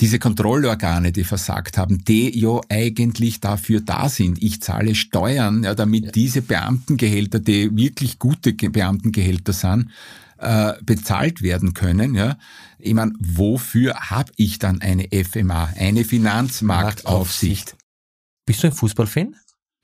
diese 0.00 0.18
Kontrollorgane, 0.18 1.12
die 1.12 1.24
versagt 1.24 1.78
haben, 1.78 2.04
die 2.04 2.38
ja 2.38 2.60
eigentlich 2.68 3.40
dafür 3.40 3.80
da 3.80 4.08
sind. 4.08 4.42
Ich 4.42 4.60
zahle 4.62 4.94
Steuern, 4.94 5.64
ja, 5.64 5.74
damit 5.74 6.06
ja. 6.06 6.10
diese 6.12 6.42
Beamtengehälter, 6.42 7.38
die 7.38 7.74
wirklich 7.76 8.18
gute 8.18 8.52
Beamtengehälter 8.52 9.52
sind, 9.52 9.90
äh, 10.38 10.74
bezahlt 10.82 11.42
werden 11.42 11.74
können. 11.74 12.14
Ja. 12.14 12.36
Ich 12.78 12.94
meine, 12.94 13.12
wofür 13.20 13.94
habe 13.94 14.32
ich 14.36 14.58
dann 14.58 14.80
eine 14.80 15.08
FMA, 15.12 15.72
eine 15.76 16.04
Finanzmarktaufsicht? 16.04 17.76
Bist 18.44 18.62
du 18.62 18.68
ein 18.68 18.72
Fußballfan? 18.72 19.36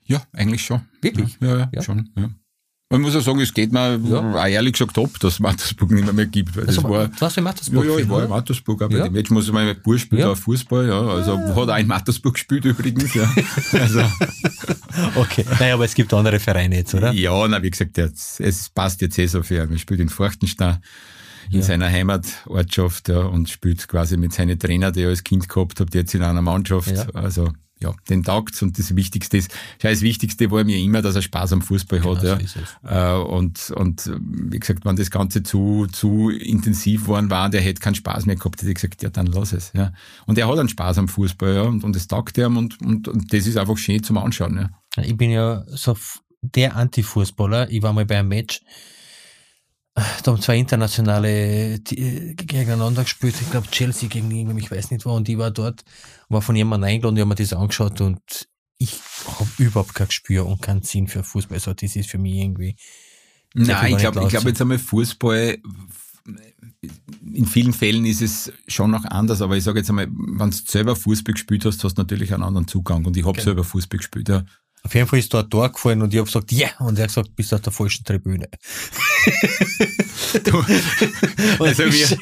Ja, 0.03 0.23
eigentlich 0.33 0.63
schon. 0.63 0.81
Wirklich? 1.01 1.37
Ja, 1.39 1.59
ja, 1.59 1.69
ja. 1.71 1.81
schon. 1.81 2.09
Ja. 2.17 2.29
Man 2.91 3.01
muss 3.01 3.13
ja 3.13 3.21
sagen, 3.21 3.39
es 3.39 3.53
geht 3.53 3.71
mir 3.71 3.99
ja. 4.03 4.17
auch 4.17 4.47
ehrlich 4.47 4.73
gesagt 4.73 4.97
ab, 4.97 5.11
dass 5.19 5.33
es 5.33 5.39
Mattersburg 5.39 5.91
nicht 5.91 6.05
mehr, 6.05 6.13
mehr 6.13 6.25
gibt. 6.25 6.57
Weil 6.57 6.65
also, 6.65 6.81
das 6.81 6.89
war, 6.89 7.07
du 7.07 7.21
warst 7.21 7.37
in 7.37 7.43
Mattersburg? 7.43 7.85
Ja, 7.85 7.91
ja, 7.91 7.97
ich 7.99 8.09
war 8.09 8.23
in 8.23 8.29
Mattersburg, 8.29 8.81
aber 8.81 8.97
ja. 8.97 9.03
dem 9.03 9.13
Match 9.13 9.29
muss 9.29 9.45
ich 9.45 9.51
mal, 9.51 9.63
mein 9.63 9.79
Bub 9.79 9.99
spielt 9.99 10.21
ja. 10.21 10.33
Fußball, 10.33 10.87
ja, 10.87 10.99
also 10.99 11.35
ja. 11.35 11.55
hat 11.55 11.69
auch 11.69 11.77
in 11.77 11.85
Mattersburg 11.85 12.33
gespielt 12.33 12.65
übrigens, 12.65 13.13
ja. 13.13 13.31
also. 13.73 14.01
okay, 15.15 15.45
naja, 15.59 15.75
aber 15.75 15.85
es 15.85 15.93
gibt 15.93 16.11
andere 16.15 16.39
Vereine 16.39 16.77
jetzt, 16.77 16.95
oder? 16.95 17.11
Ja, 17.13 17.47
na, 17.47 17.61
wie 17.61 17.69
gesagt, 17.69 17.95
jetzt, 17.97 18.41
es 18.41 18.69
passt 18.69 19.01
jetzt 19.01 19.19
eh 19.19 19.27
so 19.27 19.43
für 19.43 19.63
ihn. 19.63 19.71
Er 19.71 19.77
spielt 19.77 19.99
in 19.99 20.09
Forchtenstein 20.09 20.79
in 21.51 21.59
ja. 21.59 21.61
seiner 21.61 21.91
Heimatortschaft 21.91 23.09
ja, 23.09 23.19
und 23.19 23.49
spielt 23.49 23.87
quasi 23.87 24.17
mit 24.17 24.33
seinen 24.33 24.57
Trainer, 24.57 24.91
die 24.91 25.03
er 25.03 25.09
als 25.09 25.23
Kind 25.23 25.47
gehabt 25.47 25.79
hat, 25.79 25.93
jetzt 25.93 26.15
in 26.15 26.23
einer 26.23 26.41
Mannschaft. 26.41 26.95
Ja. 26.95 27.05
Also 27.13 27.51
ja, 27.81 27.93
den 28.09 28.23
taugt's 28.23 28.61
und 28.61 28.77
das 28.77 28.95
Wichtigste 28.95 29.37
ist, 29.37 29.51
das 29.81 30.01
Wichtigste 30.01 30.51
war 30.51 30.63
mir 30.63 30.77
immer, 30.77 31.01
dass 31.01 31.15
er 31.15 31.21
Spaß 31.21 31.53
am 31.53 31.61
Fußball 31.61 32.03
hat. 32.03 32.21
Genau, 32.21 32.35
ja. 32.35 32.39
So 32.45 32.59
äh, 32.87 33.35
und, 33.35 33.71
und 33.71 34.11
wie 34.19 34.59
gesagt, 34.59 34.85
wenn 34.85 34.97
das 34.97 35.09
Ganze 35.09 35.43
zu, 35.43 35.87
zu 35.91 36.29
intensiv 36.29 37.07
worden 37.07 37.29
war 37.29 37.45
und 37.45 37.55
er 37.55 37.61
hätte 37.61 37.79
keinen 37.79 37.95
Spaß 37.95 38.25
mehr 38.25 38.35
gehabt, 38.35 38.61
hätte 38.61 38.69
ich 38.69 38.75
gesagt, 38.75 39.01
ja, 39.01 39.09
dann 39.09 39.27
lass 39.27 39.53
es. 39.53 39.71
Ja. 39.73 39.93
Und 40.25 40.37
er 40.37 40.47
hat 40.47 40.59
einen 40.59 40.69
Spaß 40.69 40.97
am 40.97 41.07
Fußball, 41.07 41.55
ja, 41.55 41.61
und, 41.61 41.83
und 41.83 41.95
das 41.95 42.07
taugt 42.07 42.37
ihm 42.37 42.57
und, 42.57 42.81
und, 42.81 43.07
und 43.07 43.33
das 43.33 43.47
ist 43.47 43.57
einfach 43.57 43.77
schön 43.77 44.03
zum 44.03 44.17
Anschauen. 44.17 44.57
Ja. 44.57 45.03
Ich 45.03 45.15
bin 45.15 45.31
ja 45.31 45.63
so 45.67 45.95
der 46.41 46.75
Anti-Fußballer. 46.75 47.69
Ich 47.69 47.81
war 47.81 47.93
mal 47.93 48.05
bei 48.05 48.19
einem 48.19 48.29
Match, 48.29 48.61
da 49.95 50.31
haben 50.31 50.41
zwei 50.41 50.57
internationale 50.57 51.75
äh, 51.75 52.33
gegeneinander 52.35 53.03
gespielt. 53.03 53.35
Ich 53.41 53.49
glaube 53.49 53.67
Chelsea 53.71 54.09
gegen 54.09 54.31
irgendwie, 54.31 54.63
ich 54.63 54.71
weiß 54.71 54.91
nicht 54.91 55.05
wo. 55.05 55.11
Und 55.11 55.27
ich 55.29 55.37
war 55.37 55.51
dort, 55.51 55.83
war 56.29 56.41
von 56.41 56.55
jemandem 56.55 56.89
eingeladen, 56.89 57.15
die 57.15 57.21
haben 57.21 57.29
mir 57.29 57.35
das 57.35 57.53
angeschaut 57.53 58.01
und 58.01 58.21
ich 58.77 58.97
habe 59.27 59.49
überhaupt 59.57 59.93
kein 59.93 60.07
Gespür 60.07 60.45
und 60.45 60.61
keinen 60.61 60.83
Sinn 60.83 61.07
für 61.07 61.23
Fußball. 61.23 61.55
Also 61.55 61.73
das 61.73 61.95
ist 61.95 62.09
für 62.09 62.17
mich 62.17 62.35
irgendwie. 62.35 62.75
Nein, 63.53 63.93
ich 63.93 63.97
glaube, 63.97 64.23
ich 64.23 64.29
glaube 64.29 64.49
jetzt 64.49 64.61
einmal 64.61 64.79
Fußball. 64.79 65.57
In 67.33 67.45
vielen 67.45 67.73
Fällen 67.73 68.05
ist 68.05 68.21
es 68.21 68.53
schon 68.67 68.91
noch 68.91 69.03
anders, 69.05 69.41
aber 69.41 69.57
ich 69.57 69.63
sage 69.63 69.79
jetzt 69.79 69.89
einmal, 69.89 70.07
wenn 70.09 70.51
du 70.51 70.55
selber 70.55 70.95
Fußball 70.95 71.33
gespielt 71.33 71.65
hast, 71.65 71.83
hast 71.83 71.97
du 71.97 72.01
natürlich 72.01 72.33
einen 72.33 72.43
anderen 72.43 72.67
Zugang. 72.67 73.05
Und 73.05 73.17
ich 73.17 73.25
habe 73.25 73.33
genau. 73.33 73.43
selber 73.43 73.63
Fußball 73.63 73.97
gespielt, 73.97 74.29
ja. 74.29 74.45
Auf 74.83 74.95
jeden 74.95 75.07
Fall 75.07 75.19
ist 75.19 75.33
da 75.33 75.41
ein 75.41 75.49
Tor 75.49 75.69
gefallen 75.69 76.01
und 76.01 76.13
ich 76.13 76.19
habe 76.19 76.27
gesagt, 76.27 76.51
ja, 76.51 76.67
yeah! 76.67 76.87
und 76.87 76.97
er 76.97 77.03
hat 77.03 77.09
gesagt, 77.09 77.35
bist 77.35 77.53
auf 77.53 77.61
der 77.61 77.73
falschen 77.73 78.05
Tribüne. 78.05 78.47
du, 80.43 80.63
also 81.59 81.83
mir, 81.83 82.17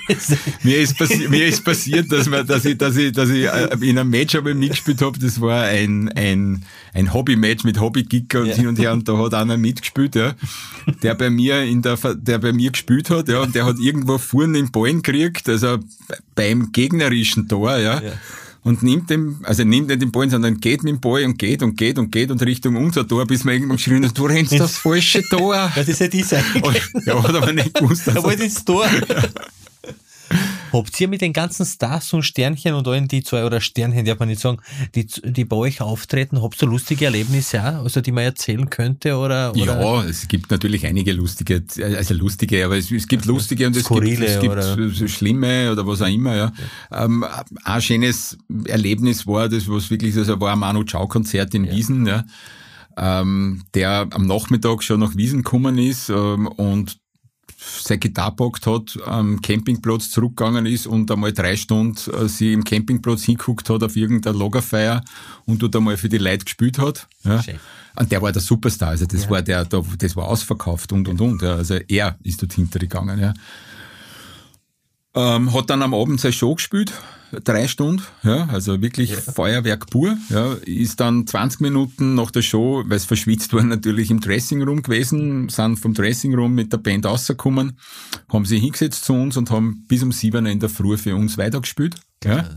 mir, 0.63 0.77
ist 0.79 0.99
mir 1.29 1.45
ist 1.45 1.63
passiert, 1.63 2.11
dass, 2.11 2.27
man, 2.27 2.47
dass, 2.47 2.65
ich, 2.65 2.77
dass, 2.77 2.97
ich, 2.97 3.11
dass 3.11 3.29
ich 3.29 3.45
äh, 3.45 3.69
in 3.81 3.99
einem 3.99 4.09
Match 4.09 4.35
aber 4.35 4.55
mitgespielt 4.55 5.01
habe, 5.01 5.19
das 5.19 5.39
war 5.39 5.65
ein, 5.65 6.09
ein, 6.13 6.65
ein 6.93 7.13
Hobby-Match 7.13 7.63
mit 7.63 7.79
Hobby-Kicker 7.79 8.41
und 8.41 8.47
ja. 8.47 8.55
hin 8.55 8.67
und 8.67 8.79
her 8.79 8.91
und 8.91 9.07
da 9.07 9.17
hat 9.17 9.35
einer 9.35 9.57
mitgespielt, 9.57 10.15
ja, 10.15 10.33
der 11.03 11.13
bei 11.13 11.29
mir 11.29 11.61
in 11.61 11.83
der, 11.83 11.97
der 12.15 12.39
bei 12.39 12.53
mir 12.53 12.71
gespielt 12.71 13.11
hat, 13.11 13.29
ja, 13.29 13.41
und 13.41 13.53
der 13.53 13.65
hat 13.65 13.77
irgendwo 13.79 14.17
vorne 14.17 14.53
den 14.53 14.71
Ballen 14.71 15.03
gekriegt, 15.03 15.47
also 15.47 15.77
beim 16.33 16.71
gegnerischen 16.71 17.47
Tor, 17.47 17.77
ja. 17.77 18.01
ja 18.01 18.13
und 18.67 18.83
nimmt 18.83 19.09
dem, 19.09 19.37
also 19.43 19.63
nimmt 19.63 19.87
nicht 19.87 20.01
den 20.01 20.11
Ball, 20.11 20.29
sondern 20.29 20.59
geht 20.59 20.83
mit 20.83 20.91
dem 20.91 20.99
Ball 20.99 21.23
und 21.23 21.39
geht 21.39 21.63
und 21.63 21.77
geht 21.77 21.97
und 21.97 22.11
geht 22.11 22.31
und 22.31 22.41
Richtung 22.41 22.75
unser 22.75 23.07
Tor, 23.07 23.25
bis 23.25 23.45
man 23.45 23.53
irgendwann 23.53 23.77
geschrien 23.77 24.05
hat, 24.05 24.17
du 24.17 24.25
rennst 24.25 24.51
das 24.59 24.77
falsche 24.77 25.23
Tor. 25.23 25.71
Das 25.73 25.87
ist 25.87 26.01
ja 26.01 26.09
die 26.09 26.21
Seite. 26.23 26.61
Ja, 27.05 27.23
hat 27.23 27.33
aber 27.33 27.53
nicht 27.53 27.73
gewusst. 27.73 28.07
Er 28.07 28.21
wollte 28.21 28.43
ins 28.43 28.65
Tor. 28.65 28.85
Habt 30.77 31.01
ihr 31.01 31.07
mit 31.07 31.21
den 31.21 31.33
ganzen 31.33 31.65
Stars 31.65 32.13
und 32.13 32.23
Sternchen 32.23 32.75
und 32.75 32.87
allen 32.87 33.07
die 33.07 33.23
zwei, 33.23 33.45
oder 33.45 33.61
Sternchen, 33.61 34.05
darf 34.05 34.19
man 34.19 34.27
nicht 34.27 34.41
sagen, 34.41 34.59
die, 34.93 35.07
die 35.07 35.43
bei 35.43 35.55
euch 35.55 35.81
auftreten, 35.81 36.41
habt 36.43 36.61
ihr 36.61 36.67
lustige 36.67 37.05
Erlebnisse 37.05 37.61
auch, 37.61 37.83
also 37.83 37.99
die 37.99 38.11
man 38.11 38.25
erzählen 38.25 38.69
könnte, 38.69 39.17
oder, 39.17 39.51
oder? 39.51 39.81
Ja, 39.81 40.03
es 40.03 40.27
gibt 40.27 40.51
natürlich 40.51 40.85
einige 40.85 41.13
lustige, 41.13 41.63
also 41.81 42.13
lustige, 42.13 42.63
aber 42.63 42.77
es, 42.77 42.91
es 42.91 43.07
gibt 43.07 43.25
lustige 43.25 43.65
und 43.65 43.75
es 43.75 43.85
Skurrile, 43.85 44.17
gibt, 44.17 44.29
es 44.29 44.39
gibt 44.39 44.51
oder? 44.53 44.89
So 44.91 45.07
schlimme 45.07 45.71
oder 45.71 45.87
was 45.87 46.01
auch 46.01 46.07
immer, 46.07 46.35
ja. 46.35 46.53
ja. 46.91 47.05
Ähm, 47.05 47.25
ein 47.63 47.81
schönes 47.81 48.37
Erlebnis 48.65 49.25
war 49.25 49.49
das, 49.49 49.67
was 49.67 49.89
wirklich, 49.89 50.15
also 50.15 50.39
war 50.39 50.53
ein 50.53 50.59
Manu 50.59 50.83
Chao 50.83 51.07
Konzert 51.07 51.55
in 51.55 51.65
ja. 51.65 51.71
Wiesen, 51.71 52.05
ja. 52.05 52.23
Ähm, 52.99 53.63
der 53.73 54.07
am 54.11 54.25
Nachmittag 54.25 54.83
schon 54.83 54.99
nach 54.99 55.15
Wiesen 55.15 55.43
gekommen 55.43 55.77
ist 55.77 56.09
ähm, 56.09 56.47
und 56.47 56.97
sein 57.81 57.99
Gitarre 57.99 58.31
gepackt 58.31 58.67
hat, 58.67 58.97
am 59.05 59.41
Campingplatz 59.41 60.09
zurückgegangen 60.09 60.65
ist 60.65 60.87
und 60.87 61.09
einmal 61.11 61.33
drei 61.33 61.55
Stunden 61.55 61.97
äh, 62.11 62.27
sie 62.27 62.53
im 62.53 62.63
Campingplatz 62.63 63.23
hinguckt 63.23 63.69
hat 63.69 63.83
auf 63.83 63.95
irgendeine 63.95 64.37
Lagerfeier 64.37 65.03
und 65.45 65.61
dort 65.61 65.75
einmal 65.75 65.97
für 65.97 66.09
die 66.09 66.17
Leute 66.17 66.45
gespielt 66.45 66.79
hat. 66.79 67.07
Ja. 67.23 67.41
Und 67.95 68.11
der 68.11 68.21
war 68.21 68.31
der 68.31 68.41
Superstar, 68.41 68.89
also 68.89 69.05
das 69.05 69.23
ja. 69.23 69.29
war 69.29 69.41
der, 69.41 69.65
das 69.65 70.15
war 70.15 70.27
ausverkauft 70.27 70.91
und 70.91 71.07
und 71.07 71.19
und. 71.19 71.41
Ja. 71.41 71.55
Also 71.55 71.75
er 71.87 72.17
ist 72.23 72.41
dort 72.41 72.53
hintergegangen. 72.53 73.19
Ja. 73.19 73.33
Ähm, 75.15 75.53
hat 75.53 75.69
dann 75.69 75.81
am 75.81 75.93
Abend 75.93 76.19
seine 76.21 76.33
Show 76.33 76.55
gespielt, 76.55 76.93
drei 77.43 77.67
Stunden, 77.67 78.03
ja, 78.23 78.45
also 78.47 78.81
wirklich 78.81 79.11
ja. 79.11 79.17
Feuerwerk 79.17 79.89
pur. 79.89 80.17
Ja, 80.29 80.53
ist 80.65 80.99
dann 80.99 81.27
20 81.27 81.61
Minuten 81.61 82.15
nach 82.15 82.31
der 82.31 82.41
Show, 82.41 82.83
weil 82.85 82.97
es 82.97 83.05
verschwitzt 83.05 83.53
war, 83.53 83.63
natürlich 83.63 84.11
im 84.11 84.19
Dressingroom 84.19 84.81
gewesen, 84.81 85.49
sind 85.49 85.77
vom 85.77 85.93
Dressingroom 85.93 86.53
mit 86.53 86.71
der 86.73 86.77
Band 86.77 87.05
rausgekommen, 87.05 87.79
haben 88.31 88.45
sich 88.45 88.61
hingesetzt 88.61 89.05
zu 89.05 89.13
uns 89.13 89.37
und 89.37 89.51
haben 89.51 89.85
bis 89.87 90.03
um 90.03 90.11
sieben 90.11 90.45
in 90.45 90.59
der 90.59 90.69
Früh 90.69 90.97
für 90.97 91.15
uns 91.15 91.37
weitergespielt. 91.37 91.95
Ja. 92.23 92.49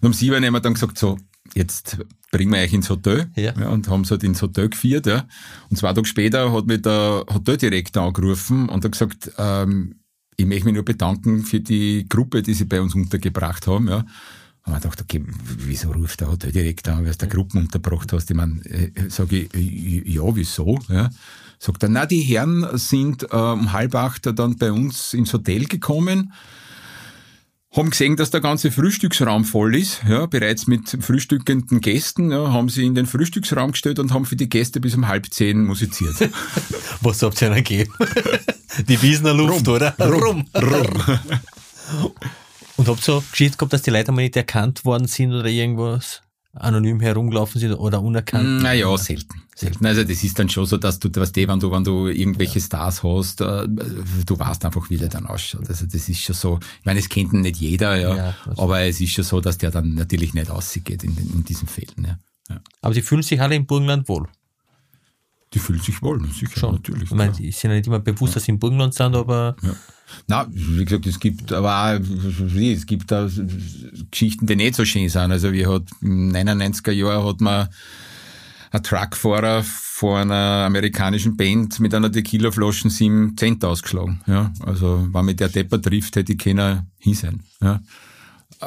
Und 0.00 0.08
um 0.08 0.12
sieben 0.12 0.44
haben 0.44 0.52
wir 0.52 0.60
dann 0.60 0.74
gesagt, 0.74 0.98
so, 0.98 1.18
jetzt 1.54 1.98
bringen 2.30 2.52
wir 2.52 2.60
euch 2.60 2.72
ins 2.72 2.90
Hotel. 2.90 3.30
Ja. 3.36 3.52
ja 3.58 3.68
und 3.68 3.88
haben 3.88 4.04
sie 4.04 4.10
halt 4.10 4.24
ins 4.24 4.42
Hotel 4.42 4.68
geführt. 4.68 5.06
Ja. 5.06 5.26
Und 5.70 5.76
zwei 5.76 5.92
Tage 5.92 6.06
später 6.06 6.52
hat 6.52 6.66
mich 6.66 6.82
der 6.82 7.24
Hoteldirektor 7.32 8.04
angerufen 8.04 8.68
und 8.68 8.84
hat 8.84 8.92
gesagt, 8.92 9.32
ähm, 9.38 10.00
ich 10.36 10.46
möchte 10.46 10.66
mich 10.66 10.74
nur 10.74 10.84
bedanken 10.84 11.42
für 11.44 11.60
die 11.60 12.06
Gruppe, 12.08 12.42
die 12.42 12.54
sie 12.54 12.64
bei 12.64 12.80
uns 12.80 12.94
untergebracht 12.94 13.66
haben. 13.66 13.88
Ja. 13.88 14.04
Und 14.64 14.72
man 14.72 14.80
dachte, 14.80 15.04
okay, 15.04 15.22
wieso 15.58 15.92
ruft 15.92 16.20
der 16.20 16.30
Hoteldirektor 16.30 16.94
an, 16.94 17.06
weil 17.06 17.14
du 17.14 17.26
Gruppen 17.28 17.62
untergebracht 17.62 18.12
hast? 18.12 18.30
Ich 18.30 18.36
meine, 18.36 18.64
äh, 18.66 18.90
sage 19.08 19.42
ich, 19.42 19.54
äh, 19.54 20.10
ja, 20.10 20.22
wieso? 20.34 20.78
Ja. 20.88 21.10
Sagt 21.58 21.84
er, 21.84 21.88
na, 21.88 22.04
die 22.04 22.20
Herren 22.20 22.66
sind 22.74 23.22
äh, 23.22 23.36
um 23.36 23.72
halb 23.72 23.94
acht 23.94 24.26
dann 24.38 24.56
bei 24.56 24.72
uns 24.72 25.14
ins 25.14 25.32
Hotel 25.32 25.66
gekommen, 25.66 26.32
haben 27.76 27.90
gesehen, 27.90 28.16
dass 28.16 28.30
der 28.30 28.40
ganze 28.40 28.70
Frühstücksraum 28.70 29.44
voll 29.44 29.76
ist, 29.76 30.02
ja, 30.08 30.26
bereits 30.26 30.66
mit 30.66 30.96
frühstückenden 31.00 31.80
Gästen, 31.80 32.30
ja, 32.30 32.52
haben 32.52 32.68
sie 32.68 32.86
in 32.86 32.94
den 32.94 33.06
Frühstücksraum 33.06 33.72
gestellt 33.72 33.98
und 33.98 34.12
haben 34.12 34.24
für 34.24 34.36
die 34.36 34.48
Gäste 34.48 34.80
bis 34.80 34.94
um 34.94 35.08
halb 35.08 35.32
zehn 35.32 35.64
musiziert. 35.64 36.16
Was 37.00 37.22
habt 37.22 37.40
ihr 37.42 37.50
denn 37.50 37.64
gegeben? 37.64 37.92
Die 38.88 39.00
Wiesener 39.00 39.32
Luft, 39.32 39.66
rum, 39.66 39.74
oder? 39.74 39.94
Rum. 39.98 40.44
rum. 40.54 41.20
Und 42.76 42.88
habt 42.88 42.98
ihr 43.00 43.02
so 43.02 43.24
Geschichte 43.30 43.56
gehabt, 43.56 43.72
dass 43.72 43.80
die 43.80 43.90
Leute 43.90 44.12
mal 44.12 44.20
nicht 44.20 44.36
erkannt 44.36 44.84
worden 44.84 45.06
sind 45.06 45.32
oder 45.32 45.46
irgendwas? 45.46 46.20
anonym 46.58 47.00
herumgelaufen 47.00 47.60
sind 47.60 47.74
oder 47.74 48.02
unerkannt? 48.02 48.62
Naja, 48.62 48.96
selten. 48.96 49.42
Selten. 49.58 49.86
Also 49.86 50.04
das 50.04 50.22
ist 50.22 50.38
dann 50.38 50.50
schon 50.50 50.66
so, 50.66 50.76
dass 50.76 50.98
du, 50.98 51.08
was 51.14 51.32
die, 51.32 51.48
wenn 51.48 51.58
du, 51.58 51.72
wenn 51.72 51.82
du 51.82 52.08
irgendwelche 52.08 52.58
ja. 52.58 52.64
Stars 52.66 53.02
hast, 53.02 53.40
äh, 53.40 53.66
du 53.66 54.38
weißt 54.38 54.62
einfach, 54.66 54.90
wie 54.90 54.98
der 54.98 55.08
dann 55.08 55.26
ausschaut. 55.26 55.66
Also 55.70 55.86
das 55.86 56.10
ist 56.10 56.20
schon 56.20 56.34
so, 56.34 56.58
ich 56.80 56.84
meine, 56.84 57.00
es 57.00 57.08
kennt 57.08 57.32
nicht 57.32 57.56
jeder, 57.56 57.96
ja, 57.96 58.16
ja 58.16 58.34
aber 58.58 58.80
es 58.80 59.00
ist 59.00 59.12
schon 59.12 59.24
so, 59.24 59.40
dass 59.40 59.56
der 59.56 59.70
dann 59.70 59.94
natürlich 59.94 60.34
nicht 60.34 60.50
aussieht 60.50 61.02
in, 61.02 61.16
in 61.16 61.42
diesen 61.42 61.68
Fällen. 61.68 62.04
Ja. 62.04 62.18
ja. 62.50 62.60
Aber 62.82 62.92
die 62.92 63.00
fühlen 63.00 63.22
sich 63.22 63.40
alle 63.40 63.54
im 63.54 63.64
Burgenland 63.64 64.06
wohl. 64.10 64.28
Die 65.54 65.58
fühlen 65.58 65.80
sich 65.80 66.02
wohl, 66.02 66.20
sicher, 66.34 66.60
Schon. 66.60 66.74
natürlich. 66.74 67.04
Ich 67.04 67.16
meine, 67.16 67.32
die 67.32 67.50
sind 67.50 67.70
ja 67.70 67.76
nicht 67.78 67.86
immer 67.86 68.00
bewusst, 68.00 68.36
dass 68.36 68.44
sie 68.44 68.50
im 68.50 68.58
Burgenland 68.58 68.92
sind, 68.92 69.16
aber. 69.16 69.56
Na, 70.26 70.46
wie 70.50 70.84
gesagt, 70.84 71.06
es 71.06 71.18
gibt 71.18 71.50
aber 71.50 71.96
auch, 71.96 72.00
es 72.60 72.84
gibt 72.84 73.10
da 73.10 73.26
Geschichten, 74.10 74.46
die 74.46 74.56
nicht 74.56 74.74
so 74.74 74.84
schön 74.84 75.08
sind. 75.08 75.32
Also 75.32 75.50
wie 75.54 75.66
hat 75.66 75.84
im 76.02 76.30
99er 76.30 76.92
Jahr 76.92 77.24
hat 77.24 77.40
man 77.40 77.68
ein 78.70 78.82
Truckfahrer 78.82 79.62
vor 79.64 80.18
einer 80.18 80.64
amerikanischen 80.66 81.36
Band 81.36 81.80
mit 81.80 81.94
einer 81.94 82.12
Tequila-Flasche 82.12 82.90
sieben 82.90 83.36
Cent 83.36 83.64
ausgeschlagen. 83.64 84.20
Ja, 84.26 84.52
also, 84.60 85.08
wenn 85.10 85.24
mich 85.24 85.36
der 85.36 85.48
Depper 85.48 85.80
trifft, 85.80 86.16
hätte 86.16 86.32
ich 86.32 86.38
keiner 86.38 86.86
hin 86.98 87.14
sein. 87.14 87.42
Ja. 87.62 87.80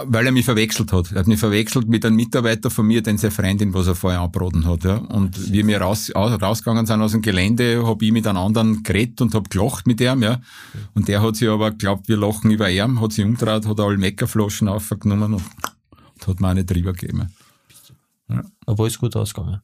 Weil 0.05 0.27
er 0.27 0.31
mich 0.31 0.45
verwechselt 0.45 0.93
hat. 0.93 1.11
Er 1.11 1.19
hat 1.19 1.27
mich 1.27 1.39
verwechselt 1.39 1.87
mit 1.87 2.05
einem 2.05 2.15
Mitarbeiter 2.15 2.69
von 2.69 2.85
mir, 2.85 3.01
den 3.01 3.17
seine 3.17 3.31
Freundin, 3.31 3.73
was 3.73 3.87
er 3.87 3.95
vorher 3.95 4.21
anbraten 4.21 4.65
hat. 4.67 4.83
Ja. 4.83 4.97
Und 4.97 5.51
wie 5.51 5.65
wir 5.65 5.81
raus, 5.81 6.11
rausgegangen 6.15 6.85
sind 6.85 7.01
aus 7.01 7.13
dem 7.13 7.21
Gelände, 7.21 7.85
habe 7.85 8.05
ich 8.05 8.11
mit 8.11 8.27
einem 8.27 8.37
anderen 8.37 8.83
geredet 8.83 9.21
und 9.21 9.33
habe 9.33 9.49
gelacht 9.49 9.87
mit 9.87 9.99
ihm. 9.99 10.21
Ja. 10.21 10.41
Und 10.93 11.07
der 11.07 11.21
hat 11.21 11.37
sich 11.37 11.49
aber 11.49 11.71
glaubt, 11.71 12.07
wir 12.07 12.17
lachen 12.17 12.51
über 12.51 12.69
ihn, 12.69 13.01
hat 13.01 13.13
sich 13.13 13.25
umgedreht, 13.25 13.65
hat 13.65 13.79
alle 13.79 13.97
Meckerflaschen 13.97 14.67
aufgenommen 14.67 15.35
und, 15.35 15.43
und 15.43 16.27
hat 16.27 16.39
mir 16.39 16.49
eine 16.49 16.65
drüber 16.65 16.93
gegeben. 16.93 17.29
Ja. 18.29 18.43
Aber 18.67 18.85
ist 18.85 18.99
gut 18.99 19.15
ausgegangen. 19.15 19.61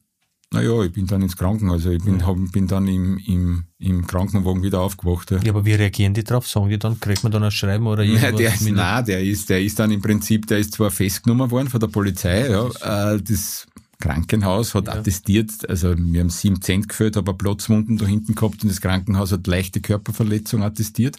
Naja, 0.52 0.82
ich 0.84 0.92
bin 0.92 1.06
dann 1.06 1.22
ins 1.22 1.36
Krankenhaus. 1.36 1.84
Also 1.84 1.90
ich 1.90 2.02
bin, 2.02 2.24
hab, 2.24 2.36
bin 2.52 2.68
dann 2.68 2.86
im, 2.86 3.18
im, 3.18 3.64
im 3.78 4.06
Krankenwagen 4.06 4.62
wieder 4.62 4.80
aufgewacht. 4.80 5.30
Ja. 5.32 5.38
ja. 5.38 5.50
aber 5.50 5.64
wie 5.64 5.74
reagieren 5.74 6.14
die 6.14 6.22
drauf? 6.22 6.46
Sagen 6.46 6.68
die 6.68 6.78
dann, 6.78 7.00
kriegt 7.00 7.24
man 7.24 7.32
dann 7.32 7.42
ein 7.42 7.50
Schreiben 7.50 7.86
oder 7.86 8.04
irgendwas? 8.04 8.30
Nein, 8.30 8.36
der 8.36 8.54
ist, 8.54 8.70
nein, 8.70 9.04
der 9.04 9.22
ist, 9.22 9.50
der 9.50 9.62
ist 9.62 9.78
dann 9.78 9.90
im 9.90 10.00
Prinzip, 10.00 10.46
der 10.46 10.58
ist 10.58 10.74
zwar 10.74 10.90
festgenommen 10.90 11.50
worden 11.50 11.68
von 11.68 11.80
der 11.80 11.88
Polizei, 11.88 12.48
ja. 12.48 12.68
Das, 12.80 13.16
äh, 13.16 13.22
das 13.22 13.66
Krankenhaus 13.98 14.74
hat 14.74 14.86
ja. 14.86 14.94
attestiert, 14.94 15.68
also 15.68 15.94
wir 15.96 16.20
haben 16.20 16.30
sieben 16.30 16.60
Cent 16.60 16.88
geführt, 16.88 17.16
aber 17.16 17.34
Platzwunden 17.34 17.96
da 17.96 18.06
hinten 18.06 18.34
gehabt 18.34 18.62
und 18.62 18.68
das 18.68 18.80
Krankenhaus 18.80 19.32
hat 19.32 19.46
leichte 19.46 19.80
Körperverletzung 19.80 20.62
attestiert. 20.62 21.16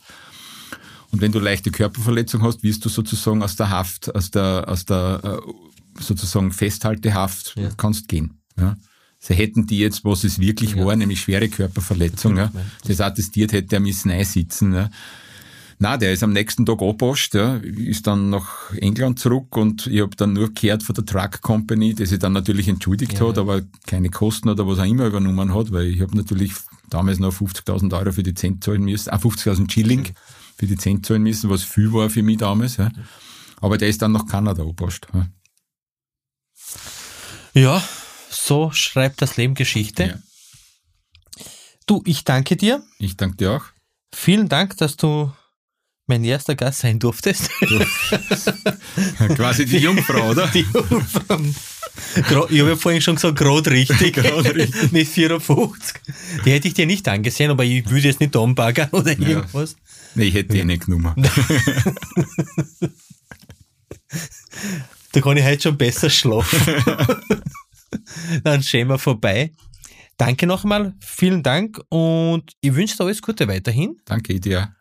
Und 1.11 1.21
wenn 1.21 1.31
du 1.31 1.39
leichte 1.39 1.71
Körperverletzung 1.71 2.43
hast, 2.43 2.63
wirst 2.63 2.85
du 2.85 2.89
sozusagen 2.89 3.41
aus 3.41 3.55
der 3.55 3.69
Haft, 3.69 4.13
aus 4.13 4.29
der, 4.29 4.65
aus 4.67 4.85
der 4.85 5.21
äh, 5.23 6.01
sozusagen 6.01 6.51
Festhaltehaft, 6.51 7.55
ja. 7.57 7.69
kannst 7.77 8.07
gehen. 8.07 8.41
Ja. 8.57 8.75
Sie 9.19 9.33
hätten 9.33 9.65
die 9.65 9.79
jetzt, 9.79 10.05
was 10.05 10.23
es 10.23 10.39
wirklich 10.39 10.75
ja. 10.75 10.85
war, 10.85 10.95
nämlich 10.95 11.21
schwere 11.21 11.49
Körperverletzung, 11.49 12.37
ja, 12.37 12.51
das 12.85 13.01
attestiert 13.01 13.51
hätte 13.51 13.77
er 13.77 13.79
müssen 13.79 14.11
einsitzen. 14.11 14.73
Ja. 14.73 14.89
Na, 15.79 15.97
der 15.97 16.13
ist 16.13 16.23
am 16.23 16.33
nächsten 16.33 16.65
Tag 16.65 16.81
abgepasst, 16.81 17.35
ja, 17.35 17.57
ist 17.57 18.07
dann 18.07 18.31
nach 18.31 18.73
England 18.73 19.19
zurück 19.19 19.55
und 19.57 19.85
ich 19.85 20.01
habe 20.01 20.15
dann 20.15 20.33
nur 20.33 20.51
gehört 20.53 20.81
von 20.81 20.95
der 20.95 21.05
Truck 21.05 21.41
Company, 21.41 21.93
die 21.93 22.05
sich 22.07 22.17
dann 22.17 22.33
natürlich 22.33 22.67
entschuldigt 22.67 23.19
ja. 23.19 23.27
hat, 23.27 23.37
aber 23.37 23.61
keine 23.85 24.09
Kosten 24.09 24.49
oder 24.49 24.67
was 24.67 24.79
auch 24.79 24.85
immer 24.85 25.05
übernommen 25.05 25.53
hat, 25.53 25.71
weil 25.71 25.87
ich 25.87 26.01
habe 26.01 26.17
natürlich 26.17 26.53
damals 26.89 27.19
noch 27.19 27.33
50.000 27.33 27.95
Euro 27.95 28.11
für 28.11 28.23
die 28.23 28.33
Cent 28.33 28.63
zahlen 28.63 28.83
müssen, 28.83 29.09
ah, 29.11 29.17
50.000 29.17 29.71
Schilling 29.71 30.09
für 30.57 30.65
die 30.65 30.77
Cent 30.77 31.05
zahlen 31.05 31.23
müssen, 31.23 31.49
was 31.49 31.63
viel 31.63 31.93
war 31.93 32.09
für 32.09 32.23
mich 32.23 32.37
damals. 32.37 32.77
Ja. 32.77 32.91
Aber 33.61 33.77
der 33.77 33.89
ist 33.89 34.01
dann 34.01 34.13
nach 34.13 34.25
Kanada 34.25 34.63
abgepasst. 34.63 35.07
Ja. 35.13 35.27
ja, 37.53 37.83
so 38.29 38.71
schreibt 38.71 39.21
das 39.21 39.37
Leben 39.37 39.55
Geschichte. 39.55 40.03
Ja. 40.03 40.19
Du, 41.85 42.03
ich 42.05 42.23
danke 42.23 42.57
dir. 42.57 42.83
Ich 42.99 43.15
danke 43.15 43.37
dir 43.37 43.51
auch. 43.53 43.65
Vielen 44.13 44.49
Dank, 44.49 44.77
dass 44.77 44.97
du 44.97 45.31
mein 46.07 46.23
erster 46.23 46.55
Gast 46.55 46.79
sein 46.79 46.99
durftest. 46.99 47.49
Quasi 49.35 49.65
die 49.65 49.77
Jungfrau, 49.77 50.29
oder? 50.29 50.47
Die 50.53 50.65
Jungfrau. 50.73 51.37
Ich 52.49 52.59
habe 52.59 52.69
ja 52.69 52.75
vorhin 52.75 53.01
schon 53.01 53.15
gesagt, 53.15 53.37
gerade 53.37 53.71
richtig. 53.71 54.13
gerade 54.15 54.55
richtig. 54.55 54.91
Mit 54.91 55.07
54. 55.07 56.01
Die 56.45 56.51
hätte 56.51 56.67
ich 56.67 56.73
dir 56.73 56.85
nicht 56.85 57.07
angesehen, 57.07 57.51
aber 57.51 57.63
ich 57.63 57.89
würde 57.89 58.07
jetzt 58.07 58.19
nicht 58.19 58.35
anbaggern 58.35 58.89
oder 58.91 59.17
ja. 59.17 59.27
irgendwas. 59.27 59.75
Nee, 60.15 60.25
ich 60.25 60.33
hätte 60.33 60.53
die 60.53 60.63
nicht 60.63 60.85
genommen. 60.85 61.27
da 65.11 65.21
kann 65.21 65.37
ich 65.37 65.43
heute 65.43 65.63
schon 65.63 65.77
besser 65.77 66.09
schlafen. 66.09 66.59
Dann 68.43 68.63
schämen 68.63 68.91
wir 68.91 68.99
vorbei. 68.99 69.51
Danke 70.17 70.47
nochmal, 70.47 70.95
vielen 70.99 71.43
Dank 71.43 71.79
und 71.89 72.53
ich 72.61 72.73
wünsche 72.73 72.97
dir 72.97 73.03
alles 73.03 73.21
Gute 73.21 73.47
weiterhin. 73.47 73.97
Danke 74.05 74.39
dir. 74.39 74.73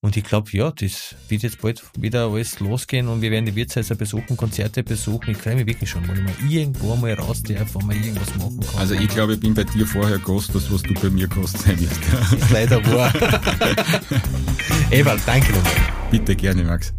Und 0.00 0.16
ich 0.16 0.22
glaube, 0.22 0.48
ja, 0.52 0.70
das 0.70 1.16
wird 1.28 1.42
jetzt 1.42 1.60
bald 1.60 1.82
wieder 1.98 2.28
alles 2.28 2.60
losgehen 2.60 3.08
und 3.08 3.20
wir 3.20 3.32
werden 3.32 3.46
die 3.46 3.56
Wirtshäuser 3.56 3.96
besuchen, 3.96 4.36
Konzerte 4.36 4.84
besuchen. 4.84 5.30
Ich 5.30 5.38
freue 5.38 5.56
mich 5.56 5.66
wirklich 5.66 5.90
schon, 5.90 6.06
wenn 6.06 6.18
ich 6.18 6.22
mal 6.22 6.50
irgendwo 6.50 6.94
mal 6.94 7.14
raus 7.14 7.42
darf, 7.42 7.74
wo 7.74 7.80
man 7.80 7.96
irgendwas 7.96 8.32
machen 8.36 8.60
kann. 8.60 8.78
Also 8.78 8.94
ich 8.94 9.08
glaube, 9.08 9.34
ich 9.34 9.40
bin 9.40 9.54
bei 9.54 9.64
dir 9.64 9.86
vorher 9.86 10.18
Gast, 10.18 10.54
das 10.54 10.72
was 10.72 10.82
du 10.82 10.94
bei 10.94 11.10
mir 11.10 11.26
Gast 11.26 11.58
sein 11.58 11.80
wirst. 11.80 12.00
Ist 12.32 12.50
leider 12.50 12.84
wahr. 12.92 13.12
Ewald, 14.92 15.20
danke 15.26 15.52
nochmal. 15.52 15.72
Bitte 16.12 16.36
gerne, 16.36 16.62
Max. 16.62 16.92